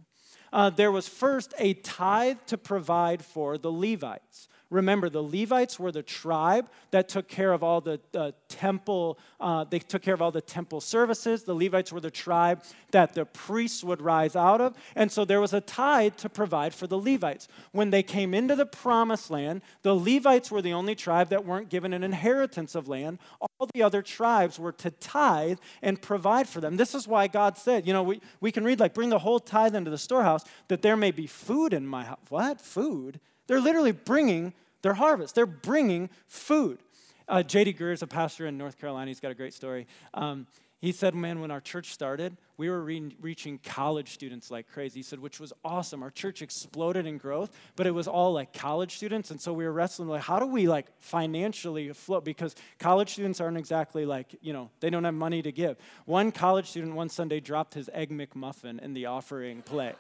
uh, 0.53 0.71
there 0.71 0.93
was 0.93 1.09
first 1.09 1.55
a 1.59 1.75
tithe 1.75 2.39
to 2.47 2.59
provide 2.59 3.25
for 3.25 3.59
the 3.59 3.71
Levites. 3.71 4.49
Remember, 4.71 5.09
the 5.09 5.23
Levites 5.23 5.79
were 5.79 5.91
the 5.91 6.03
tribe 6.03 6.69
that 6.91 7.09
took 7.09 7.27
care 7.27 7.55
of 7.55 7.63
all 7.63 7.81
the 7.81 7.99
uh, 8.15 8.33
temple, 8.49 9.19
uh, 9.41 9.65
they 9.65 9.79
took 9.79 10.03
care 10.03 10.13
of 10.13 10.21
all 10.21 10.31
the 10.31 10.43
temple 10.43 10.83
services. 10.83 11.45
The 11.45 11.55
Levites 11.55 11.91
were 11.91 12.01
the 12.01 12.11
tribe 12.11 12.63
that 12.91 13.15
the 13.15 13.25
priests 13.25 13.83
would 13.83 14.03
rise 14.03 14.37
out 14.37 14.61
of. 14.61 14.77
And 14.95 15.11
so 15.11 15.25
there 15.25 15.41
was 15.41 15.55
a 15.55 15.63
tithe 15.63 16.17
to 16.17 16.29
provide 16.29 16.75
for 16.75 16.87
the 16.87 16.99
Levites. 16.99 17.49
When 17.73 17.89
they 17.89 18.03
came 18.03 18.35
into 18.35 18.55
the 18.57 18.67
promised 18.67 19.31
land, 19.31 19.63
the 19.83 19.95
Levites 19.95 20.51
were 20.51 20.61
the 20.61 20.75
only 20.75 20.95
tribe 20.95 21.31
that 21.31 21.47
weren't 21.47 21.71
given 21.71 21.95
an 21.95 22.05
inheritance 22.05 22.75
of 22.75 22.89
land. 22.89 23.21
All 23.41 23.71
the 23.73 23.83
other 23.83 24.03
tribes 24.03 24.59
were 24.59 24.73
to 24.73 24.91
tithe 24.91 25.59
and 25.81 26.03
provide 26.03 26.47
for 26.47 26.61
them. 26.61 26.77
This 26.77 26.95
is 26.95 27.09
why 27.09 27.27
God 27.27 27.57
said, 27.57 27.87
you 27.87 27.95
know, 27.95 28.03
we, 28.03 28.21
we 28.43 28.53
can 28.53 28.65
read, 28.65 28.81
like, 28.81 28.93
bring 28.93 29.09
the 29.09 29.19
whole 29.21 29.41
tithe 29.41 29.75
into 29.75 29.91
the 29.91 29.97
storehouse 29.97 30.45
that 30.69 30.83
there 30.83 30.97
may 30.97 31.11
be 31.11 31.27
food 31.27 31.73
in 31.73 31.87
my 31.87 32.05
house. 32.05 32.19
What? 32.29 32.61
Food? 32.61 33.19
They're 33.49 33.61
literally 33.61 33.93
bringing 33.93 34.55
their 34.83 34.95
harvest, 34.95 35.35
they're 35.35 35.47
bringing 35.47 36.09
food. 36.29 36.79
Uh, 37.27 37.43
J.D. 37.43 37.75
Greear 37.75 37.93
is 37.93 38.03
a 38.03 38.07
pastor 38.07 38.47
in 38.47 38.57
North 38.57 38.79
Carolina. 38.79 39.09
He's 39.09 39.21
got 39.21 39.31
a 39.31 39.35
great 39.35 39.53
story. 39.53 39.87
Um, 40.15 40.47
he 40.81 40.93
said, 40.93 41.15
man, 41.15 41.41
when 41.41 41.51
our 41.51 41.61
church 41.61 41.93
started, 41.93 42.37
we 42.57 42.71
were 42.71 42.81
re- 42.81 43.17
reaching 43.21 43.59
college 43.59 44.11
students 44.11 44.49
like 44.49 44.69
crazy. 44.69 45.01
He 45.01 45.03
said, 45.03 45.19
which 45.19 45.41
was 45.41 45.53
awesome. 45.65 46.05
Our 46.05 46.11
church 46.11 46.41
exploded 46.41 47.05
in 47.05 47.19
growth, 47.19 47.51
but 47.75 47.89
it 47.89 47.91
was 47.91 48.07
all 48.07 48.33
like 48.33 48.53
college 48.53 48.95
students. 48.95 49.33
And 49.33 49.41
so 49.41 49.53
we 49.53 49.65
were 49.65 49.73
wrestling, 49.73 50.09
like, 50.09 50.23
how 50.23 50.39
do 50.39 50.47
we 50.47 50.69
like 50.69 50.87
financially 51.01 51.93
float? 51.93 52.25
Because 52.25 52.55
college 52.79 53.11
students 53.11 53.41
aren't 53.41 53.57
exactly 53.57 54.07
like, 54.07 54.37
you 54.41 54.53
know, 54.53 54.71
they 54.79 54.89
don't 54.89 55.03
have 55.03 55.15
money 55.15 55.43
to 55.43 55.51
give. 55.51 55.77
One 56.05 56.31
college 56.31 56.71
student 56.71 56.95
one 56.95 57.09
Sunday 57.09 57.41
dropped 57.41 57.75
his 57.75 57.91
Egg 57.93 58.11
McMuffin 58.11 58.81
in 58.81 58.95
the 58.95 59.07
offering 59.07 59.63
plate. 59.63 59.97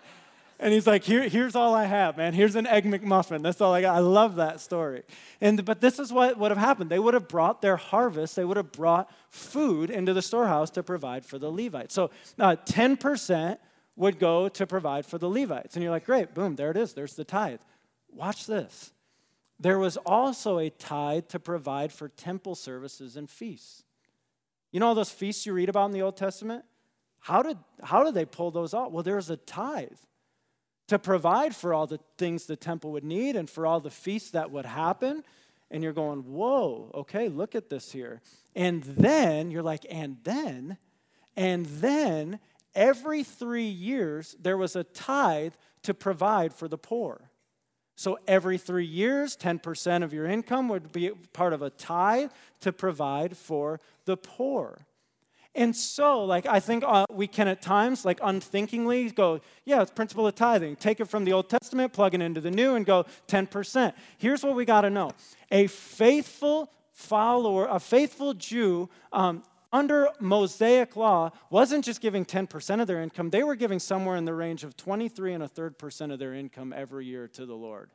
And 0.61 0.73
he's 0.73 0.87
like, 0.87 1.05
Here, 1.05 1.29
here's 1.29 1.55
all 1.55 1.75
I 1.75 1.85
have, 1.85 2.16
man. 2.16 2.33
Here's 2.33 2.57
an 2.57 2.66
egg 2.66 2.85
McMuffin. 2.85 3.42
That's 3.42 3.61
all 3.61 3.73
I 3.73 3.81
got. 3.81 3.94
I 3.94 4.01
love 4.01 4.37
that 4.37 4.61
story. 4.61 5.03
And 5.40 5.64
but 5.64 5.81
this 5.81 5.99
is 5.99 6.12
what 6.12 6.37
would 6.38 6.51
have 6.51 6.59
happened. 6.59 6.90
They 6.90 6.99
would 6.99 7.14
have 7.14 7.29
brought 7.29 7.62
their 7.62 7.77
harvest, 7.77 8.37
they 8.37 8.44
would 8.44 8.57
have 8.57 8.73
brought 8.73 9.11
food 9.31 9.90
into 9.90 10.12
the 10.12 10.23
storehouse 10.23 10.71
to 10.71 10.83
provide 10.83 11.25
for 11.25 11.38
the 11.38 11.51
Levites. 11.51 11.94
So 11.94 12.11
uh, 12.38 12.57
10% 12.66 13.59
would 13.97 14.18
go 14.18 14.49
to 14.49 14.66
provide 14.66 15.07
for 15.07 15.18
the 15.18 15.29
Levites. 15.29 15.75
And 15.75 15.83
you're 15.83 15.92
like, 15.92 16.07
great, 16.07 16.35
boom, 16.35 16.57
there 16.57 16.71
it 16.71 16.77
is. 16.77 16.94
There's 16.94 17.14
the 17.14 17.25
tithe. 17.25 17.61
Watch 18.11 18.47
this. 18.47 18.92
There 19.61 19.79
was 19.79 19.97
also 19.99 20.59
a 20.59 20.71
tithe 20.71 21.29
to 21.29 21.40
provide 21.40 21.92
for 21.92 22.09
temple 22.09 22.55
services 22.55 23.16
and 23.16 23.29
feasts. 23.29 23.83
You 24.71 24.81
know 24.81 24.87
all 24.87 24.94
those 24.94 25.11
feasts 25.11 25.47
you 25.47 25.53
read 25.53 25.68
about 25.68 25.87
in 25.87 25.92
the 25.92 26.03
Old 26.03 26.16
Testament? 26.16 26.64
How 27.21 27.42
did, 27.42 27.59
how 27.83 28.05
did 28.05 28.14
they 28.14 28.25
pull 28.25 28.51
those 28.51 28.73
off? 28.73 28.92
Well, 28.92 29.03
there's 29.03 29.31
a 29.31 29.37
tithe 29.37 29.88
to 30.88 30.98
provide 30.98 31.55
for 31.55 31.72
all 31.72 31.87
the 31.87 32.01
things 32.16 32.46
the 32.46 32.57
temple 32.57 32.92
would 32.92 33.05
need 33.05 33.37
and 33.37 33.48
for 33.48 33.66
all 33.66 33.81
the 33.81 33.90
feasts 33.90 34.31
that 34.31 34.51
would 34.51 34.66
happen. 34.66 35.22
And 35.70 35.83
you're 35.83 35.92
going, 35.92 36.20
whoa, 36.20 36.90
okay, 36.94 37.29
look 37.29 37.55
at 37.55 37.68
this 37.68 37.92
here. 37.92 38.20
And 38.57 38.83
then 38.83 39.51
you're 39.51 39.62
like, 39.62 39.87
and 39.90 40.16
then, 40.24 40.79
and 41.37 41.66
then 41.66 42.40
every 42.74 43.22
three 43.22 43.68
years 43.68 44.35
there 44.40 44.57
was 44.57 44.74
a 44.74 44.85
tithe 44.85 45.55
to 45.83 45.92
provide 45.94 46.55
for 46.55 46.68
the 46.68 46.79
poor. 46.79 47.31
So 47.94 48.16
every 48.29 48.59
three 48.59 48.87
years, 48.87 49.37
10% 49.37 50.05
of 50.05 50.12
your 50.12 50.27
income 50.27 50.68
would 50.68 50.92
be 50.92 51.11
part 51.33 51.53
of 51.53 51.62
a 51.62 51.70
tithe 51.70 52.31
to 52.61 52.72
provide 52.72 53.37
for 53.37 53.81
the 54.05 54.16
poor. 54.16 54.87
And 55.59 55.75
so, 55.75 56.25
like, 56.25 56.47
I 56.47 56.61
think 56.61 56.85
uh, 56.87 57.05
we 57.11 57.27
can 57.27 57.49
at 57.49 57.61
times, 57.61 58.05
like, 58.05 58.21
unthinkingly 58.23 59.11
go, 59.11 59.40
yeah, 59.64 59.83
it's 59.83 59.90
principle 59.90 60.25
of 60.25 60.37
tithing. 60.37 60.77
Take 60.77 61.01
it 61.01 61.07
from 61.07 61.25
the 61.25 61.33
Old 61.33 61.51
Testament, 61.51 61.92
plug 61.92 62.14
it 62.14 62.23
into 62.23 62.40
the 62.40 62.51
New, 62.53 62.77
and 62.77 62.87
go 62.87 63.07
10%. 63.27 63.92
Here's 64.18 64.44
what 64.44 64.55
we 64.55 64.64
got 64.64 64.83
to 64.83 64.90
know 64.90 65.11
a 65.51 65.66
faithful 65.66 66.71
follower, 66.92 67.66
a 67.66 67.81
faithful 67.81 68.35
Jew, 68.35 68.88
um, 69.12 69.42
under 69.73 70.09
Mosaic 70.21 70.94
law, 70.94 71.33
wasn't 71.51 71.85
just 71.85 72.01
giving 72.01 72.25
10% 72.25 72.81
of 72.81 72.87
their 72.87 73.03
income, 73.03 73.31
they 73.31 73.42
were 73.42 73.57
giving 73.57 73.81
somewhere 73.81 74.14
in 74.14 74.27
the 74.27 74.35
range 74.35 74.62
of 74.62 74.77
23 74.77 75.35
and 75.35 75.42
a 75.42 75.49
third 75.49 75.77
percent 75.77 76.12
of 76.12 76.21
their 76.21 76.35
income 76.35 76.73
every 76.73 77.05
year 77.05 77.27
to 77.27 77.44
the 77.44 77.57
Lord. 77.57 77.90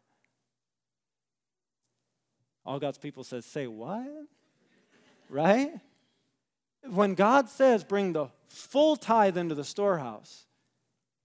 All 2.66 2.78
God's 2.78 2.98
people 2.98 3.24
says, 3.24 3.46
say 3.46 3.68
what? 3.68 4.06
Right? 5.30 5.72
When 6.90 7.16
God 7.16 7.50
says 7.50 7.84
bring 7.84 8.14
the 8.14 8.28
full 8.50 8.96
tithe 8.96 9.38
into 9.38 9.56
the 9.56 9.64
storehouse, 9.64 10.46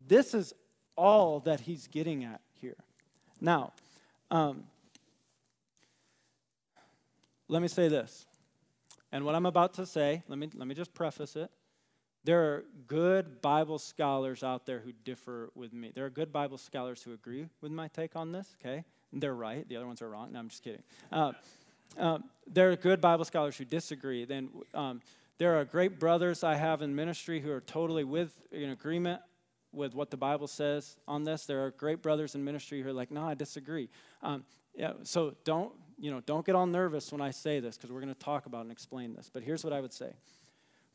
this 0.07 0.35
is 0.35 0.55
all 0.97 1.40
that 1.40 1.61
he's 1.61 1.87
getting 1.87 2.25
at 2.25 2.40
here. 2.61 2.77
Now, 3.40 3.73
um, 4.31 4.64
let 7.49 7.62
me 7.62 7.68
say 7.68 7.88
this. 7.88 8.27
And 9.11 9.25
what 9.25 9.35
I'm 9.35 9.47
about 9.47 9.75
to 9.75 9.87
say, 9.87 10.23
let 10.29 10.38
me, 10.38 10.51
let 10.55 10.68
me 10.68 10.75
just 10.75 10.92
preface 10.92 11.35
it. 11.37 11.51
There 12.25 12.42
are 12.42 12.64
good 12.88 13.40
Bible 13.40 13.79
scholars 13.79 14.42
out 14.42 14.66
there 14.66 14.81
who 14.81 14.92
differ 15.05 15.51
with 15.55 15.73
me. 15.73 15.92
There 15.94 16.05
are 16.05 16.11
good 16.11 16.33
Bible 16.33 16.59
scholars 16.59 17.03
who 17.03 17.14
agree 17.14 17.49
with 17.62 17.73
my 17.73 17.88
take 17.88 18.16
on 18.16 18.33
this, 18.33 18.55
okay? 18.61 18.85
They're 19.12 19.35
right. 19.35 19.66
The 19.66 19.77
other 19.77 19.87
ones 19.87 20.03
are 20.03 20.11
wrong. 20.11 20.33
No, 20.33 20.40
I'm 20.40 20.49
just 20.49 20.62
kidding. 20.62 20.83
Uh, 21.11 21.33
uh, 21.99 22.18
there 22.47 22.71
are 22.71 22.77
good 22.77 23.01
Bible 23.01 23.25
scholars 23.25 23.57
who 23.57 23.64
disagree. 23.64 24.27
Then 24.27 24.51
um, 24.75 25.01
there 25.38 25.59
are 25.59 25.64
great 25.64 25.98
brothers 26.01 26.42
I 26.42 26.57
have 26.57 26.83
in 26.83 26.94
ministry 26.94 27.40
who 27.40 27.51
are 27.53 27.61
totally 27.61 28.05
with 28.05 28.33
in 28.51 28.70
agreement 28.70 29.22
with 29.72 29.94
what 29.94 30.11
the 30.11 30.16
Bible 30.16 30.48
says 30.48 30.96
on 31.07 31.24
this. 31.24 31.46
There 31.46 31.64
are 31.64 31.70
great 31.70 32.03
brothers 32.03 32.35
in 32.35 32.44
ministry 32.44 32.83
who 32.83 32.88
are 32.88 32.92
like, 32.92 33.11
no, 33.11 33.24
I 33.24 33.35
disagree. 33.35 33.88
Um, 34.22 34.44
yeah, 34.74 34.92
so 35.05 35.35
don't, 35.44 35.72
you 35.98 36.11
know, 36.11 36.20
don't 36.20 36.44
get 36.44 36.55
all 36.55 36.66
nervous 36.66 37.12
when 37.12 37.20
I 37.20 37.31
say 37.31 37.61
this 37.61 37.77
because 37.77 37.92
we're 37.92 38.01
going 38.01 38.14
to 38.14 38.20
talk 38.20 38.46
about 38.46 38.62
and 38.62 38.72
explain 38.72 39.14
this. 39.14 39.31
But 39.33 39.42
here's 39.42 39.62
what 39.62 39.72
I 39.72 39.81
would 39.81 39.92
say 39.92 40.12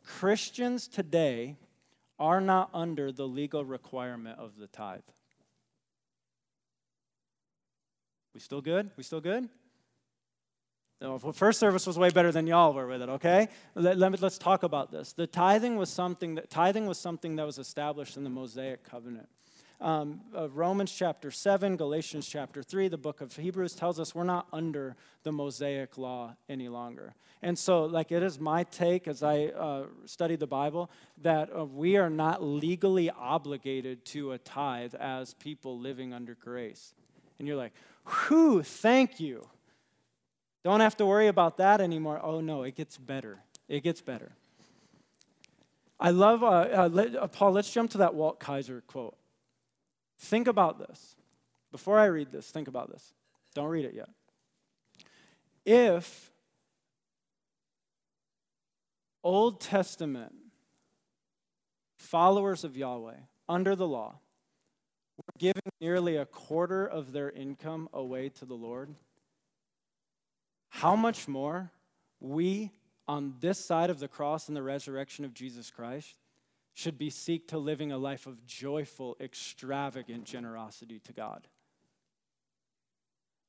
Christians 0.05 0.87
today 0.87 1.55
are 2.19 2.41
not 2.41 2.69
under 2.73 3.11
the 3.11 3.27
legal 3.27 3.63
requirement 3.63 4.39
of 4.39 4.57
the 4.57 4.67
tithe. 4.67 5.01
We 8.33 8.39
still 8.39 8.61
good? 8.61 8.91
We 8.97 9.03
still 9.03 9.21
good? 9.21 9.47
No, 11.03 11.19
first 11.19 11.59
service 11.59 11.85
was 11.85 11.99
way 11.99 12.11
better 12.11 12.31
than 12.31 12.47
y'all 12.47 12.73
were 12.73 12.87
with 12.87 13.01
it, 13.01 13.09
okay? 13.09 13.49
Let, 13.75 13.97
let 13.97 14.21
let's 14.21 14.37
talk 14.37 14.63
about 14.63 14.89
this. 14.89 15.11
The 15.11 15.27
tithing 15.27 15.75
was 15.75 15.89
something 15.89 16.35
that 16.35 16.49
tithing 16.49 16.85
was 16.85 16.97
something 16.97 17.35
that 17.35 17.45
was 17.45 17.57
established 17.57 18.15
in 18.15 18.23
the 18.23 18.29
Mosaic 18.29 18.85
covenant. 18.85 19.27
Um, 19.81 20.21
uh, 20.33 20.47
Romans 20.47 20.93
chapter 20.93 21.29
7, 21.29 21.75
Galatians 21.75 22.25
chapter 22.25 22.63
3, 22.63 22.87
the 22.87 22.97
book 22.97 23.19
of 23.19 23.35
Hebrews 23.35 23.75
tells 23.75 23.99
us 23.99 24.15
we're 24.15 24.23
not 24.23 24.47
under 24.53 24.95
the 25.23 25.33
Mosaic 25.33 25.97
law 25.97 26.37
any 26.47 26.69
longer. 26.69 27.15
And 27.41 27.59
so, 27.59 27.83
like, 27.83 28.13
it 28.13 28.23
is 28.23 28.39
my 28.39 28.63
take 28.63 29.05
as 29.05 29.23
I 29.23 29.47
uh, 29.47 29.87
study 30.05 30.37
the 30.37 30.47
Bible 30.47 30.89
that 31.21 31.49
uh, 31.53 31.65
we 31.65 31.97
are 31.97 32.09
not 32.09 32.41
legally 32.41 33.09
obligated 33.09 34.05
to 34.05 34.31
a 34.31 34.37
tithe 34.37 34.95
as 34.95 35.33
people 35.33 35.77
living 35.77 36.13
under 36.13 36.33
grace. 36.33 36.93
And 37.39 37.45
you're 37.45 37.57
like, 37.57 37.73
whew, 38.05 38.63
thank 38.63 39.19
you. 39.19 39.49
Don't 40.63 40.79
have 40.79 40.95
to 40.97 41.05
worry 41.05 41.27
about 41.27 41.57
that 41.57 41.81
anymore. 41.81 42.19
Oh, 42.23 42.39
no, 42.39 42.63
it 42.63 42.75
gets 42.75 42.97
better. 42.97 43.39
It 43.67 43.83
gets 43.83 44.01
better. 44.01 44.31
I 45.99 46.11
love, 46.11 46.43
uh, 46.43 46.47
uh, 46.47 46.89
let, 46.91 47.15
uh, 47.15 47.27
Paul, 47.27 47.51
let's 47.51 47.71
jump 47.71 47.91
to 47.91 47.99
that 47.99 48.15
Walt 48.15 48.39
Kaiser 48.39 48.81
quote. 48.87 49.15
Think 50.19 50.47
about 50.47 50.79
this. 50.79 51.15
Before 51.71 51.99
I 51.99 52.05
read 52.05 52.31
this, 52.31 52.49
think 52.49 52.67
about 52.67 52.91
this. 52.91 53.13
Don't 53.53 53.67
read 53.67 53.85
it 53.85 53.93
yet. 53.93 54.09
If 55.65 56.31
Old 59.23 59.61
Testament 59.61 60.33
followers 61.97 62.63
of 62.63 62.75
Yahweh 62.75 63.15
under 63.47 63.75
the 63.75 63.87
law 63.87 64.15
were 65.17 65.33
giving 65.37 65.61
nearly 65.79 66.17
a 66.17 66.25
quarter 66.25 66.85
of 66.85 67.11
their 67.11 67.29
income 67.31 67.87
away 67.93 68.29
to 68.29 68.45
the 68.45 68.55
Lord, 68.55 68.93
how 70.73 70.95
much 70.95 71.27
more 71.27 71.71
we 72.19 72.71
on 73.07 73.35
this 73.41 73.63
side 73.63 73.91
of 73.91 73.99
the 73.99 74.07
cross 74.07 74.47
and 74.47 74.57
the 74.57 74.63
resurrection 74.63 75.23
of 75.23 75.31
Jesus 75.31 75.69
Christ 75.69 76.17
should 76.73 76.97
be 76.97 77.11
seek 77.11 77.47
to 77.49 77.59
living 77.59 77.91
a 77.91 77.97
life 77.99 78.25
of 78.25 78.43
joyful, 78.47 79.15
extravagant 79.21 80.23
generosity 80.23 80.99
to 81.01 81.13
God. 81.13 81.47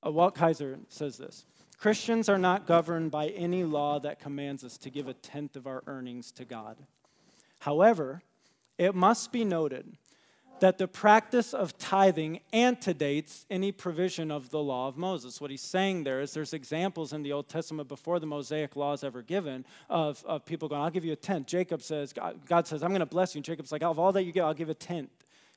Uh, 0.07 0.11
Walt 0.11 0.35
Kaiser 0.35 0.79
says 0.91 1.17
this 1.17 1.47
Christians 1.79 2.29
are 2.29 2.39
not 2.39 2.67
governed 2.67 3.11
by 3.11 3.29
any 3.29 3.65
law 3.65 3.99
that 4.01 4.21
commands 4.21 4.63
us 4.63 4.77
to 4.77 4.91
give 4.91 5.09
a 5.09 5.15
tenth 5.15 5.57
of 5.57 5.67
our 5.67 5.83
earnings 5.87 6.31
to 6.33 6.45
God. 6.45 6.77
However, 7.61 8.23
it 8.77 8.95
must 8.95 9.33
be 9.33 9.47
noted 9.47 9.97
that 10.61 10.79
the 10.79 10.89
practice 10.89 11.53
of 11.53 11.77
tithing 11.79 12.41
antedates 12.53 13.45
any 13.51 13.73
provision 13.73 14.31
of 14.31 14.51
the 14.51 14.61
law 14.61 14.89
of 14.89 14.97
Moses. 14.97 15.41
What 15.41 15.51
he's 15.51 15.63
saying 15.63 16.05
there 16.05 16.21
is 16.21 16.33
there's 16.33 16.53
examples 16.53 17.13
in 17.13 17.23
the 17.23 17.33
Old 17.33 17.49
Testament 17.49 17.89
before 17.89 18.21
the 18.21 18.27
Mosaic 18.27 18.77
law 18.77 18.93
is 18.93 19.05
ever 19.05 19.23
given 19.23 19.65
of, 19.91 20.25
of 20.27 20.47
people 20.47 20.69
going, 20.69 20.81
I'll 20.81 20.91
give 20.91 21.05
you 21.05 21.13
a 21.13 21.17
tenth. 21.17 21.47
Jacob 21.47 21.83
says, 21.83 22.13
God, 22.13 22.67
says, 22.67 22.83
I'm 22.83 22.91
going 22.91 23.01
to 23.01 23.07
bless 23.07 23.35
you. 23.35 23.39
And 23.39 23.45
Jacob's 23.45 23.73
like, 23.73 23.83
of 23.83 23.99
all 23.99 24.13
that 24.13 24.25
you 24.25 24.33
get, 24.33 24.45
I'll 24.45 24.55
give 24.55 24.71
a 24.71 24.75
tenth. 24.75 25.11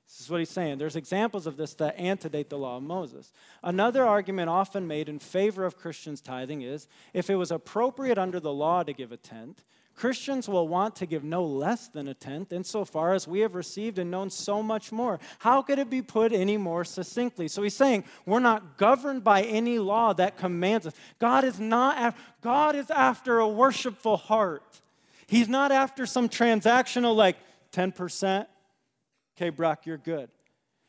This 0.07 0.21
is 0.21 0.29
what 0.29 0.39
he's 0.39 0.49
saying. 0.49 0.77
There's 0.77 0.95
examples 0.95 1.47
of 1.47 1.57
this 1.57 1.73
that 1.75 1.99
antedate 1.99 2.49
the 2.49 2.57
law 2.57 2.77
of 2.77 2.83
Moses. 2.83 3.33
Another 3.61 4.05
argument 4.05 4.49
often 4.49 4.87
made 4.87 5.09
in 5.09 5.19
favor 5.19 5.65
of 5.65 5.77
Christians' 5.77 6.21
tithing 6.21 6.61
is 6.61 6.87
if 7.13 7.29
it 7.29 7.35
was 7.35 7.51
appropriate 7.51 8.17
under 8.17 8.39
the 8.39 8.53
law 8.53 8.83
to 8.83 8.93
give 8.93 9.11
a 9.11 9.17
tenth, 9.17 9.65
Christians 9.97 10.47
will 10.47 10.67
want 10.67 10.95
to 10.97 11.07
give 11.07 11.23
no 11.23 11.43
less 11.43 11.87
than 11.87 12.07
a 12.07 12.13
tenth, 12.13 12.53
insofar 12.53 13.15
as 13.15 13.27
we 13.27 13.39
have 13.39 13.55
received 13.55 13.97
and 13.97 14.11
known 14.11 14.29
so 14.29 14.61
much 14.61 14.91
more. 14.91 15.19
How 15.39 15.63
could 15.63 15.79
it 15.79 15.89
be 15.89 16.03
put 16.03 16.31
any 16.31 16.55
more 16.55 16.85
succinctly? 16.85 17.47
So 17.47 17.63
he's 17.63 17.75
saying 17.75 18.03
we're 18.23 18.39
not 18.39 18.77
governed 18.77 19.23
by 19.23 19.41
any 19.41 19.79
law 19.79 20.13
that 20.13 20.37
commands 20.37 20.85
us. 20.85 20.93
God 21.17 21.43
is 21.43 21.59
not 21.59 21.97
af- 21.97 22.21
God 22.41 22.75
is 22.75 22.91
after 22.91 23.39
a 23.39 23.47
worshipful 23.47 24.17
heart. 24.17 24.81
He's 25.25 25.49
not 25.49 25.71
after 25.71 26.05
some 26.05 26.29
transactional 26.29 27.15
like 27.15 27.37
10%. 27.73 28.45
Okay, 29.35 29.49
Brock, 29.49 29.87
you're 29.87 29.97
good. 29.97 30.29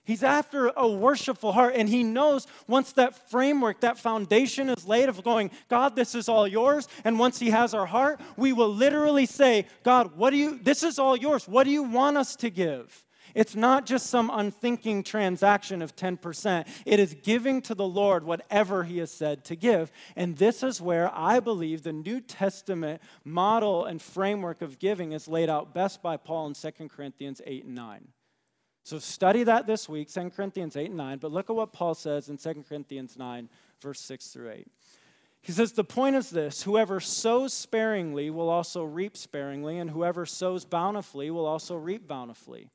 He's 0.08 0.22
after 0.22 0.72
a 0.74 0.88
worshipful 0.88 1.52
heart, 1.52 1.74
and 1.76 1.86
he 1.86 2.02
knows 2.02 2.46
once 2.66 2.92
that 2.92 3.28
framework, 3.28 3.80
that 3.80 3.98
foundation 3.98 4.70
is 4.70 4.88
laid 4.88 5.10
of 5.10 5.22
going, 5.22 5.50
God, 5.68 5.96
this 5.96 6.14
is 6.14 6.30
all 6.30 6.48
yours. 6.48 6.88
And 7.04 7.18
once 7.18 7.38
he 7.38 7.50
has 7.50 7.74
our 7.74 7.84
heart, 7.84 8.18
we 8.38 8.54
will 8.54 8.74
literally 8.74 9.26
say, 9.26 9.66
God, 9.82 10.16
what 10.16 10.30
do 10.30 10.38
you, 10.38 10.58
this 10.62 10.82
is 10.82 10.98
all 10.98 11.14
yours. 11.14 11.46
What 11.46 11.64
do 11.64 11.70
you 11.70 11.82
want 11.82 12.16
us 12.16 12.36
to 12.36 12.48
give? 12.48 13.04
It's 13.34 13.54
not 13.54 13.84
just 13.84 14.06
some 14.06 14.30
unthinking 14.32 15.02
transaction 15.02 15.82
of 15.82 15.94
10%. 15.94 16.66
It 16.86 16.98
is 16.98 17.14
giving 17.22 17.60
to 17.60 17.74
the 17.74 17.86
Lord 17.86 18.24
whatever 18.24 18.84
He 18.84 18.96
has 19.00 19.10
said 19.10 19.44
to 19.44 19.56
give. 19.56 19.92
And 20.16 20.38
this 20.38 20.62
is 20.62 20.80
where 20.80 21.14
I 21.14 21.38
believe 21.38 21.82
the 21.82 21.92
New 21.92 22.22
Testament 22.22 23.02
model 23.26 23.84
and 23.84 24.00
framework 24.00 24.62
of 24.62 24.78
giving 24.78 25.12
is 25.12 25.28
laid 25.28 25.50
out 25.50 25.74
best 25.74 26.00
by 26.00 26.16
Paul 26.16 26.46
in 26.46 26.54
2 26.54 26.88
Corinthians 26.88 27.42
8 27.44 27.66
and 27.66 27.74
9. 27.74 28.08
So 28.88 28.98
study 28.98 29.44
that 29.44 29.66
this 29.66 29.86
week, 29.86 30.10
2 30.10 30.30
Corinthians 30.30 30.74
8 30.74 30.86
and 30.86 30.96
9. 30.96 31.18
But 31.18 31.30
look 31.30 31.50
at 31.50 31.56
what 31.56 31.74
Paul 31.74 31.94
says 31.94 32.30
in 32.30 32.38
2 32.38 32.64
Corinthians 32.66 33.18
9, 33.18 33.50
verse 33.82 34.00
6 34.00 34.28
through 34.28 34.50
8. 34.50 34.66
He 35.42 35.52
says, 35.52 35.72
The 35.72 35.84
point 35.84 36.16
is 36.16 36.30
this 36.30 36.62
whoever 36.62 36.98
sows 36.98 37.52
sparingly 37.52 38.30
will 38.30 38.48
also 38.48 38.84
reap 38.84 39.14
sparingly, 39.14 39.76
and 39.76 39.90
whoever 39.90 40.24
sows 40.24 40.64
bountifully 40.64 41.30
will 41.30 41.44
also 41.44 41.76
reap 41.76 42.08
bountifully. 42.08 42.70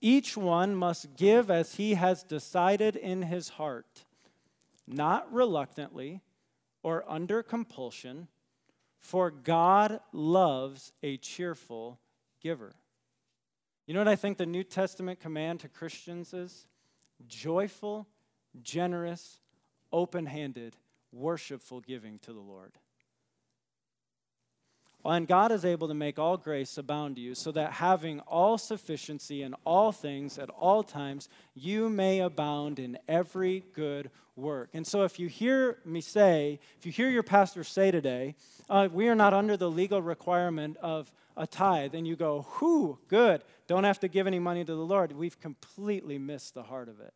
Each 0.00 0.36
one 0.36 0.76
must 0.76 1.16
give 1.16 1.50
as 1.50 1.74
he 1.74 1.94
has 1.94 2.22
decided 2.22 2.94
in 2.94 3.22
his 3.22 3.48
heart, 3.48 4.04
not 4.86 5.32
reluctantly 5.32 6.20
or 6.84 7.04
under 7.08 7.42
compulsion, 7.42 8.28
for 9.00 9.32
God 9.32 9.98
loves 10.12 10.92
a 11.02 11.16
cheerful 11.16 11.98
giver. 12.40 12.76
You 13.86 13.94
know 13.94 14.00
what 14.00 14.08
I 14.08 14.16
think 14.16 14.38
the 14.38 14.46
New 14.46 14.64
Testament 14.64 15.20
command 15.20 15.60
to 15.60 15.68
Christians 15.68 16.32
is? 16.32 16.66
Joyful, 17.26 18.06
generous, 18.62 19.40
open 19.92 20.26
handed, 20.26 20.76
worshipful 21.12 21.80
giving 21.80 22.18
to 22.20 22.32
the 22.32 22.40
Lord. 22.40 22.72
And 25.04 25.28
God 25.28 25.52
is 25.52 25.64
able 25.64 25.88
to 25.88 25.94
make 25.94 26.18
all 26.18 26.36
grace 26.36 26.78
abound 26.78 27.16
to 27.16 27.22
you, 27.22 27.34
so 27.34 27.52
that 27.52 27.72
having 27.72 28.20
all 28.20 28.56
sufficiency 28.56 29.42
in 29.42 29.54
all 29.64 29.92
things 29.92 30.38
at 30.38 30.48
all 30.50 30.82
times, 30.82 31.28
you 31.54 31.88
may 31.88 32.20
abound 32.20 32.78
in 32.78 32.98
every 33.06 33.64
good 33.74 34.10
work. 34.36 34.70
And 34.72 34.86
so, 34.86 35.02
if 35.02 35.18
you 35.18 35.28
hear 35.28 35.78
me 35.84 36.00
say, 36.00 36.58
if 36.78 36.86
you 36.86 36.92
hear 36.92 37.08
your 37.10 37.22
pastor 37.22 37.64
say 37.64 37.90
today, 37.90 38.34
uh, 38.68 38.88
we 38.90 39.08
are 39.08 39.14
not 39.14 39.34
under 39.34 39.56
the 39.56 39.70
legal 39.70 40.02
requirement 40.02 40.76
of 40.78 41.12
a 41.36 41.46
tithe, 41.46 41.94
and 41.94 42.06
you 42.06 42.16
go, 42.16 42.46
whoo, 42.60 42.98
good, 43.08 43.42
don't 43.66 43.84
have 43.84 44.00
to 44.00 44.08
give 44.08 44.26
any 44.26 44.38
money 44.38 44.64
to 44.64 44.74
the 44.74 44.84
Lord, 44.84 45.12
we've 45.12 45.40
completely 45.40 46.18
missed 46.18 46.54
the 46.54 46.62
heart 46.62 46.88
of 46.88 47.00
it. 47.00 47.12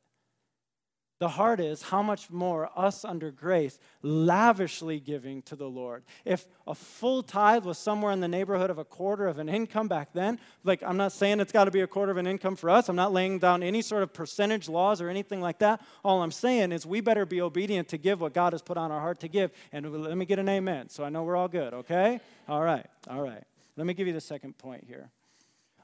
The 1.18 1.28
heart 1.30 1.58
is 1.58 1.82
how 1.82 2.00
much 2.00 2.30
more 2.30 2.70
us 2.76 3.04
under 3.04 3.32
grace 3.32 3.80
lavishly 4.02 5.00
giving 5.00 5.42
to 5.42 5.56
the 5.56 5.68
Lord. 5.68 6.04
If 6.24 6.46
a 6.64 6.76
full 6.76 7.24
tithe 7.24 7.64
was 7.64 7.76
somewhere 7.76 8.12
in 8.12 8.20
the 8.20 8.28
neighborhood 8.28 8.70
of 8.70 8.78
a 8.78 8.84
quarter 8.84 9.26
of 9.26 9.38
an 9.38 9.48
income 9.48 9.88
back 9.88 10.12
then, 10.12 10.38
like 10.62 10.80
I'm 10.84 10.96
not 10.96 11.10
saying 11.10 11.40
it's 11.40 11.50
got 11.50 11.64
to 11.64 11.72
be 11.72 11.80
a 11.80 11.88
quarter 11.88 12.12
of 12.12 12.18
an 12.18 12.28
income 12.28 12.54
for 12.54 12.70
us. 12.70 12.88
I'm 12.88 12.94
not 12.94 13.12
laying 13.12 13.40
down 13.40 13.64
any 13.64 13.82
sort 13.82 14.04
of 14.04 14.12
percentage 14.12 14.68
laws 14.68 15.00
or 15.00 15.08
anything 15.08 15.40
like 15.40 15.58
that. 15.58 15.82
All 16.04 16.22
I'm 16.22 16.30
saying 16.30 16.70
is 16.70 16.86
we 16.86 17.00
better 17.00 17.26
be 17.26 17.40
obedient 17.40 17.88
to 17.88 17.98
give 17.98 18.20
what 18.20 18.32
God 18.32 18.52
has 18.52 18.62
put 18.62 18.76
on 18.76 18.92
our 18.92 19.00
heart 19.00 19.18
to 19.20 19.28
give. 19.28 19.50
And 19.72 19.92
let 19.92 20.16
me 20.16 20.24
get 20.24 20.38
an 20.38 20.48
amen 20.48 20.88
so 20.88 21.02
I 21.02 21.08
know 21.08 21.24
we're 21.24 21.36
all 21.36 21.48
good, 21.48 21.74
okay? 21.74 22.20
All 22.48 22.62
right, 22.62 22.86
all 23.08 23.22
right. 23.22 23.42
Let 23.76 23.88
me 23.88 23.94
give 23.94 24.06
you 24.06 24.12
the 24.12 24.20
second 24.20 24.56
point 24.56 24.84
here. 24.86 25.10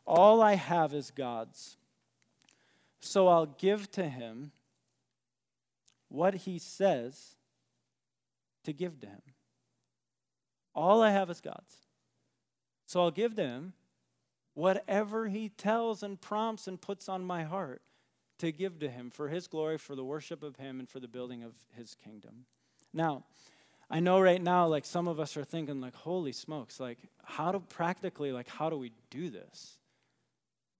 All 0.06 0.40
I 0.42 0.54
have 0.54 0.94
is 0.94 1.10
God's. 1.10 1.76
So 3.00 3.26
I'll 3.26 3.46
give 3.46 3.90
to 3.92 4.08
him 4.08 4.52
what 6.08 6.34
he 6.34 6.58
says 6.58 7.36
to 8.64 8.72
give 8.72 9.00
to 9.00 9.06
him. 9.06 9.22
All 10.74 11.02
I 11.02 11.10
have 11.10 11.30
is 11.30 11.40
God's. 11.40 11.76
So 12.86 13.00
I'll 13.00 13.10
give 13.10 13.36
to 13.36 13.42
him 13.42 13.72
whatever 14.54 15.28
he 15.28 15.48
tells 15.48 16.02
and 16.02 16.20
prompts 16.20 16.66
and 16.66 16.80
puts 16.80 17.08
on 17.08 17.24
my 17.24 17.44
heart 17.44 17.82
to 18.38 18.52
give 18.52 18.78
to 18.80 18.88
him 18.88 19.10
for 19.10 19.28
his 19.28 19.46
glory, 19.46 19.78
for 19.78 19.94
the 19.94 20.04
worship 20.04 20.42
of 20.42 20.56
him, 20.56 20.80
and 20.80 20.88
for 20.88 21.00
the 21.00 21.08
building 21.08 21.42
of 21.42 21.54
his 21.76 21.94
kingdom. 21.94 22.46
Now, 22.92 23.24
I 23.90 24.00
know 24.00 24.20
right 24.20 24.42
now, 24.42 24.66
like 24.66 24.84
some 24.84 25.08
of 25.08 25.20
us 25.20 25.36
are 25.36 25.44
thinking, 25.44 25.80
like, 25.80 25.94
holy 25.94 26.32
smokes, 26.32 26.80
like, 26.80 26.98
how 27.22 27.52
do 27.52 27.60
practically, 27.68 28.32
like, 28.32 28.48
how 28.48 28.70
do 28.70 28.76
we 28.76 28.92
do 29.10 29.30
this? 29.30 29.78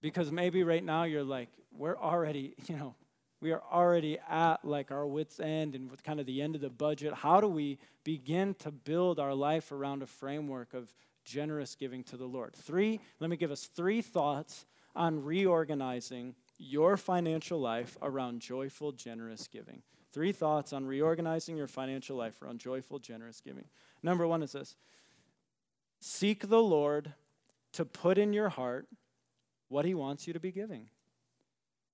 Because 0.01 0.31
maybe 0.31 0.63
right 0.63 0.83
now 0.83 1.03
you're 1.03 1.23
like, 1.23 1.49
we're 1.71 1.97
already, 1.97 2.55
you 2.67 2.75
know, 2.75 2.95
we 3.41 3.51
are 3.51 3.61
already 3.71 4.17
at 4.29 4.63
like 4.63 4.91
our 4.91 5.05
wits' 5.05 5.39
end 5.39 5.75
and 5.75 5.91
with 5.91 6.03
kind 6.03 6.19
of 6.19 6.25
the 6.25 6.41
end 6.41 6.55
of 6.55 6.61
the 6.61 6.69
budget. 6.69 7.13
How 7.13 7.41
do 7.41 7.47
we 7.47 7.77
begin 8.03 8.53
to 8.55 8.71
build 8.71 9.19
our 9.19 9.33
life 9.33 9.71
around 9.71 10.01
a 10.01 10.07
framework 10.07 10.73
of 10.73 10.93
generous 11.23 11.75
giving 11.75 12.03
to 12.05 12.17
the 12.17 12.25
Lord? 12.25 12.55
Three, 12.55 12.99
let 13.19 13.29
me 13.29 13.37
give 13.37 13.51
us 13.51 13.65
three 13.65 14.01
thoughts 14.01 14.65
on 14.95 15.23
reorganizing 15.23 16.35
your 16.57 16.97
financial 16.97 17.59
life 17.59 17.97
around 18.01 18.39
joyful, 18.39 18.91
generous 18.93 19.47
giving. 19.47 19.81
Three 20.13 20.31
thoughts 20.31 20.71
on 20.71 20.85
reorganizing 20.85 21.57
your 21.57 21.67
financial 21.67 22.15
life 22.15 22.41
around 22.41 22.59
joyful, 22.59 22.99
generous 22.99 23.41
giving. 23.41 23.65
Number 24.01 24.25
one 24.25 24.41
is 24.41 24.53
this 24.53 24.75
seek 25.99 26.47
the 26.47 26.61
Lord 26.61 27.13
to 27.73 27.83
put 27.83 28.17
in 28.17 28.31
your 28.31 28.47
heart 28.47 28.87
what 29.67 29.83
he 29.83 29.93
wants 29.93 30.25
you 30.25 30.33
to 30.33 30.39
be 30.39 30.51
giving. 30.51 30.89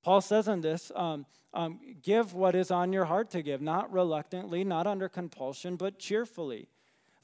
Paul 0.04 0.22
says 0.22 0.48
in 0.48 0.62
this 0.62 0.92
um, 0.96 1.26
um, 1.54 1.80
give 2.02 2.34
what 2.34 2.56
is 2.56 2.72
on 2.72 2.94
your 2.94 3.06
heart 3.06 3.30
to 3.32 3.42
give, 3.42 3.62
not 3.62 3.92
reluctantly, 3.92 4.64
not 4.64 4.88
under 4.88 5.10
compulsion, 5.10 5.76
but 5.76 6.00
cheerfully. 6.00 6.68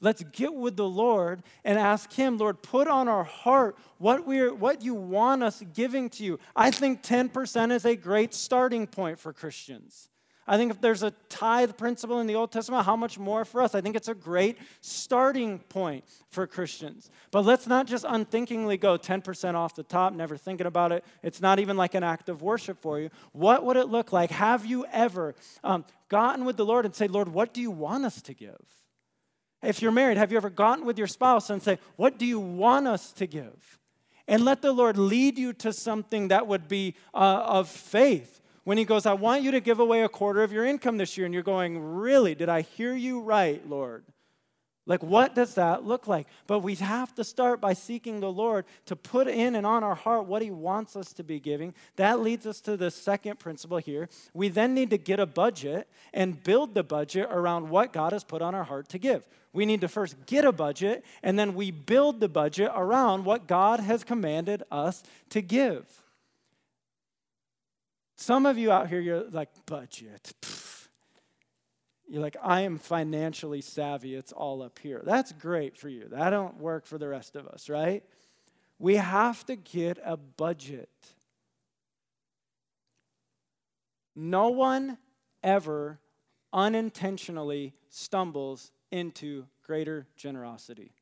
Let's 0.00 0.22
get 0.22 0.54
with 0.54 0.76
the 0.76 0.88
Lord 0.88 1.42
and 1.64 1.78
ask 1.78 2.12
Him, 2.12 2.38
Lord, 2.38 2.62
put 2.62 2.86
on 2.86 3.08
our 3.08 3.24
heart 3.24 3.76
what, 3.98 4.26
we're, 4.26 4.54
what 4.54 4.82
you 4.82 4.94
want 4.94 5.42
us 5.42 5.62
giving 5.74 6.08
to 6.10 6.24
you. 6.24 6.38
I 6.54 6.70
think 6.70 7.02
10% 7.02 7.72
is 7.72 7.84
a 7.84 7.96
great 7.96 8.32
starting 8.32 8.86
point 8.86 9.18
for 9.18 9.32
Christians. 9.32 10.08
I 10.48 10.56
think 10.56 10.70
if 10.70 10.80
there's 10.80 11.02
a 11.02 11.10
tithe 11.28 11.76
principle 11.76 12.20
in 12.20 12.26
the 12.26 12.34
Old 12.34 12.50
Testament, 12.50 12.86
how 12.86 12.96
much 12.96 13.18
more 13.18 13.44
for 13.44 13.60
us? 13.60 13.74
I 13.74 13.82
think 13.82 13.94
it's 13.94 14.08
a 14.08 14.14
great 14.14 14.56
starting 14.80 15.58
point 15.58 16.04
for 16.30 16.46
Christians. 16.46 17.10
But 17.30 17.44
let's 17.44 17.66
not 17.66 17.86
just 17.86 18.06
unthinkingly 18.08 18.78
go 18.78 18.96
10% 18.96 19.54
off 19.54 19.74
the 19.74 19.82
top, 19.82 20.14
never 20.14 20.38
thinking 20.38 20.66
about 20.66 20.90
it. 20.90 21.04
It's 21.22 21.42
not 21.42 21.58
even 21.58 21.76
like 21.76 21.94
an 21.94 22.02
act 22.02 22.30
of 22.30 22.40
worship 22.40 22.80
for 22.80 22.98
you. 22.98 23.10
What 23.32 23.62
would 23.66 23.76
it 23.76 23.88
look 23.88 24.10
like? 24.10 24.30
Have 24.30 24.64
you 24.64 24.86
ever 24.90 25.34
um, 25.62 25.84
gotten 26.08 26.46
with 26.46 26.56
the 26.56 26.64
Lord 26.64 26.86
and 26.86 26.94
say, 26.94 27.08
Lord, 27.08 27.28
what 27.28 27.52
do 27.52 27.60
you 27.60 27.70
want 27.70 28.06
us 28.06 28.22
to 28.22 28.32
give? 28.32 28.56
If 29.62 29.82
you're 29.82 29.92
married, 29.92 30.16
have 30.16 30.30
you 30.30 30.38
ever 30.38 30.50
gotten 30.50 30.86
with 30.86 30.96
your 30.96 31.06
spouse 31.08 31.50
and 31.50 31.62
say, 31.62 31.78
What 31.96 32.18
do 32.18 32.24
you 32.24 32.40
want 32.40 32.86
us 32.86 33.12
to 33.14 33.26
give? 33.26 33.78
And 34.26 34.44
let 34.44 34.62
the 34.62 34.72
Lord 34.72 34.96
lead 34.96 35.38
you 35.38 35.52
to 35.54 35.72
something 35.72 36.28
that 36.28 36.46
would 36.46 36.68
be 36.68 36.94
uh, 37.12 37.42
of 37.44 37.68
faith 37.68 38.40
when 38.68 38.76
he 38.76 38.84
goes, 38.84 39.06
I 39.06 39.14
want 39.14 39.40
you 39.40 39.52
to 39.52 39.60
give 39.60 39.80
away 39.80 40.02
a 40.02 40.10
quarter 40.10 40.42
of 40.42 40.52
your 40.52 40.66
income 40.66 40.98
this 40.98 41.16
year, 41.16 41.24
and 41.24 41.32
you're 41.32 41.42
going, 41.42 41.78
Really? 41.78 42.34
Did 42.34 42.50
I 42.50 42.60
hear 42.60 42.94
you 42.94 43.22
right, 43.22 43.66
Lord? 43.66 44.04
Like, 44.84 45.02
what 45.02 45.34
does 45.34 45.54
that 45.54 45.86
look 45.86 46.06
like? 46.06 46.26
But 46.46 46.58
we 46.58 46.74
have 46.74 47.14
to 47.14 47.24
start 47.24 47.62
by 47.62 47.72
seeking 47.72 48.20
the 48.20 48.30
Lord 48.30 48.66
to 48.84 48.94
put 48.94 49.26
in 49.26 49.54
and 49.54 49.64
on 49.64 49.82
our 49.82 49.94
heart 49.94 50.26
what 50.26 50.42
He 50.42 50.50
wants 50.50 50.96
us 50.96 51.14
to 51.14 51.24
be 51.24 51.40
giving. 51.40 51.72
That 51.96 52.20
leads 52.20 52.46
us 52.46 52.60
to 52.60 52.76
the 52.76 52.90
second 52.90 53.38
principle 53.38 53.78
here. 53.78 54.10
We 54.34 54.50
then 54.50 54.74
need 54.74 54.90
to 54.90 54.98
get 54.98 55.18
a 55.18 55.24
budget 55.24 55.88
and 56.12 56.42
build 56.42 56.74
the 56.74 56.84
budget 56.84 57.26
around 57.30 57.70
what 57.70 57.94
God 57.94 58.12
has 58.12 58.22
put 58.22 58.42
on 58.42 58.54
our 58.54 58.64
heart 58.64 58.90
to 58.90 58.98
give. 58.98 59.26
We 59.54 59.64
need 59.64 59.80
to 59.80 59.88
first 59.88 60.26
get 60.26 60.44
a 60.44 60.52
budget, 60.52 61.06
and 61.22 61.38
then 61.38 61.54
we 61.54 61.70
build 61.70 62.20
the 62.20 62.28
budget 62.28 62.70
around 62.74 63.24
what 63.24 63.46
God 63.46 63.80
has 63.80 64.04
commanded 64.04 64.62
us 64.70 65.02
to 65.30 65.40
give. 65.40 65.86
Some 68.18 68.46
of 68.46 68.58
you 68.58 68.72
out 68.72 68.88
here, 68.88 69.00
you're 69.00 69.30
like, 69.30 69.48
budget. 69.64 70.32
Pfft. 70.42 70.88
You're 72.08 72.22
like, 72.22 72.36
I 72.42 72.62
am 72.62 72.78
financially 72.78 73.60
savvy. 73.60 74.14
It's 74.14 74.32
all 74.32 74.62
up 74.62 74.78
here. 74.80 75.02
That's 75.04 75.32
great 75.32 75.76
for 75.76 75.88
you. 75.88 76.08
That 76.10 76.30
don't 76.30 76.58
work 76.58 76.84
for 76.84 76.98
the 76.98 77.06
rest 77.06 77.36
of 77.36 77.46
us, 77.46 77.68
right? 77.68 78.02
We 78.78 78.96
have 78.96 79.44
to 79.46 79.56
get 79.56 79.98
a 80.04 80.16
budget. 80.16 80.90
No 84.16 84.48
one 84.48 84.98
ever 85.44 86.00
unintentionally 86.52 87.74
stumbles 87.88 88.72
into 88.90 89.46
greater 89.62 90.08
generosity. 90.16 90.92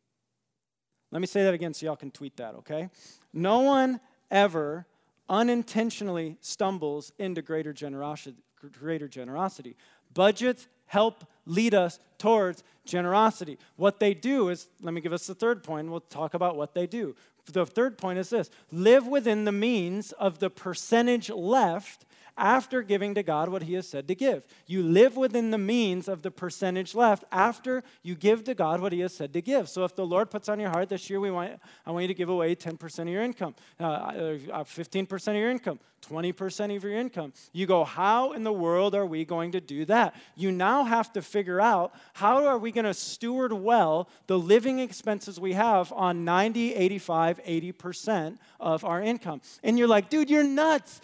Let 1.13 1.21
me 1.21 1.27
say 1.27 1.45
that 1.45 1.55
again 1.55 1.73
so 1.73 1.87
y'all 1.87 1.97
can 1.97 2.11
tweet 2.11 2.37
that, 2.37 2.57
okay? 2.57 2.91
No 3.33 3.61
one 3.61 4.01
ever 4.31 4.87
unintentionally 5.29 6.39
stumbles 6.41 7.12
into 7.19 7.43
greater 7.43 7.73
generosity. 7.73 8.43
Greater 8.79 9.09
generosity. 9.09 9.77
Budgets 10.15 10.67
help 10.87 11.25
lead 11.45 11.75
us 11.75 11.99
towards 12.19 12.65
generosity. 12.85 13.59
What 13.77 14.01
they 14.01 14.15
do 14.15 14.49
is, 14.49 14.67
let 14.81 14.95
me 14.95 15.01
give 15.01 15.12
us 15.12 15.27
the 15.27 15.35
third 15.35 15.62
point, 15.62 15.91
we'll 15.91 16.01
talk 16.01 16.35
about 16.35 16.57
what 16.57 16.75
they 16.75 16.87
do. 16.87 17.15
The 17.53 17.67
third 17.67 17.99
point 17.99 18.19
is 18.19 18.31
this 18.31 18.51
live 18.73 19.07
within 19.07 19.45
the 19.45 19.53
means 19.53 20.12
of 20.12 20.39
the 20.39 20.51
percentage 20.51 21.31
left 21.31 22.06
after 22.37 22.83
giving 22.83 23.14
to 23.14 23.22
God 23.22 23.49
what 23.49 23.62
He 23.62 23.75
has 23.75 23.88
said 23.88 24.09
to 24.09 24.14
give. 24.14 24.46
You 24.66 24.83
live 24.83 25.16
within 25.16 25.51
the 25.51 25.59
means 25.59 26.09
of 26.09 26.22
the 26.22 26.31
percentage 26.31 26.94
left 26.94 27.25
after 27.33 27.83
you 28.03 28.14
give 28.14 28.44
to 28.44 28.55
God 28.55 28.81
what 28.81 28.92
He 28.92 29.01
has 29.01 29.14
said 29.14 29.33
to 29.33 29.42
give. 29.42 29.68
So 29.68 29.85
if 29.85 29.94
the 29.94 30.07
Lord 30.07 30.31
puts 30.31 30.49
on 30.49 30.61
your 30.61 30.70
heart 30.70 30.88
this 30.88 31.09
year, 31.09 31.20
we 31.20 31.31
want, 31.31 31.59
I 31.85 31.90
want 31.90 32.03
you 32.03 32.09
to 32.09 32.14
give 32.14 32.29
away 32.29 32.55
10% 32.55 32.99
of 32.99 33.09
your 33.09 33.22
income, 33.22 33.55
uh, 33.81 34.12
15% 34.12 35.29
uh, 35.29 35.31
of 35.31 35.37
your 35.37 35.51
income, 35.51 35.79
20% 36.09 36.77
of 36.77 36.85
your 36.85 36.92
income. 36.92 37.33
You 37.53 37.66
go, 37.66 37.85
how 37.85 38.33
in 38.33 38.44
the 38.44 38.53
world 38.53 38.94
are 38.94 39.07
we 39.07 39.25
going 39.25 39.53
to 39.53 39.61
do 39.61 39.85
that? 39.87 40.14
You 40.37 40.53
now 40.53 40.85
have 40.85 41.12
to 41.14 41.22
figure 41.22 41.61
out 41.61 41.94
how 42.14 42.46
are 42.46 42.59
we 42.59 42.70
going 42.72 42.85
to 42.85 42.94
steward 42.94 43.53
well 43.53 44.09
the 44.27 44.38
living 44.38 44.79
expenses 44.79 45.40
we 45.40 45.55
have 45.55 45.92
on 45.92 46.25
90, 46.25 46.75
85, 46.75 47.42
80% 47.42 48.38
of 48.61 48.85
our 48.85 49.03
income. 49.03 49.40
And 49.62 49.79
you're 49.79 49.88
like, 49.88 50.09
dude, 50.09 50.31
you're 50.31 50.44
nuts. 50.44 51.01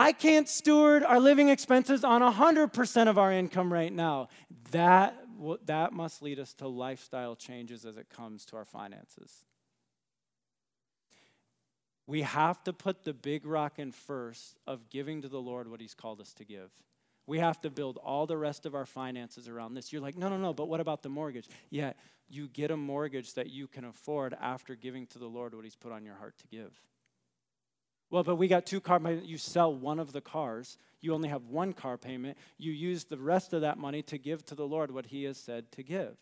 I 0.00 0.12
can't 0.12 0.48
steward 0.48 1.04
our 1.04 1.20
living 1.20 1.50
expenses 1.50 2.04
on 2.04 2.22
100% 2.22 3.06
of 3.06 3.18
our 3.18 3.30
income 3.30 3.70
right 3.70 3.92
now. 3.92 4.28
That, 4.70 5.14
that 5.66 5.92
must 5.92 6.22
lead 6.22 6.38
us 6.38 6.54
to 6.54 6.68
lifestyle 6.68 7.36
changes 7.36 7.84
as 7.84 7.98
it 7.98 8.08
comes 8.08 8.46
to 8.46 8.56
our 8.56 8.64
finances. 8.64 9.44
We 12.06 12.22
have 12.22 12.64
to 12.64 12.72
put 12.72 13.04
the 13.04 13.12
big 13.12 13.44
rock 13.44 13.78
in 13.78 13.92
first 13.92 14.58
of 14.66 14.88
giving 14.88 15.20
to 15.20 15.28
the 15.28 15.38
Lord 15.38 15.70
what 15.70 15.82
He's 15.82 15.94
called 15.94 16.22
us 16.22 16.32
to 16.34 16.46
give. 16.46 16.70
We 17.26 17.38
have 17.40 17.60
to 17.60 17.68
build 17.68 17.98
all 17.98 18.26
the 18.26 18.38
rest 18.38 18.64
of 18.64 18.74
our 18.74 18.86
finances 18.86 19.48
around 19.48 19.74
this. 19.74 19.92
You're 19.92 20.00
like, 20.00 20.16
no, 20.16 20.30
no, 20.30 20.38
no, 20.38 20.54
but 20.54 20.66
what 20.66 20.80
about 20.80 21.02
the 21.02 21.10
mortgage? 21.10 21.50
Yeah, 21.68 21.92
you 22.26 22.48
get 22.48 22.70
a 22.70 22.76
mortgage 22.76 23.34
that 23.34 23.50
you 23.50 23.68
can 23.68 23.84
afford 23.84 24.34
after 24.40 24.76
giving 24.76 25.06
to 25.08 25.18
the 25.18 25.28
Lord 25.28 25.54
what 25.54 25.64
He's 25.64 25.76
put 25.76 25.92
on 25.92 26.06
your 26.06 26.14
heart 26.14 26.38
to 26.38 26.46
give. 26.46 26.80
Well, 28.10 28.24
but 28.24 28.36
we 28.36 28.48
got 28.48 28.66
two 28.66 28.80
car 28.80 28.98
payments. 28.98 29.28
You 29.28 29.38
sell 29.38 29.72
one 29.72 30.00
of 30.00 30.12
the 30.12 30.20
cars. 30.20 30.78
You 31.00 31.14
only 31.14 31.28
have 31.28 31.44
one 31.44 31.72
car 31.72 31.96
payment. 31.96 32.36
You 32.58 32.72
use 32.72 33.04
the 33.04 33.16
rest 33.18 33.52
of 33.52 33.60
that 33.62 33.78
money 33.78 34.02
to 34.02 34.18
give 34.18 34.44
to 34.46 34.54
the 34.54 34.66
Lord 34.66 34.90
what 34.90 35.06
He 35.06 35.24
has 35.24 35.38
said 35.38 35.70
to 35.72 35.82
give. 35.82 36.16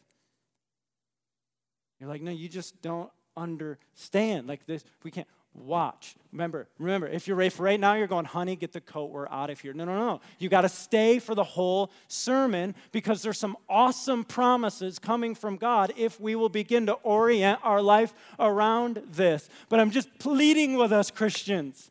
You're 1.99 2.09
like, 2.09 2.23
no, 2.23 2.31
you 2.31 2.49
just 2.49 2.81
don't 2.83 3.11
understand. 3.37 4.47
Like 4.47 4.67
this, 4.67 4.85
we 5.03 5.11
can't 5.11 5.27
watch. 5.59 6.17
Remember, 6.33 6.69
remember, 6.79 7.07
if 7.07 7.27
you're 7.27 7.51
for 7.51 7.63
right 7.63 7.81
now, 7.81 7.95
you're 7.95 8.07
going, 8.07 8.25
honey, 8.25 8.55
get 8.57 8.73
the 8.73 8.81
coat, 8.81 9.11
we're 9.11 9.29
out 9.29 9.51
of 9.51 9.61
here. 9.61 9.73
No, 9.73 9.85
no, 9.85 9.97
no. 9.99 10.21
You 10.39 10.49
got 10.49 10.63
to 10.63 10.69
stay 10.69 11.19
for 11.19 11.35
the 11.35 11.45
whole 11.45 11.91
sermon 12.07 12.75
because 12.93 13.23
there's 13.23 13.39
some 13.39 13.57
awesome 13.69 14.25
promises 14.25 14.99
coming 14.99 15.35
from 15.35 15.57
God 15.57 15.93
if 15.97 16.21
we 16.21 16.35
will 16.35 16.49
begin 16.49 16.87
to 16.87 16.95
orient 17.03 17.61
our 17.63 17.81
life 17.81 18.13
around 18.39 19.03
this. 19.11 19.49
But 19.69 19.81
I'm 19.81 19.91
just 19.91 20.19
pleading 20.19 20.77
with 20.77 20.93
us, 20.93 21.11
Christians. 21.11 21.91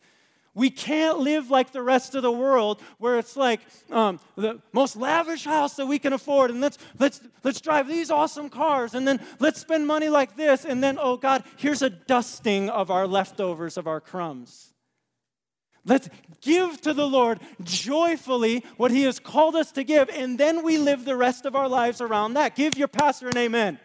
We 0.58 0.72
can't 0.72 1.20
live 1.20 1.52
like 1.52 1.72
the 1.72 1.84
rest 1.84 2.16
of 2.16 2.24
the 2.24 2.32
world 2.32 2.82
where 2.98 3.20
it's 3.20 3.38
like 3.38 3.62
um, 3.92 4.20
the 4.36 4.60
most 4.74 4.96
lavish 4.96 5.44
house 5.44 5.76
that 5.76 5.86
we 5.86 6.00
can 6.00 6.14
afford, 6.14 6.50
and 6.50 6.60
let's, 6.60 6.80
let's, 6.98 7.22
let's 7.44 7.62
drive 7.62 7.88
these 7.88 8.10
awesome 8.10 8.50
cars, 8.50 8.96
and 8.96 9.08
then 9.08 9.20
let's 9.40 9.62
spend 9.62 9.86
money 9.86 10.10
like 10.10 10.36
this, 10.36 10.66
and 10.66 10.84
then, 10.84 10.98
oh 11.00 11.16
God, 11.16 11.44
here's 11.58 11.84
a 11.84 11.92
dusting 11.92 12.72
of 12.72 12.90
our 12.90 13.06
leftovers, 13.06 13.78
of 13.78 13.86
our 13.86 14.02
crumbs. 14.02 14.74
Let's 15.86 16.10
give 16.42 16.82
to 16.82 16.94
the 16.96 17.08
Lord 17.08 17.40
joyfully 17.62 18.66
what 18.78 18.90
He 18.90 19.04
has 19.04 19.20
called 19.20 19.56
us 19.56 19.72
to 19.74 19.84
give, 19.84 20.10
and 20.10 20.40
then 20.40 20.64
we 20.64 20.80
live 20.80 21.06
the 21.06 21.16
rest 21.16 21.46
of 21.46 21.56
our 21.56 21.70
lives 21.70 22.02
around 22.02 22.34
that. 22.34 22.56
Give 22.56 22.76
your 22.76 22.88
pastor 22.88 23.30
an 23.30 23.38
amen. 23.38 23.78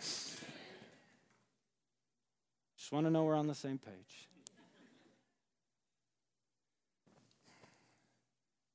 Just 2.78 2.92
want 2.92 3.04
to 3.04 3.10
know 3.10 3.24
we're 3.24 3.36
on 3.36 3.46
the 3.46 3.54
same 3.54 3.76
page. 3.76 4.22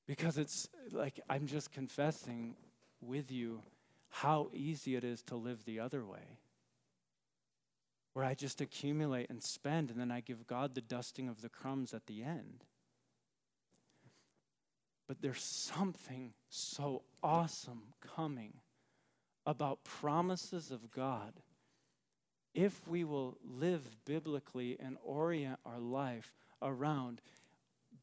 Because 0.08 0.38
it's 0.38 0.67
like 0.91 1.20
I'm 1.30 1.46
just 1.46 1.72
confessing 1.72 2.56
with 3.02 3.32
you 3.32 3.62
how 4.10 4.50
easy 4.54 4.96
it 4.96 5.04
is 5.04 5.22
to 5.24 5.36
live 5.36 5.65
the 5.65 5.80
other 5.80 6.04
way. 6.06 6.39
Where 8.13 8.26
I 8.26 8.34
just 8.34 8.62
accumulate 8.62 9.30
and 9.30 9.43
spend, 9.43 9.91
and 9.91 10.00
then 10.00 10.12
I 10.12 10.22
give 10.22 10.48
God 10.48 10.74
the 10.74 10.82
dusting 10.82 11.28
of 11.28 11.41
the 11.41 11.50
crumbs 11.50 11.93
at 11.93 12.08
the 12.08 12.24
end. 12.24 12.63
But 15.08 15.22
there's 15.22 15.43
something 15.43 16.34
so 16.50 17.04
awesome 17.22 17.84
coming 18.15 18.54
about 19.46 19.84
promises 19.84 20.72
of 20.72 20.91
God 20.91 21.34
if 22.54 22.88
we 22.88 23.04
will 23.04 23.38
live 23.43 23.84
biblically 24.04 24.78
and 24.80 24.98
orient 25.04 25.60
our 25.63 25.80
life 25.80 26.34
around 26.62 27.22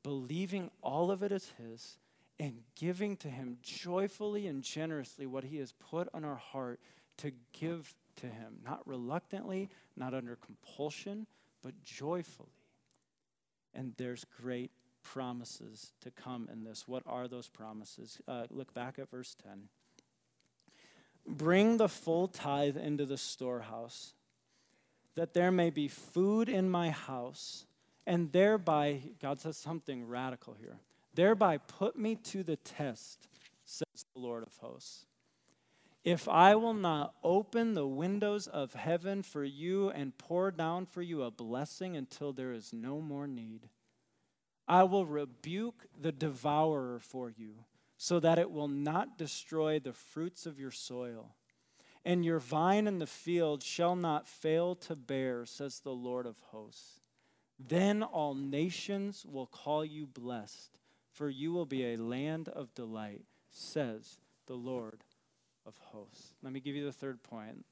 believing 0.05 0.71
all 0.83 1.11
of 1.11 1.25
it 1.25 1.33
is 1.33 1.53
His 1.59 1.97
and 2.38 2.61
giving 2.77 3.17
to 3.17 3.29
Him 3.29 3.59
joyfully 3.62 4.47
and 4.47 4.62
generously 4.62 5.27
what 5.27 5.43
He 5.43 5.57
has 5.57 5.73
put 5.73 6.09
on 6.14 6.25
our 6.25 6.37
heart 6.37 6.79
to 7.17 7.33
give 7.53 7.93
to 8.17 8.27
Him, 8.27 8.59
not 8.64 8.87
reluctantly, 8.87 9.69
not 9.97 10.14
under 10.14 10.37
compulsion, 10.37 11.27
but 11.62 11.83
joyfully. 11.83 12.49
And 13.75 13.95
there's 13.97 14.25
great 14.40 14.71
promises 15.03 15.93
to 16.03 16.11
come 16.11 16.49
in 16.53 16.62
this. 16.62 16.87
What 16.87 17.03
are 17.07 17.27
those 17.27 17.49
promises? 17.49 18.21
Uh, 18.29 18.45
look 18.51 18.73
back 18.75 18.99
at 18.99 19.11
verse 19.11 19.35
10. 19.43 19.69
Bring 21.27 21.79
the 21.79 21.88
full 21.88 22.29
tithe 22.29 22.77
into 22.77 23.07
the 23.07 23.17
storehouse, 23.17 24.12
that 25.14 25.33
there 25.33 25.51
may 25.51 25.71
be 25.71 25.88
food 25.88 26.49
in 26.49 26.69
my 26.69 26.90
house 26.90 27.64
and 28.07 28.33
thereby, 28.33 29.01
God 29.21 29.40
says 29.40 29.57
something 29.57 30.07
radical 30.07 30.55
here, 30.61 30.77
thereby 31.14 31.59
put 31.59 31.99
me 31.99 32.17
to 32.17 32.43
the 32.43 32.57
test, 32.57 33.29
says 33.64 34.05
the 34.14 34.21
Lord 34.21 34.43
of 34.43 34.57
hosts. 34.59 35.07
If 36.05 36.29
I 36.29 36.55
will 36.55 36.75
not 36.75 37.14
open 37.23 37.73
the 37.73 37.87
windows 37.87 38.47
of 38.47 38.75
heaven 38.75 39.23
for 39.23 39.43
you 39.43 39.88
and 39.88 40.17
pour 40.19 40.51
down 40.51 40.85
for 40.85 41.01
you 41.01 41.23
a 41.23 41.31
blessing 41.31 41.97
until 41.97 42.33
there 42.35 42.53
is 42.53 42.75
no 42.75 43.01
more 43.01 43.27
need, 43.27 43.71
I 44.69 44.83
will 44.83 45.07
rebuke 45.07 45.87
the 45.99 46.12
devourer 46.12 46.99
for 46.99 47.31
you, 47.31 47.64
so 47.97 48.21
that 48.21 48.38
it 48.38 48.51
will 48.51 48.69
not 48.69 49.17
destroy 49.17 49.79
the 49.79 49.95
fruits 49.95 50.45
of 50.45 50.59
your 50.59 50.71
soil. 50.71 51.37
And 52.05 52.23
your 52.23 52.38
vine 52.38 52.87
in 52.87 52.99
the 52.99 53.07
field 53.07 53.62
shall 53.62 53.97
not 53.97 54.29
fail 54.29 54.75
to 54.75 54.95
bear, 54.95 55.47
says 55.47 55.81
the 55.81 55.93
Lord 55.93 56.27
of 56.27 56.38
hosts. 56.51 57.01
Then 57.59 58.03
all 58.03 58.35
nations 58.35 59.25
will 59.29 59.47
call 59.47 59.85
you 59.85 60.07
blessed, 60.07 60.79
for 61.12 61.29
you 61.29 61.53
will 61.53 61.67
be 61.67 61.93
a 61.93 61.97
land 61.97 62.49
of 62.49 62.75
delight, 62.75 63.23
says 63.51 64.19
the 64.47 64.55
Lord 64.55 65.05
of 65.67 65.77
hosts. 65.79 66.35
Let 66.43 66.53
me 66.53 66.61
give 66.61 66.75
you 66.75 66.85
the 66.85 66.93
third 66.93 67.23
point, 67.23 67.51
and 67.53 67.64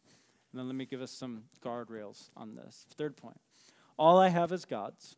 then 0.54 0.66
let 0.66 0.76
me 0.76 0.86
give 0.86 1.02
us 1.02 1.10
some 1.10 1.44
guardrails 1.64 2.30
on 2.36 2.54
this. 2.54 2.86
Third 2.96 3.16
point 3.16 3.38
all 3.98 4.18
I 4.18 4.28
have 4.28 4.52
is 4.52 4.64
God's. 4.64 5.16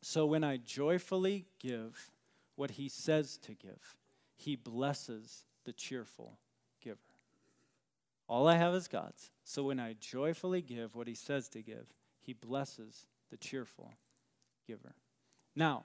So 0.00 0.26
when 0.26 0.44
I 0.44 0.58
joyfully 0.58 1.46
give 1.58 2.10
what 2.56 2.72
He 2.72 2.88
says 2.88 3.38
to 3.38 3.54
give, 3.54 3.96
He 4.36 4.56
blesses 4.56 5.44
the 5.64 5.72
cheerful 5.72 6.38
giver. 6.82 6.98
All 8.28 8.46
I 8.46 8.56
have 8.56 8.74
is 8.74 8.88
God's. 8.88 9.30
So 9.44 9.64
when 9.64 9.80
I 9.80 9.94
joyfully 9.98 10.62
give 10.62 10.94
what 10.94 11.08
He 11.08 11.14
says 11.14 11.48
to 11.50 11.62
give, 11.62 11.86
He 12.20 12.32
blesses 12.32 13.06
the 13.30 13.36
cheerful 13.36 13.92
giver. 14.66 14.94
Now, 15.56 15.84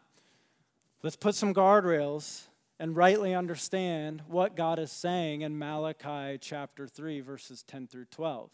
let's 1.03 1.15
put 1.15 1.35
some 1.35 1.53
guardrails 1.53 2.43
and 2.79 2.95
rightly 2.95 3.35
understand 3.35 4.23
what 4.27 4.55
God 4.55 4.79
is 4.79 4.91
saying 4.91 5.41
in 5.41 5.57
Malachi 5.57 6.37
chapter 6.39 6.87
3, 6.87 7.19
verses 7.19 7.63
10 7.63 7.87
through 7.87 8.05
12. 8.05 8.49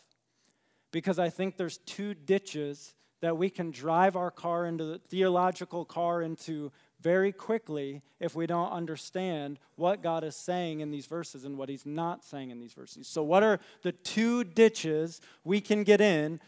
Because 0.91 1.19
I 1.19 1.29
think 1.29 1.57
there's 1.57 1.77
two 1.79 2.13
ditches 2.13 2.95
that 3.21 3.37
we 3.37 3.49
can 3.49 3.71
drive 3.71 4.15
our 4.15 4.31
car 4.31 4.65
into 4.65 4.83
the 4.83 4.97
theological 4.97 5.85
car 5.85 6.21
into 6.21 6.71
very 7.05 7.31
quickly 7.31 8.01
if 8.19 8.33
we 8.33 8.47
don't 8.47 8.71
understand 8.71 9.59
what 9.75 10.01
God 10.01 10.23
is 10.23 10.35
saying 10.35 10.79
in 10.79 10.89
these 10.89 11.05
verses 11.05 11.45
and 11.45 11.55
what 11.55 11.69
He's 11.69 11.85
not 11.85 12.25
saying 12.25 12.49
in 12.49 12.59
these 12.59 12.73
verses. 12.73 13.07
So, 13.07 13.21
what 13.21 13.43
are 13.43 13.59
the 13.83 13.91
two 13.91 14.43
ditches 14.43 15.21
we 15.43 15.61
can 15.61 15.83
get 15.83 16.01
in 16.01 16.39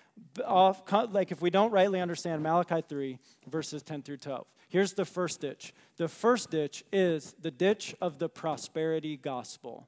off, 0.44 0.82
like 1.12 1.32
if 1.32 1.44
we 1.44 1.52
don't 1.52 1.70
rightly 1.70 2.02
understand 2.02 2.42
Malachi 2.42 2.82
3, 2.82 3.20
verses 3.48 3.84
10 3.84 4.02
through 4.02 4.18
12? 4.18 4.48
Here's 4.68 4.94
the 4.94 5.06
first 5.06 5.42
ditch. 5.42 5.76
The 5.98 6.08
first 6.08 6.50
ditch 6.50 6.84
is 6.92 7.36
the 7.40 7.52
ditch 7.52 7.94
of 8.02 8.18
the 8.18 8.28
prosperity 8.28 9.16
gospel. 9.16 9.88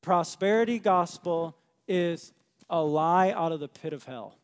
Prosperity 0.00 0.78
gospel 0.78 1.54
is 1.86 2.32
a 2.70 2.80
lie 2.80 3.30
out 3.32 3.52
of 3.52 3.60
the 3.60 3.68
pit 3.68 3.92
of 3.92 4.04
hell. 4.04 4.39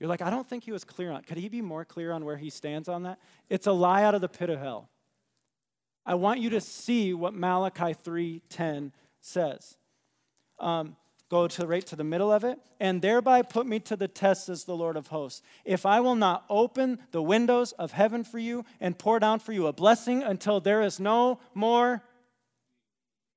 You're 0.00 0.08
like, 0.08 0.22
I 0.22 0.30
don't 0.30 0.46
think 0.46 0.64
he 0.64 0.72
was 0.72 0.84
clear 0.84 1.10
on. 1.12 1.22
Could 1.22 1.38
he 1.38 1.48
be 1.48 1.62
more 1.62 1.84
clear 1.84 2.12
on 2.12 2.24
where 2.24 2.36
he 2.36 2.50
stands 2.50 2.88
on 2.88 3.04
that? 3.04 3.18
It's 3.48 3.66
a 3.66 3.72
lie 3.72 4.02
out 4.02 4.14
of 4.14 4.20
the 4.20 4.28
pit 4.28 4.50
of 4.50 4.58
hell. 4.58 4.88
I 6.06 6.14
want 6.14 6.40
you 6.40 6.50
to 6.50 6.60
see 6.60 7.14
what 7.14 7.34
Malachi 7.34 7.94
3:10 7.94 8.92
says. 9.20 9.76
Um, 10.58 10.96
go 11.30 11.48
to 11.48 11.66
right 11.66 11.86
to 11.86 11.96
the 11.96 12.04
middle 12.04 12.30
of 12.30 12.44
it, 12.44 12.60
and 12.78 13.00
thereby 13.00 13.42
put 13.42 13.66
me 13.66 13.80
to 13.80 13.96
the 13.96 14.06
test, 14.06 14.48
as 14.48 14.64
the 14.64 14.76
Lord 14.76 14.96
of 14.96 15.08
hosts. 15.08 15.42
If 15.64 15.86
I 15.86 16.00
will 16.00 16.14
not 16.14 16.44
open 16.50 16.98
the 17.10 17.22
windows 17.22 17.72
of 17.72 17.92
heaven 17.92 18.24
for 18.24 18.38
you 18.38 18.64
and 18.80 18.98
pour 18.98 19.18
down 19.18 19.38
for 19.38 19.52
you 19.52 19.66
a 19.66 19.72
blessing 19.72 20.22
until 20.22 20.60
there 20.60 20.82
is 20.82 21.00
no 21.00 21.40
more. 21.54 22.02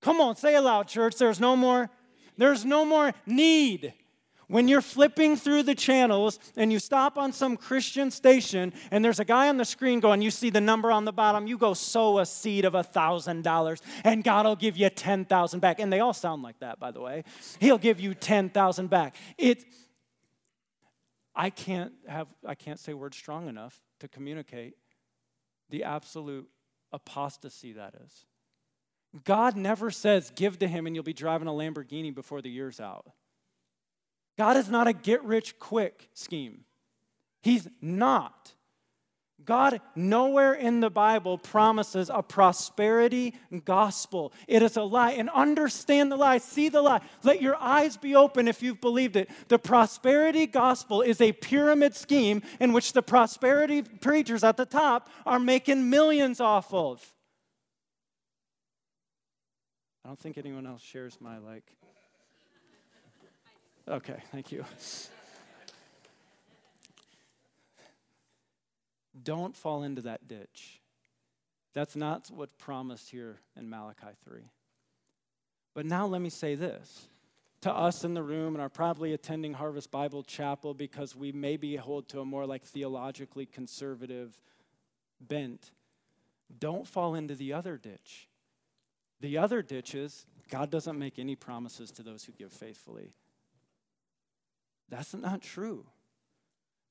Come 0.02 0.20
on, 0.20 0.36
say 0.36 0.56
aloud, 0.56 0.88
church. 0.88 1.16
There's 1.16 1.40
no 1.40 1.56
more. 1.56 1.90
There's 2.38 2.66
no 2.66 2.86
more 2.86 3.14
need. 3.26 3.94
When 4.50 4.70
you're 4.70 4.82
flipping 4.82 5.36
through 5.36 5.64
the 5.64 5.76
channels 5.76 6.40
and 6.56 6.72
you 6.72 6.80
stop 6.80 7.18
on 7.18 7.34
some 7.34 7.58
Christian 7.58 8.12
station 8.12 8.72
and 8.92 9.04
there's 9.04 9.20
a 9.20 9.26
guy 9.26 9.50
on 9.50 9.58
the 9.58 9.66
screen 9.66 10.00
going, 10.00 10.22
you 10.22 10.32
see 10.32 10.50
the 10.50 10.62
number 10.62 10.90
on 10.90 11.04
the 11.04 11.12
bottom, 11.12 11.48
you 11.48 11.58
go 11.58 11.74
sow 11.74 12.20
a 12.20 12.26
seed 12.26 12.64
of 12.64 12.74
a 12.74 12.84
thousand 12.84 13.44
dollars 13.44 13.82
and 14.06 14.24
God 14.24 14.46
will 14.46 14.56
give 14.56 14.78
you 14.78 14.90
ten 14.90 15.26
thousand 15.26 15.60
back. 15.60 15.80
And 15.80 15.92
they 15.92 16.00
all 16.00 16.14
sound 16.14 16.44
like 16.44 16.60
that, 16.60 16.80
by 16.80 16.92
the 16.92 17.02
way. 17.02 17.26
He'll 17.60 17.78
give 17.78 18.00
you 18.00 18.14
ten 18.14 18.50
thousand 18.50 18.90
back. 18.90 19.16
It 19.38 19.66
I 21.36 21.50
can't 21.50 21.92
have 22.08 22.28
I 22.46 22.56
can't 22.56 22.80
say 22.80 22.94
words 22.94 23.18
strong 23.18 23.50
enough 23.50 23.82
to 24.00 24.08
communicate 24.08 24.76
the 25.70 25.84
absolute 25.84 26.48
apostasy 26.94 27.74
that 27.74 27.96
is. 28.06 28.26
God 29.26 29.58
never 29.58 29.92
says, 29.92 30.32
give 30.36 30.60
to 30.60 30.68
him 30.70 30.88
and 30.88 30.96
you'll 30.96 31.04
be 31.04 31.12
driving 31.12 31.50
a 31.50 31.52
Lamborghini 31.52 32.16
before 32.16 32.42
the 32.42 32.50
year's 32.50 32.80
out. 32.80 33.12
God 34.38 34.58
is 34.58 34.70
not 34.70 34.88
a 34.88 34.94
get 34.94 35.24
rich 35.24 35.58
quick 35.60 36.10
scheme. 36.14 36.66
He's 37.42 37.68
not. 37.82 38.54
God 39.48 39.80
nowhere 39.96 40.54
in 40.54 40.82
the 40.82 40.90
Bible 40.90 41.38
promises 41.38 42.12
a 42.14 42.22
prosperity 42.22 43.34
gospel. 43.64 44.34
It 44.46 44.62
is 44.62 44.76
a 44.76 44.84
lie. 44.84 45.12
And 45.12 45.30
understand 45.30 46.12
the 46.12 46.18
lie, 46.18 46.40
see 46.40 46.68
the 46.68 46.82
lie. 46.82 47.00
Let 47.24 47.42
your 47.42 47.56
eyes 47.56 47.96
be 47.96 48.14
open 48.14 48.48
if 48.50 48.62
you've 48.62 48.82
believed 48.82 49.16
it. 49.16 49.30
The 49.48 49.58
prosperity 49.58 50.48
gospel 50.48 51.02
is 51.02 51.22
a 51.22 51.32
pyramid 51.32 51.96
scheme 51.96 52.42
in 52.60 52.74
which 52.74 52.92
the 52.92 53.02
prosperity 53.02 53.84
preachers 53.84 54.44
at 54.44 54.58
the 54.58 54.66
top 54.66 55.10
are 55.26 55.40
making 55.40 55.90
millions 55.90 56.42
off 56.42 56.74
of. 56.74 57.14
I 60.04 60.10
don't 60.10 60.20
think 60.20 60.38
anyone 60.38 60.68
else 60.68 60.82
shares 60.82 61.18
my 61.22 61.38
like 61.38 61.64
Okay, 63.88 64.18
thank 64.32 64.52
you. 64.52 64.66
Don't 69.24 69.56
fall 69.56 69.84
into 69.84 70.02
that 70.04 70.28
ditch. 70.28 70.82
That's 71.74 71.96
not 71.96 72.30
what's 72.34 72.54
promised 72.58 73.10
here 73.10 73.40
in 73.56 73.70
Malachi 73.70 74.08
3. 74.26 74.42
But 75.74 75.86
now 75.86 76.06
let 76.06 76.22
me 76.22 76.30
say 76.30 76.56
this 76.56 77.08
to 77.62 77.72
us 77.72 78.04
in 78.04 78.14
the 78.14 78.24
room 78.24 78.56
and 78.56 78.62
are 78.62 78.70
probably 78.70 79.14
attending 79.14 79.54
Harvest 79.54 79.90
Bible 79.90 80.24
Chapel 80.24 80.74
because 80.74 81.16
we 81.16 81.32
maybe 81.32 81.76
hold 81.76 82.10
to 82.10 82.20
a 82.20 82.26
more 82.26 82.46
like 82.46 82.64
theologically 82.64 83.46
conservative 83.46 84.40
bent. 85.22 85.72
Don't 86.60 86.88
fall 86.88 87.16
into 87.16 87.36
the 87.36 87.54
other 87.54 87.78
ditch. 87.78 88.28
The 89.22 89.38
other 89.38 89.62
ditch 89.62 89.96
is 89.96 90.26
God 90.50 90.70
doesn't 90.70 90.98
make 90.98 91.20
any 91.20 91.36
promises 91.36 91.92
to 91.92 92.04
those 92.04 92.24
who 92.24 92.32
give 92.34 92.52
faithfully. 92.52 93.12
That's 94.90 95.14
not 95.14 95.42
true. 95.42 95.86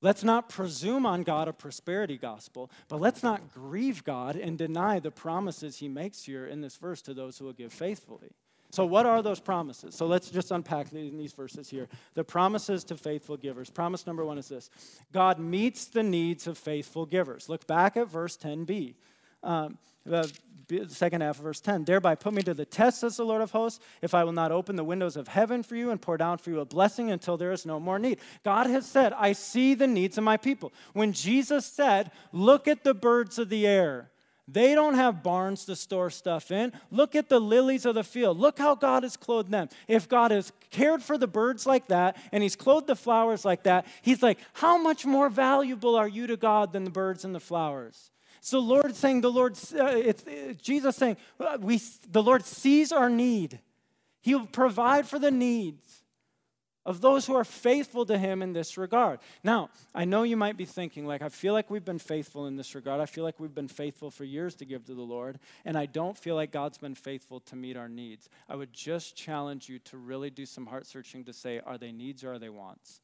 Let's 0.01 0.23
not 0.23 0.49
presume 0.49 1.05
on 1.05 1.23
God 1.23 1.47
a 1.47 1.53
prosperity 1.53 2.17
gospel, 2.17 2.69
but 2.87 3.01
let's 3.01 3.23
not 3.23 3.51
grieve 3.51 4.03
God 4.03 4.35
and 4.35 4.57
deny 4.57 4.99
the 4.99 5.09
promises 5.09 5.77
he 5.77 5.87
makes 5.87 6.23
here 6.23 6.45
in 6.45 6.61
this 6.61 6.75
verse 6.75 7.01
to 7.03 7.13
those 7.15 7.37
who 7.37 7.45
will 7.45 7.53
give 7.53 7.73
faithfully. 7.73 8.29
So, 8.69 8.85
what 8.85 9.05
are 9.05 9.23
those 9.23 9.39
promises? 9.39 9.95
So, 9.95 10.05
let's 10.05 10.29
just 10.29 10.51
unpack 10.51 10.89
these 10.91 11.31
verses 11.31 11.69
here. 11.69 11.87
The 12.13 12.23
promises 12.23 12.83
to 12.85 12.97
faithful 12.97 13.37
givers. 13.37 13.69
Promise 13.69 14.05
number 14.05 14.25
one 14.25 14.37
is 14.37 14.49
this 14.49 14.69
God 15.11 15.39
meets 15.39 15.85
the 15.85 16.03
needs 16.03 16.47
of 16.47 16.57
faithful 16.57 17.05
givers. 17.05 17.49
Look 17.49 17.65
back 17.65 17.97
at 17.97 18.07
verse 18.09 18.37
10b. 18.37 18.95
Um, 19.41 19.77
the 20.05 20.31
second 20.87 21.21
half 21.21 21.37
of 21.37 21.43
verse 21.43 21.61
10. 21.61 21.85
Thereby 21.85 22.15
put 22.15 22.33
me 22.33 22.41
to 22.43 22.53
the 22.53 22.65
test, 22.65 23.01
says 23.01 23.17
the 23.17 23.25
Lord 23.25 23.41
of 23.41 23.51
hosts, 23.51 23.79
if 24.01 24.13
I 24.13 24.23
will 24.23 24.31
not 24.31 24.51
open 24.51 24.75
the 24.75 24.83
windows 24.83 25.15
of 25.15 25.27
heaven 25.27 25.63
for 25.63 25.75
you 25.75 25.91
and 25.91 26.01
pour 26.01 26.17
down 26.17 26.37
for 26.37 26.49
you 26.49 26.59
a 26.59 26.65
blessing 26.65 27.11
until 27.11 27.37
there 27.37 27.51
is 27.51 27.65
no 27.65 27.79
more 27.79 27.99
need. 27.99 28.19
God 28.43 28.67
has 28.67 28.85
said, 28.85 29.13
I 29.13 29.33
see 29.33 29.73
the 29.73 29.87
needs 29.87 30.17
of 30.17 30.23
my 30.23 30.37
people. 30.37 30.73
When 30.93 31.13
Jesus 31.13 31.65
said, 31.65 32.11
Look 32.31 32.67
at 32.67 32.83
the 32.83 32.93
birds 32.93 33.39
of 33.39 33.49
the 33.49 33.65
air. 33.65 34.09
They 34.49 34.75
don't 34.75 34.93
have 34.93 35.23
barns 35.23 35.65
to 35.65 35.75
store 35.75 36.09
stuff 36.09 36.51
in. 36.51 36.71
Look 36.89 37.15
at 37.15 37.27
the 37.27 37.39
lilies 37.39 37.85
of 37.85 37.95
the 37.95 38.03
field. 38.03 38.39
Look 38.39 38.57
how 38.57 38.75
God 38.75 39.03
has 39.03 39.17
clothed 39.17 39.51
them. 39.51 39.67
If 39.89 40.07
God 40.07 40.31
has 40.31 40.53
cared 40.69 41.03
for 41.03 41.17
the 41.17 41.27
birds 41.27 41.65
like 41.65 41.87
that 41.87 42.15
and 42.31 42.41
He's 42.41 42.55
clothed 42.55 42.87
the 42.87 42.95
flowers 42.95 43.43
like 43.43 43.63
that, 43.63 43.85
He's 44.01 44.23
like, 44.23 44.39
How 44.53 44.77
much 44.77 45.05
more 45.05 45.29
valuable 45.29 45.95
are 45.97 46.07
you 46.07 46.27
to 46.27 46.37
God 46.37 46.71
than 46.71 46.85
the 46.85 46.89
birds 46.89 47.25
and 47.25 47.35
the 47.35 47.41
flowers? 47.41 48.09
So 48.41 48.61
the 48.61 48.67
Lord 48.67 48.95
saying, 48.95 49.21
the 49.21 49.31
Lord, 49.31 49.57
uh, 49.77 49.85
it's, 49.87 50.23
it's 50.27 50.61
Jesus 50.61 50.95
saying, 50.95 51.17
uh, 51.39 51.57
we, 51.59 51.81
the 52.09 52.23
Lord 52.23 52.45
sees 52.45 52.91
our 52.91 53.09
need. 53.09 53.59
He 54.21 54.35
will 54.35 54.45
provide 54.45 55.07
for 55.07 55.19
the 55.19 55.31
needs 55.31 56.03
of 56.85 57.01
those 57.01 57.27
who 57.27 57.35
are 57.35 57.43
faithful 57.43 58.05
to 58.05 58.17
him 58.17 58.41
in 58.41 58.53
this 58.53 58.77
regard. 58.77 59.19
Now, 59.43 59.69
I 59.93 60.05
know 60.05 60.23
you 60.23 60.37
might 60.37 60.55
be 60.55 60.63
thinking, 60.63 61.05
like, 61.05 61.21
I 61.21 61.27
feel 61.27 61.53
like 61.53 61.69
we've 61.69 61.83
been 61.83 61.99
faithful 61.99 62.47
in 62.47 62.55
this 62.55 62.73
regard. 62.75 63.01
I 63.01 63.05
feel 63.05 63.25
like 63.25 63.41
we've 63.41 63.53
been 63.53 63.67
faithful 63.67 64.09
for 64.09 64.23
years 64.23 64.55
to 64.55 64.65
give 64.65 64.85
to 64.85 64.93
the 64.93 65.01
Lord, 65.01 65.37
and 65.65 65.77
I 65.77 65.85
don't 65.85 66.17
feel 66.17 66.35
like 66.35 66.51
God's 66.51 66.77
been 66.77 66.95
faithful 66.95 67.41
to 67.41 67.57
meet 67.57 67.75
our 67.75 67.89
needs. 67.89 68.29
I 68.47 68.55
would 68.55 68.71
just 68.71 69.17
challenge 69.17 69.67
you 69.67 69.79
to 69.79 69.97
really 69.97 70.29
do 70.29 70.45
some 70.45 70.65
heart 70.65 70.87
searching 70.87 71.25
to 71.25 71.33
say, 71.33 71.59
are 71.65 71.77
they 71.77 71.91
needs 71.91 72.23
or 72.23 72.33
are 72.33 72.39
they 72.39 72.49
wants? 72.49 73.01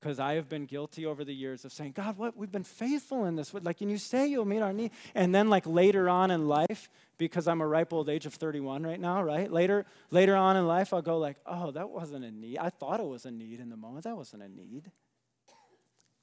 Because 0.00 0.18
I 0.18 0.34
have 0.34 0.48
been 0.48 0.66
guilty 0.66 1.06
over 1.06 1.24
the 1.24 1.34
years 1.34 1.64
of 1.64 1.72
saying, 1.72 1.92
God, 1.92 2.18
what 2.18 2.36
we've 2.36 2.52
been 2.52 2.64
faithful 2.64 3.24
in 3.24 3.36
this. 3.36 3.52
Like, 3.54 3.80
and 3.80 3.90
you 3.90 3.98
say 3.98 4.26
you'll 4.26 4.44
meet 4.44 4.60
our 4.60 4.72
need. 4.72 4.90
And 5.14 5.34
then, 5.34 5.48
like 5.48 5.66
later 5.66 6.08
on 6.08 6.30
in 6.30 6.46
life, 6.46 6.90
because 7.18 7.48
I'm 7.48 7.60
a 7.60 7.66
ripe 7.66 7.92
old 7.92 8.08
age 8.08 8.26
of 8.26 8.34
31 8.34 8.82
right 8.84 9.00
now, 9.00 9.22
right? 9.22 9.50
Later, 9.50 9.86
later 10.10 10.36
on 10.36 10.56
in 10.56 10.66
life, 10.66 10.92
I'll 10.92 11.02
go 11.02 11.18
like, 11.18 11.38
oh, 11.46 11.70
that 11.72 11.90
wasn't 11.90 12.24
a 12.24 12.30
need. 12.30 12.58
I 12.58 12.70
thought 12.70 13.00
it 13.00 13.06
was 13.06 13.24
a 13.24 13.30
need 13.30 13.60
in 13.60 13.70
the 13.70 13.76
moment. 13.76 14.04
That 14.04 14.16
wasn't 14.16 14.42
a 14.42 14.48
need. 14.48 14.90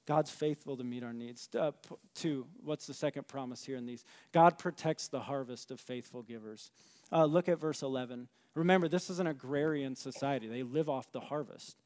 God's 0.06 0.30
faithful 0.30 0.76
to 0.78 0.84
meet 0.84 1.04
our 1.04 1.14
needs. 1.14 1.50
Uh, 1.58 1.72
two, 2.14 2.46
what's 2.64 2.88
the 2.88 2.94
second 2.94 3.28
promise 3.28 3.64
here 3.64 3.78
in 3.78 3.86
these? 3.86 4.04
God 4.34 4.58
protects 4.58 5.08
the 5.08 5.22
harvest 5.22 5.72
of 5.72 5.80
faithful 5.80 6.22
givers. 6.22 6.72
Uh, 7.12 7.26
look 7.26 7.48
at 7.48 7.60
verse 7.60 7.82
11. 7.82 8.28
Remember, 8.54 8.88
this 8.88 9.10
is 9.10 9.20
an 9.20 9.28
agrarian 9.28 9.96
society, 9.96 10.48
they 10.48 10.64
live 10.64 10.90
off 10.90 11.12
the 11.12 11.22
harvest. 11.22 11.83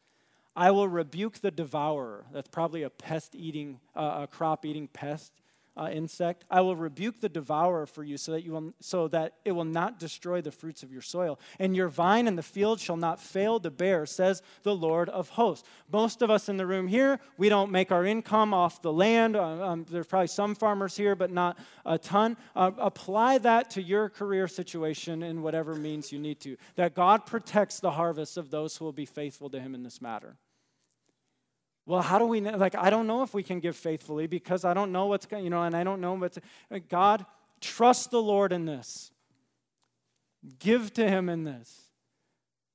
I 0.57 0.71
will 0.71 0.87
rebuke 0.87 1.41
the 1.41 1.51
devourer. 1.51 2.25
That's 2.33 2.49
probably 2.49 2.81
a 2.81 2.89
pest 2.89 3.35
eating, 3.35 3.79
uh, 3.95 4.21
a 4.23 4.27
crop 4.27 4.65
eating 4.65 4.87
pest 4.87 5.31
uh, 5.77 5.89
insect. 5.91 6.45
I 6.49 6.61
will 6.61 6.75
rebuke 6.75 7.21
the 7.21 7.29
devourer 7.29 7.85
for 7.85 8.03
you 8.03 8.17
so 8.17 8.31
that, 8.31 8.43
you 8.43 8.53
will, 8.53 8.73
so 8.79 9.07
that 9.09 9.33
it 9.45 9.51
will 9.51 9.65
not 9.65 9.99
destroy 9.99 10.41
the 10.41 10.51
fruits 10.51 10.81
of 10.81 10.91
your 10.91 11.03
soil. 11.03 11.39
And 11.59 11.75
your 11.75 11.87
vine 11.87 12.27
in 12.27 12.35
the 12.35 12.43
field 12.43 12.79
shall 12.79 12.97
not 12.97 13.21
fail 13.21 13.59
to 13.59 13.69
bear, 13.69 14.07
says 14.07 14.41
the 14.63 14.75
Lord 14.75 15.09
of 15.09 15.29
hosts. 15.29 15.67
Most 15.91 16.23
of 16.23 16.31
us 16.31 16.49
in 16.49 16.57
the 16.57 16.65
room 16.65 16.87
here, 16.87 17.19
we 17.37 17.49
don't 17.49 17.71
make 17.71 17.91
our 17.91 18.03
income 18.03 18.51
off 18.51 18.81
the 18.81 18.91
land. 18.91 19.35
Uh, 19.35 19.63
um, 19.63 19.85
there's 19.89 20.07
probably 20.07 20.27
some 20.27 20.55
farmers 20.55 20.97
here, 20.97 21.15
but 21.15 21.31
not 21.31 21.59
a 21.85 21.99
ton. 21.99 22.35
Uh, 22.55 22.71
apply 22.79 23.37
that 23.37 23.69
to 23.71 23.81
your 23.81 24.09
career 24.09 24.47
situation 24.47 25.21
in 25.21 25.43
whatever 25.43 25.75
means 25.75 26.11
you 26.11 26.17
need 26.17 26.39
to. 26.39 26.57
That 26.75 26.95
God 26.95 27.27
protects 27.27 27.79
the 27.79 27.91
harvest 27.91 28.37
of 28.37 28.49
those 28.49 28.75
who 28.75 28.85
will 28.85 28.91
be 28.91 29.05
faithful 29.05 29.51
to 29.51 29.59
Him 29.59 29.75
in 29.75 29.83
this 29.83 30.01
matter. 30.01 30.37
Well, 31.87 32.01
how 32.01 32.19
do 32.19 32.25
we 32.25 32.41
know? 32.41 32.57
Like, 32.57 32.75
I 32.75 32.89
don't 32.89 33.07
know 33.07 33.23
if 33.23 33.33
we 33.33 33.43
can 33.43 33.61
give 33.61 33.77
faithfully 33.77 34.27
because 34.27 34.65
I 34.65 34.73
don't 34.73 34.91
know 34.91 35.05
what's 35.05 35.25
going, 35.25 35.45
you 35.45 35.49
know, 35.49 35.63
and 35.63 35.75
I 35.75 35.85
don't 35.85 36.01
know 36.01 36.13
what's. 36.15 36.37
God, 36.89 37.25
trust 37.61 38.11
the 38.11 38.21
Lord 38.21 38.51
in 38.51 38.65
this. 38.65 39.09
Give 40.59 40.93
to 40.95 41.07
Him 41.07 41.29
in 41.29 41.45
this. 41.45 41.83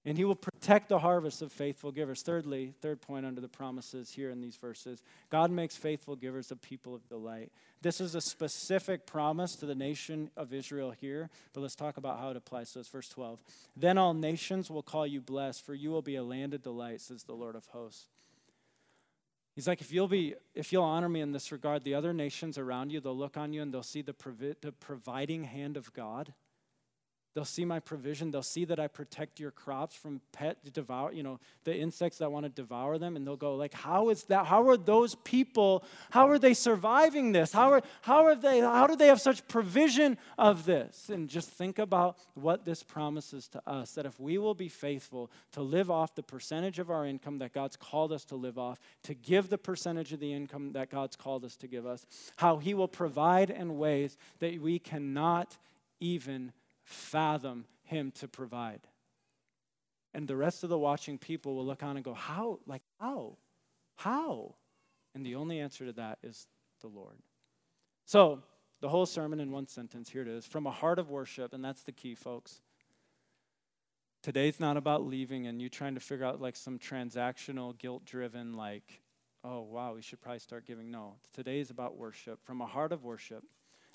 And 0.06 0.16
He 0.16 0.24
will 0.24 0.34
protect 0.34 0.88
the 0.88 0.98
harvest 0.98 1.42
of 1.42 1.52
faithful 1.52 1.92
givers. 1.92 2.22
Thirdly, 2.22 2.72
third 2.80 3.02
point 3.02 3.26
under 3.26 3.42
the 3.42 3.50
promises 3.50 4.10
here 4.10 4.30
in 4.30 4.40
these 4.40 4.56
verses 4.56 5.02
God 5.28 5.50
makes 5.50 5.76
faithful 5.76 6.16
givers 6.16 6.50
a 6.50 6.56
people 6.56 6.94
of 6.94 7.06
delight. 7.06 7.52
This 7.82 8.00
is 8.00 8.14
a 8.14 8.20
specific 8.20 9.06
promise 9.06 9.56
to 9.56 9.66
the 9.66 9.74
nation 9.74 10.30
of 10.38 10.54
Israel 10.54 10.90
here, 10.90 11.28
but 11.52 11.60
let's 11.60 11.76
talk 11.76 11.98
about 11.98 12.18
how 12.18 12.30
it 12.30 12.36
applies 12.38 12.72
to 12.72 12.80
us. 12.80 12.88
Verse 12.88 13.10
12. 13.10 13.42
Then 13.76 13.98
all 13.98 14.14
nations 14.14 14.70
will 14.70 14.82
call 14.82 15.06
you 15.06 15.20
blessed, 15.20 15.66
for 15.66 15.74
you 15.74 15.90
will 15.90 16.00
be 16.00 16.16
a 16.16 16.24
land 16.24 16.54
of 16.54 16.62
delight, 16.62 17.02
says 17.02 17.24
the 17.24 17.34
Lord 17.34 17.56
of 17.56 17.66
hosts. 17.66 18.06
He's 19.54 19.68
like, 19.68 19.80
if 19.80 19.92
you'll 19.92 20.08
be, 20.08 20.34
if 20.54 20.72
you'll 20.72 20.84
honor 20.84 21.08
me 21.08 21.20
in 21.20 21.32
this 21.32 21.52
regard, 21.52 21.84
the 21.84 21.94
other 21.94 22.14
nations 22.14 22.56
around 22.56 22.90
you, 22.90 23.00
they'll 23.00 23.16
look 23.16 23.36
on 23.36 23.52
you 23.52 23.60
and 23.60 23.72
they'll 23.72 23.82
see 23.82 24.00
the, 24.00 24.14
provi- 24.14 24.54
the 24.60 24.72
providing 24.72 25.44
hand 25.44 25.76
of 25.76 25.92
God. 25.92 26.32
They'll 27.34 27.44
see 27.46 27.64
my 27.64 27.80
provision. 27.80 28.30
They'll 28.30 28.42
see 28.42 28.66
that 28.66 28.78
I 28.78 28.88
protect 28.88 29.40
your 29.40 29.50
crops 29.50 29.94
from 29.94 30.20
pet 30.32 30.58
devour, 30.72 31.12
you 31.12 31.22
know, 31.22 31.40
the 31.64 31.74
insects 31.74 32.18
that 32.18 32.30
want 32.30 32.44
to 32.44 32.50
devour 32.50 32.98
them. 32.98 33.16
And 33.16 33.26
they'll 33.26 33.36
go, 33.36 33.56
like, 33.56 33.72
how 33.72 34.10
is 34.10 34.24
that? 34.24 34.46
How 34.46 34.68
are 34.68 34.76
those 34.76 35.14
people, 35.14 35.84
how 36.10 36.28
are 36.28 36.38
they 36.38 36.52
surviving 36.52 37.32
this? 37.32 37.52
How 37.52 37.70
are, 37.70 37.82
how 38.02 38.24
are 38.24 38.34
they, 38.34 38.60
how 38.60 38.86
do 38.86 38.96
they 38.96 39.06
have 39.06 39.20
such 39.20 39.48
provision 39.48 40.18
of 40.36 40.66
this? 40.66 41.08
And 41.08 41.28
just 41.28 41.48
think 41.48 41.78
about 41.78 42.18
what 42.34 42.66
this 42.66 42.82
promises 42.82 43.48
to 43.48 43.62
us, 43.66 43.92
that 43.92 44.04
if 44.04 44.20
we 44.20 44.36
will 44.36 44.54
be 44.54 44.68
faithful 44.68 45.30
to 45.52 45.62
live 45.62 45.90
off 45.90 46.14
the 46.14 46.22
percentage 46.22 46.78
of 46.78 46.90
our 46.90 47.06
income 47.06 47.38
that 47.38 47.54
God's 47.54 47.76
called 47.76 48.12
us 48.12 48.26
to 48.26 48.36
live 48.36 48.58
off, 48.58 48.78
to 49.04 49.14
give 49.14 49.48
the 49.48 49.58
percentage 49.58 50.12
of 50.12 50.20
the 50.20 50.32
income 50.32 50.72
that 50.72 50.90
God's 50.90 51.16
called 51.16 51.44
us 51.44 51.56
to 51.56 51.66
give 51.66 51.86
us, 51.86 52.04
how 52.36 52.58
he 52.58 52.74
will 52.74 52.88
provide 52.88 53.48
in 53.48 53.78
ways 53.78 54.18
that 54.40 54.60
we 54.60 54.78
cannot 54.78 55.56
even 56.00 56.52
fathom 56.84 57.66
him 57.84 58.10
to 58.12 58.28
provide. 58.28 58.86
And 60.14 60.28
the 60.28 60.36
rest 60.36 60.62
of 60.62 60.70
the 60.70 60.78
watching 60.78 61.18
people 61.18 61.54
will 61.54 61.64
look 61.64 61.82
on 61.82 61.96
and 61.96 62.04
go, 62.04 62.14
How? 62.14 62.60
Like, 62.66 62.82
how? 63.00 63.38
How? 63.96 64.54
And 65.14 65.24
the 65.24 65.34
only 65.34 65.60
answer 65.60 65.86
to 65.86 65.92
that 65.92 66.18
is 66.22 66.46
the 66.80 66.88
Lord. 66.88 67.18
So, 68.04 68.42
the 68.80 68.88
whole 68.88 69.06
sermon 69.06 69.38
in 69.38 69.52
one 69.52 69.68
sentence 69.68 70.10
here 70.10 70.22
it 70.22 70.28
is 70.28 70.44
from 70.44 70.66
a 70.66 70.70
heart 70.70 70.98
of 70.98 71.08
worship, 71.08 71.52
and 71.52 71.64
that's 71.64 71.82
the 71.82 71.92
key, 71.92 72.14
folks. 72.14 72.60
Today's 74.22 74.58
not 74.58 74.76
about 74.76 75.06
leaving 75.06 75.46
and 75.46 75.60
you 75.60 75.68
trying 75.68 75.94
to 75.94 76.00
figure 76.00 76.24
out 76.24 76.40
like 76.40 76.56
some 76.56 76.78
transactional, 76.78 77.76
guilt 77.76 78.04
driven, 78.04 78.54
like, 78.54 79.00
oh, 79.44 79.62
wow, 79.62 79.94
we 79.94 80.02
should 80.02 80.20
probably 80.20 80.40
start 80.40 80.66
giving. 80.66 80.90
No, 80.90 81.14
today 81.32 81.60
is 81.60 81.70
about 81.70 81.96
worship. 81.96 82.42
From 82.42 82.60
a 82.60 82.66
heart 82.66 82.92
of 82.92 83.04
worship, 83.04 83.44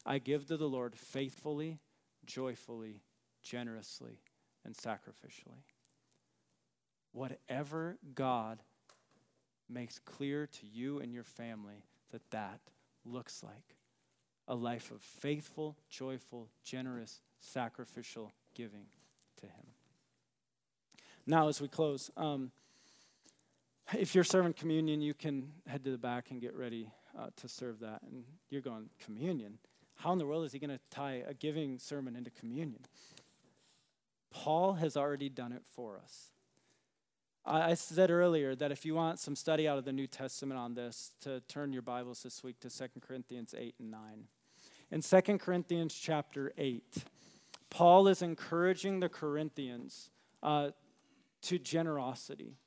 I 0.05 0.19
give 0.19 0.45
to 0.47 0.57
the 0.57 0.69
Lord 0.69 0.95
faithfully 0.95 1.79
joyfully, 2.27 3.01
generously, 3.41 4.19
and 4.63 4.75
sacrificially. 4.75 5.63
Whatever 7.13 7.97
God 8.13 8.59
makes 9.69 9.99
clear 9.99 10.45
to 10.45 10.67
you 10.67 10.99
and 10.99 11.13
your 11.13 11.23
family 11.23 11.83
that 12.11 12.29
that 12.31 12.59
looks 13.05 13.43
like 13.43 13.75
a 14.47 14.55
life 14.55 14.91
of 14.91 15.01
faithful, 15.01 15.75
joyful, 15.89 16.49
generous, 16.63 17.21
sacrificial 17.39 18.31
giving 18.53 18.85
to 19.37 19.45
Him. 19.45 19.65
Now, 21.25 21.49
as 21.49 21.59
we 21.59 21.67
close, 21.67 22.09
um, 22.15 22.51
if 23.97 24.15
you're 24.15 24.23
serving 24.23 24.53
communion, 24.53 25.01
you 25.01 25.13
can 25.13 25.51
head 25.65 25.83
to 25.83 25.91
the 25.91 25.97
back 25.97 26.31
and 26.31 26.39
get 26.39 26.55
ready 26.55 26.89
uh, 27.17 27.27
to 27.37 27.47
serve 27.47 27.79
that. 27.79 28.01
And 28.03 28.23
you're 28.49 28.61
going, 28.61 28.89
communion? 29.03 29.57
How 29.97 30.13
in 30.13 30.19
the 30.19 30.25
world 30.25 30.45
is 30.45 30.51
he 30.51 30.59
going 30.59 30.69
to 30.69 30.79
tie 30.89 31.23
a 31.27 31.33
giving 31.33 31.79
sermon 31.79 32.15
into 32.15 32.29
communion? 32.29 32.81
Paul 34.31 34.73
has 34.73 34.95
already 34.95 35.29
done 35.29 35.51
it 35.51 35.63
for 35.75 35.99
us. 36.01 36.31
I 37.49 37.75
said 37.75 38.11
earlier 38.11 38.55
that 38.55 38.73
if 38.73 38.85
you 38.85 38.93
want 38.93 39.19
some 39.19 39.35
study 39.35 39.69
out 39.69 39.77
of 39.77 39.85
the 39.85 39.93
New 39.93 40.05
Testament 40.05 40.59
on 40.59 40.73
this, 40.73 41.13
to 41.21 41.39
turn 41.47 41.71
your 41.71 41.81
Bibles 41.81 42.21
this 42.23 42.43
week 42.43 42.59
to 42.59 42.69
2 42.69 42.85
Corinthians 42.99 43.55
8 43.57 43.75
and 43.79 43.89
9. 43.89 44.01
In 44.91 45.01
2 45.01 45.37
Corinthians 45.37 45.93
chapter 45.93 46.51
8, 46.57 46.83
Paul 47.69 48.09
is 48.09 48.21
encouraging 48.21 48.99
the 48.99 49.07
Corinthians 49.07 50.09
uh, 50.43 50.71
to 51.43 51.57
generosity. 51.57 52.57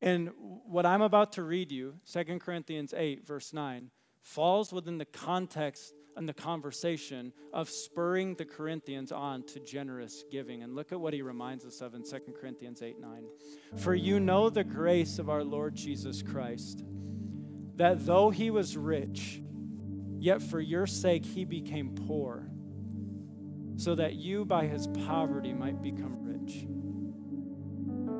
And 0.00 0.30
what 0.66 0.86
I'm 0.86 1.02
about 1.02 1.32
to 1.32 1.42
read 1.42 1.70
you, 1.70 1.94
2 2.10 2.38
Corinthians 2.38 2.94
8, 2.96 3.26
verse 3.26 3.52
9, 3.52 3.90
falls 4.22 4.72
within 4.72 4.96
the 4.98 5.04
context 5.04 5.92
and 6.16 6.28
the 6.28 6.34
conversation 6.34 7.32
of 7.52 7.68
spurring 7.68 8.34
the 8.34 8.44
Corinthians 8.44 9.12
on 9.12 9.42
to 9.44 9.60
generous 9.60 10.24
giving. 10.30 10.62
And 10.62 10.74
look 10.74 10.92
at 10.92 11.00
what 11.00 11.14
he 11.14 11.22
reminds 11.22 11.64
us 11.64 11.80
of 11.80 11.94
in 11.94 12.02
2 12.02 12.18
Corinthians 12.38 12.82
8 12.82 13.00
9. 13.00 13.24
For 13.78 13.94
you 13.94 14.20
know 14.20 14.50
the 14.50 14.64
grace 14.64 15.18
of 15.18 15.28
our 15.28 15.44
Lord 15.44 15.74
Jesus 15.74 16.22
Christ, 16.22 16.84
that 17.76 18.04
though 18.04 18.30
he 18.30 18.50
was 18.50 18.76
rich, 18.76 19.42
yet 20.18 20.42
for 20.42 20.60
your 20.60 20.86
sake 20.86 21.24
he 21.24 21.44
became 21.44 21.94
poor, 21.94 22.48
so 23.76 23.94
that 23.94 24.14
you 24.14 24.44
by 24.44 24.66
his 24.66 24.86
poverty 25.06 25.52
might 25.52 25.82
become 25.82 26.18
rich. 26.20 26.66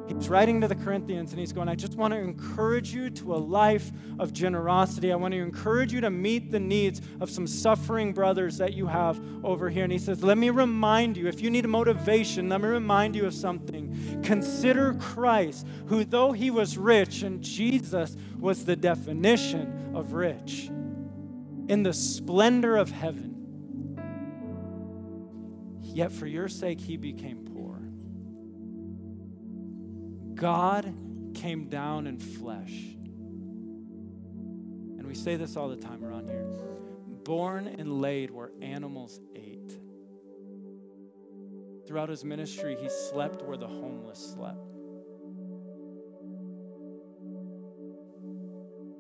He's 0.08 0.28
writing 0.28 0.60
to 0.60 0.68
the 0.68 0.74
Corinthians 0.74 1.32
and 1.32 1.40
he's 1.40 1.52
going, 1.52 1.68
I 1.68 1.74
just 1.74 1.94
want 1.94 2.12
to 2.12 2.18
encourage 2.18 2.92
you 2.92 3.08
to 3.10 3.34
a 3.34 3.36
life 3.36 3.90
of 4.18 4.32
generosity. 4.32 5.12
I 5.12 5.16
want 5.16 5.32
to 5.32 5.40
encourage 5.40 5.92
you 5.92 6.00
to 6.00 6.10
meet 6.10 6.50
the 6.50 6.60
needs 6.60 7.00
of 7.20 7.30
some 7.30 7.46
suffering 7.46 8.12
brothers 8.12 8.58
that 8.58 8.74
you 8.74 8.86
have 8.86 9.20
over 9.44 9.70
here. 9.70 9.84
And 9.84 9.92
he 9.92 9.98
says, 9.98 10.22
Let 10.22 10.38
me 10.38 10.50
remind 10.50 11.16
you, 11.16 11.28
if 11.28 11.40
you 11.40 11.50
need 11.50 11.64
a 11.64 11.68
motivation, 11.68 12.48
let 12.48 12.60
me 12.60 12.68
remind 12.68 13.16
you 13.16 13.26
of 13.26 13.34
something. 13.34 14.22
Consider 14.22 14.94
Christ, 14.94 15.66
who 15.86 16.04
though 16.04 16.32
he 16.32 16.50
was 16.50 16.76
rich, 16.76 17.22
and 17.22 17.42
Jesus 17.42 18.16
was 18.38 18.64
the 18.64 18.76
definition 18.76 19.92
of 19.94 20.12
rich, 20.12 20.68
in 21.68 21.82
the 21.82 21.92
splendor 21.92 22.76
of 22.76 22.90
heaven, 22.90 24.00
yet 25.82 26.12
for 26.12 26.26
your 26.26 26.48
sake 26.48 26.80
he 26.80 26.96
became 26.96 27.38
poor 27.38 27.51
God 30.42 30.92
came 31.36 31.68
down 31.68 32.08
in 32.08 32.18
flesh. 32.18 32.72
And 34.98 35.06
we 35.06 35.14
say 35.14 35.36
this 35.36 35.56
all 35.56 35.68
the 35.68 35.76
time 35.76 36.04
around 36.04 36.28
here 36.28 36.48
born 37.22 37.68
and 37.68 38.00
laid 38.00 38.32
where 38.32 38.50
animals 38.60 39.20
ate. 39.36 39.78
Throughout 41.86 42.08
his 42.08 42.24
ministry, 42.24 42.76
he 42.80 42.88
slept 42.88 43.42
where 43.42 43.56
the 43.56 43.68
homeless 43.68 44.34
slept. 44.34 44.58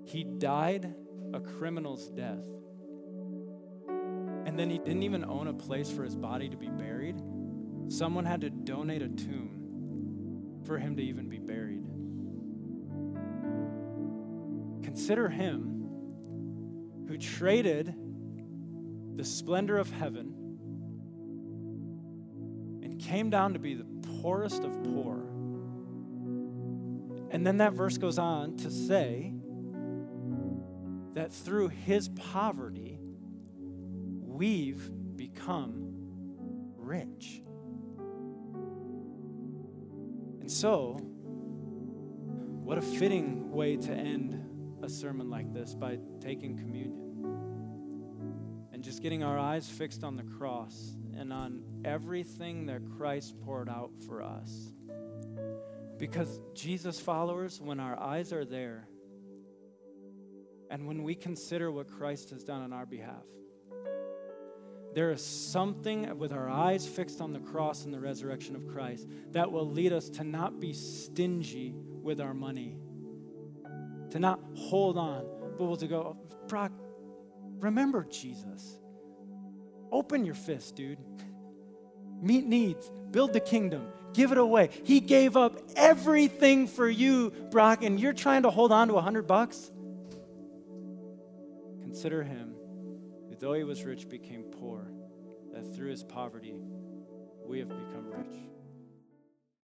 He 0.04 0.22
died 0.22 0.94
a 1.34 1.40
criminal's 1.40 2.08
death. 2.10 2.46
And 4.46 4.56
then 4.56 4.70
he 4.70 4.78
didn't 4.78 5.02
even 5.02 5.24
own 5.24 5.48
a 5.48 5.54
place 5.54 5.90
for 5.90 6.04
his 6.04 6.14
body 6.14 6.48
to 6.48 6.56
be 6.56 6.68
buried. 6.68 7.20
Someone 7.88 8.26
had 8.26 8.42
to 8.42 8.50
donate 8.50 9.02
a 9.02 9.08
tomb 9.08 9.61
for 10.64 10.78
him 10.78 10.96
to 10.96 11.02
even 11.02 11.28
be 11.28 11.38
buried. 11.38 11.84
Consider 14.82 15.28
him 15.28 15.86
who 17.08 17.16
traded 17.18 17.94
the 19.16 19.24
splendor 19.24 19.78
of 19.78 19.90
heaven 19.90 20.34
and 22.82 22.98
came 22.98 23.30
down 23.30 23.52
to 23.52 23.58
be 23.58 23.74
the 23.74 23.86
poorest 24.20 24.64
of 24.64 24.82
poor. 24.84 25.18
And 27.30 27.46
then 27.46 27.58
that 27.58 27.72
verse 27.72 27.98
goes 27.98 28.18
on 28.18 28.56
to 28.58 28.70
say 28.70 29.32
that 31.14 31.32
through 31.32 31.68
his 31.68 32.08
poverty, 32.10 32.98
we've 33.58 34.90
become 35.16 35.92
rich. 36.76 37.42
So, 40.62 40.92
what 42.62 42.78
a 42.78 42.82
fitting 42.82 43.50
way 43.50 43.76
to 43.76 43.90
end 43.92 44.40
a 44.84 44.88
sermon 44.88 45.28
like 45.28 45.52
this 45.52 45.74
by 45.74 45.98
taking 46.20 46.56
communion 46.56 47.26
and 48.72 48.80
just 48.84 49.02
getting 49.02 49.24
our 49.24 49.36
eyes 49.36 49.68
fixed 49.68 50.04
on 50.04 50.14
the 50.14 50.22
cross 50.22 50.94
and 51.18 51.32
on 51.32 51.64
everything 51.84 52.66
that 52.66 52.80
Christ 52.96 53.34
poured 53.40 53.68
out 53.68 53.90
for 54.06 54.22
us. 54.22 54.72
Because 55.98 56.38
Jesus 56.54 57.00
followers, 57.00 57.60
when 57.60 57.80
our 57.80 57.98
eyes 57.98 58.32
are 58.32 58.44
there, 58.44 58.86
and 60.70 60.86
when 60.86 61.02
we 61.02 61.16
consider 61.16 61.72
what 61.72 61.88
Christ 61.88 62.30
has 62.30 62.44
done 62.44 62.62
on 62.62 62.72
our 62.72 62.86
behalf, 62.86 63.24
there 64.94 65.10
is 65.10 65.24
something 65.24 66.18
with 66.18 66.32
our 66.32 66.48
eyes 66.48 66.86
fixed 66.86 67.20
on 67.20 67.32
the 67.32 67.38
cross 67.38 67.84
and 67.84 67.94
the 67.94 68.00
resurrection 68.00 68.54
of 68.54 68.66
Christ 68.68 69.08
that 69.32 69.50
will 69.50 69.68
lead 69.68 69.92
us 69.92 70.08
to 70.10 70.24
not 70.24 70.60
be 70.60 70.72
stingy 70.72 71.74
with 72.02 72.20
our 72.20 72.34
money, 72.34 72.76
to 74.10 74.18
not 74.18 74.40
hold 74.54 74.98
on, 74.98 75.24
but 75.58 75.78
to 75.78 75.86
go, 75.86 76.16
Brock, 76.46 76.72
remember 77.60 78.04
Jesus. 78.10 78.78
Open 79.90 80.24
your 80.24 80.34
fist, 80.34 80.76
dude. 80.76 80.98
Meet 82.20 82.46
needs, 82.46 82.90
build 83.10 83.32
the 83.32 83.40
kingdom, 83.40 83.86
give 84.12 84.30
it 84.30 84.38
away. 84.38 84.70
He 84.84 85.00
gave 85.00 85.36
up 85.36 85.58
everything 85.74 86.66
for 86.66 86.88
you, 86.88 87.30
Brock, 87.50 87.82
and 87.82 87.98
you're 87.98 88.12
trying 88.12 88.42
to 88.42 88.50
hold 88.50 88.72
on 88.72 88.88
to 88.88 88.94
a 88.94 89.00
hundred 89.00 89.26
bucks? 89.26 89.70
Consider 91.80 92.22
him 92.22 92.51
though 93.42 93.54
he 93.54 93.64
was 93.64 93.82
rich, 93.84 94.08
became 94.08 94.44
poor, 94.44 94.86
that 95.52 95.74
through 95.74 95.90
his 95.90 96.04
poverty 96.04 96.54
we 97.44 97.58
have 97.58 97.68
become 97.68 98.06
rich. 98.06 98.38